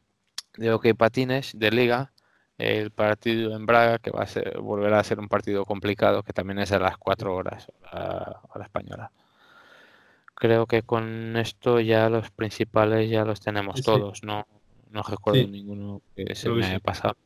de 0.57 0.71
hockey 0.71 0.93
patines 0.93 1.59
de 1.59 1.73
liga, 1.73 2.13
el 2.59 2.93
partido 2.93 3.57
en 3.57 3.67
Braga, 3.67 3.99
que 3.99 4.13
va 4.13 4.23
a 4.23 4.27
ser, 4.29 4.61
volverá 4.61 5.01
a 5.01 5.05
ser 5.05 5.19
un 5.19 5.29
partido 5.29 5.65
complicado, 5.65 6.23
que 6.23 6.33
también 6.33 6.61
es 6.61 6.71
a 6.71 6.79
las 6.79 6.97
4 6.97 7.35
horas, 7.35 7.73
a 7.91 8.41
la 8.55 8.65
española. 8.65 9.11
creo 10.37 10.67
que 10.67 10.83
con 10.83 11.37
esto 11.37 11.81
ya 11.81 12.09
los 12.09 12.31
principales 12.31 13.11
ya 13.11 13.25
los 13.25 13.41
tenemos 13.41 13.83
todos, 13.83 14.23
no, 14.23 14.47
no 14.91 15.03
recuerdo 15.03 15.49
ninguno 15.49 16.03
que 16.15 16.37
se 16.37 16.49
me 16.51 16.65
haya 16.65 16.79
pasado. 16.79 17.17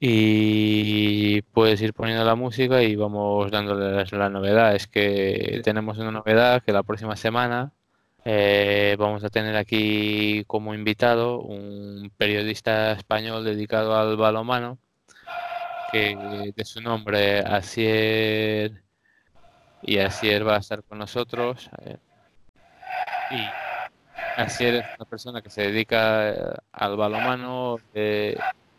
Y 0.00 1.42
puedes 1.42 1.80
ir 1.82 1.92
poniendo 1.92 2.24
la 2.24 2.36
música 2.36 2.82
y 2.82 2.94
vamos 2.94 3.50
dándoles 3.50 4.12
la 4.12 4.28
novedad. 4.28 4.74
Es 4.74 4.86
que 4.86 5.60
tenemos 5.64 5.98
una 5.98 6.12
novedad 6.12 6.62
que 6.62 6.72
la 6.72 6.84
próxima 6.84 7.16
semana 7.16 7.72
eh, 8.24 8.94
vamos 8.98 9.24
a 9.24 9.30
tener 9.30 9.56
aquí 9.56 10.44
como 10.46 10.74
invitado 10.74 11.40
un 11.40 12.12
periodista 12.16 12.92
español 12.92 13.44
dedicado 13.44 13.96
al 13.96 14.16
balomano, 14.16 14.78
que 15.90 16.52
de 16.54 16.64
su 16.64 16.80
nombre 16.80 17.40
Asier 17.40 18.82
y 19.82 19.98
Asier 19.98 20.46
va 20.46 20.56
a 20.56 20.58
estar 20.58 20.82
con 20.84 20.98
nosotros. 20.98 21.70
Eh, 21.84 21.96
y 23.30 24.40
Asier 24.40 24.74
es 24.76 24.86
una 24.96 25.08
persona 25.08 25.42
que 25.42 25.50
se 25.50 25.62
dedica 25.62 26.30
eh, 26.30 26.54
al 26.72 26.96
balomano, 26.96 27.78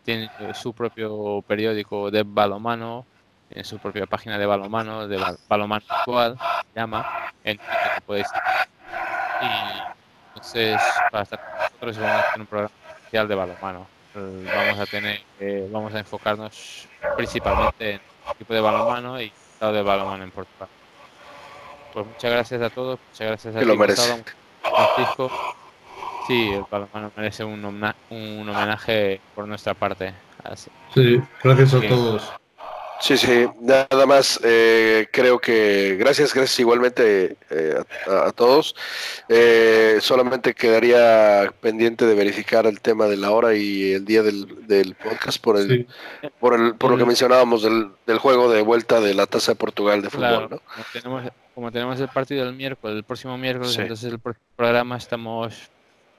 tiene 0.04 0.30
su 0.54 0.72
propio 0.72 1.42
periódico 1.46 2.10
de 2.10 2.22
balomano, 2.22 3.06
en 3.50 3.64
su 3.64 3.78
propia 3.78 4.06
página 4.06 4.38
de 4.38 4.46
balomano, 4.46 5.08
de 5.08 5.18
balomano 5.48 5.84
actual, 5.88 6.38
se 6.72 6.80
llama, 6.80 7.32
en 7.44 7.58
que 7.58 8.00
podéis 8.06 8.26
y 9.42 9.46
entonces 10.28 10.80
para 11.10 11.22
estar 11.24 11.38
con 11.38 11.88
nosotros 11.88 11.98
vamos 11.98 12.12
a 12.12 12.28
hacer 12.28 12.40
un 12.40 12.46
programa 12.46 12.74
especial 12.98 13.28
de 13.28 13.34
balonmano. 13.34 13.86
Eh, 14.14 14.52
vamos 14.54 14.78
a 14.80 14.86
tener, 14.86 15.22
eh, 15.38 15.68
vamos 15.70 15.94
a 15.94 15.98
enfocarnos 16.00 16.88
principalmente 17.16 17.92
en 17.92 18.00
el 18.28 18.36
tipo 18.36 18.54
de 18.54 18.60
balonmano 18.60 19.20
y 19.20 19.24
el 19.24 19.32
estado 19.52 19.72
de 19.72 19.82
balonmano 19.82 20.24
en 20.24 20.30
Portugal. 20.30 20.68
Pues 21.92 22.06
muchas 22.06 22.30
gracias 22.30 22.62
a 22.62 22.70
todos, 22.70 22.98
muchas 23.10 23.26
gracias 23.26 23.56
a 23.56 23.60
ti, 23.60 23.66
Francisco. 24.62 25.30
Sí, 26.26 26.50
el 26.50 26.64
balonmano 26.70 27.10
merece 27.16 27.44
un, 27.44 27.64
un 27.64 28.48
homenaje 28.48 29.20
por 29.34 29.46
nuestra 29.48 29.74
parte. 29.74 30.12
Sí, 30.94 31.20
gracias 31.42 31.74
a 31.74 31.88
todos. 31.88 32.32
Sí, 33.00 33.16
sí, 33.16 33.46
nada 33.62 34.04
más 34.06 34.38
eh, 34.44 35.08
creo 35.10 35.38
que 35.38 35.96
gracias, 35.98 36.34
gracias 36.34 36.60
igualmente 36.60 37.38
eh, 37.48 37.82
a, 38.06 38.30
todos. 38.32 38.76
Eh, 39.26 39.96
solamente 40.02 40.52
quedaría 40.52 41.50
pendiente 41.62 42.04
de 42.04 42.14
verificar 42.14 42.66
el 42.66 42.82
tema 42.82 43.06
de 43.06 43.16
la 43.16 43.30
hora 43.30 43.54
y 43.54 43.94
el 43.94 44.04
día 44.04 44.22
del, 44.22 44.66
del 44.66 44.94
podcast 44.96 45.42
por 45.42 45.56
el, 45.56 45.86
por 46.38 46.52
el, 46.52 46.74
por 46.74 46.90
lo 46.90 46.98
que 46.98 47.06
mencionábamos 47.06 47.62
del, 47.62 47.90
del, 48.06 48.18
juego 48.18 48.52
de 48.52 48.60
vuelta 48.60 49.00
de 49.00 49.14
la 49.14 49.26
Taza 49.26 49.52
de 49.52 49.56
Portugal 49.56 50.02
de 50.02 50.10
fútbol, 50.10 50.48
¿no? 50.50 50.58
Como 50.58 50.84
tenemos, 50.92 51.32
como 51.54 51.72
tenemos 51.72 52.00
el 52.00 52.08
partido 52.08 52.46
el 52.46 52.54
miércoles, 52.54 52.98
el 52.98 53.04
próximo 53.04 53.38
miércoles, 53.38 53.78
entonces 53.78 54.12
el 54.12 54.20
programa 54.56 54.98
estamos 54.98 55.70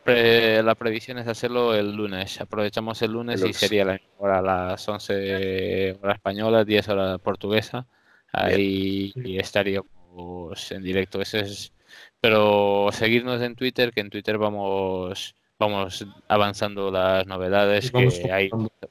la 0.06 0.76
previsión 0.76 1.18
es 1.19 1.28
hacerlo 1.28 1.76
el 1.76 1.95
lunes. 1.95 2.40
Aprovechamos 2.41 3.02
el 3.02 3.11
lunes, 3.11 3.44
y 3.44 3.53
sería 3.53 3.86
la 3.86 4.02
hora 4.18 4.40
a 4.40 4.41
las 4.41 4.88
11 4.88 5.98
hora 6.02 6.14
española, 6.14 6.64
10 6.64 6.90
hora 6.90 7.18
portuguesa. 7.18 7.86
Ahí 8.32 9.14
estaríamos 9.38 10.72
en 10.72 10.84
directo. 10.84 11.22
Eso 11.22 11.38
es. 11.38 11.73
Pero 12.19 12.90
seguirnos 12.91 13.41
en 13.41 13.56
Twitter, 13.56 13.91
que 13.91 14.02
en 14.02 14.10
Twitter 14.10 14.38
vamos 14.38 15.36
vamos 15.61 16.07
avanzando 16.28 16.90
las 16.90 17.28
novedades 17.28 17.91
que 17.91 18.32
ahí 18.32 18.49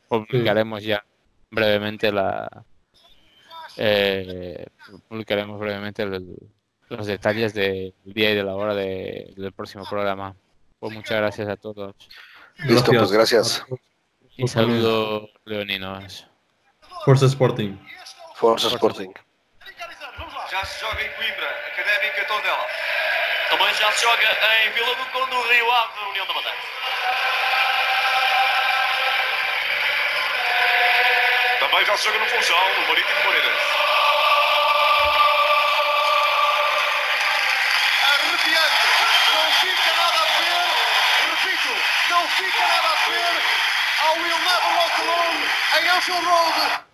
publicaremos 0.08 0.84
ya 0.84 1.04
brevemente 1.50 2.12
la 2.12 2.64
eh, 3.76 4.66
publicaremos 5.08 5.58
brevemente 5.58 6.06
los 6.88 7.06
detalles 7.06 7.54
del 7.54 7.92
día 8.04 8.30
y 8.30 8.36
de 8.36 8.44
la 8.44 8.54
hora 8.54 8.74
del 8.74 9.52
próximo 9.52 9.84
programa. 9.88 10.36
Pues 10.80 10.94
muchas 10.94 11.16
gracias 11.18 11.46
a 11.48 11.56
todos. 11.56 11.94
Listo, 12.64 12.90
pues 12.90 13.12
gracias. 13.12 13.62
Y 14.36 14.48
saludos 14.48 15.30
leoninos. 15.44 16.26
Força 17.04 17.26
Sporting. 17.26 17.76
Força 18.34 18.68
Sporting. 18.68 19.12
Já 20.50 20.64
se 20.64 20.80
joga 20.80 21.02
em 21.02 21.10
Coimbra, 21.12 21.48
Académica 21.72 22.26
Tondela. 22.26 22.66
Também 23.50 23.74
já 23.74 23.92
se 23.92 24.02
joga 24.02 24.22
em 24.64 24.72
Vila 24.72 24.94
do 24.96 25.04
Conde, 25.12 25.36
Rio 25.52 25.70
Ave, 25.70 26.10
União 26.10 26.26
da 26.26 26.34
Madeira. 26.34 26.58
Também 31.60 31.84
já 31.84 31.96
se 31.96 32.04
joga 32.04 32.18
no 32.18 32.26
Funchal, 32.26 32.68
no 32.80 32.88
Marítimo 32.88 33.24
Moreirense. 33.24 33.89
Não 42.10 42.28
fica 42.28 42.58
nada 42.58 42.88
a 42.88 43.08
ver 43.08 43.42
ao 44.00 44.14
Will 44.14 44.38
Never 44.38 44.74
Walk 44.74 45.00
Alone 45.00 45.48
em 45.80 45.88
Anfield 45.90 46.26
Road. 46.26 46.89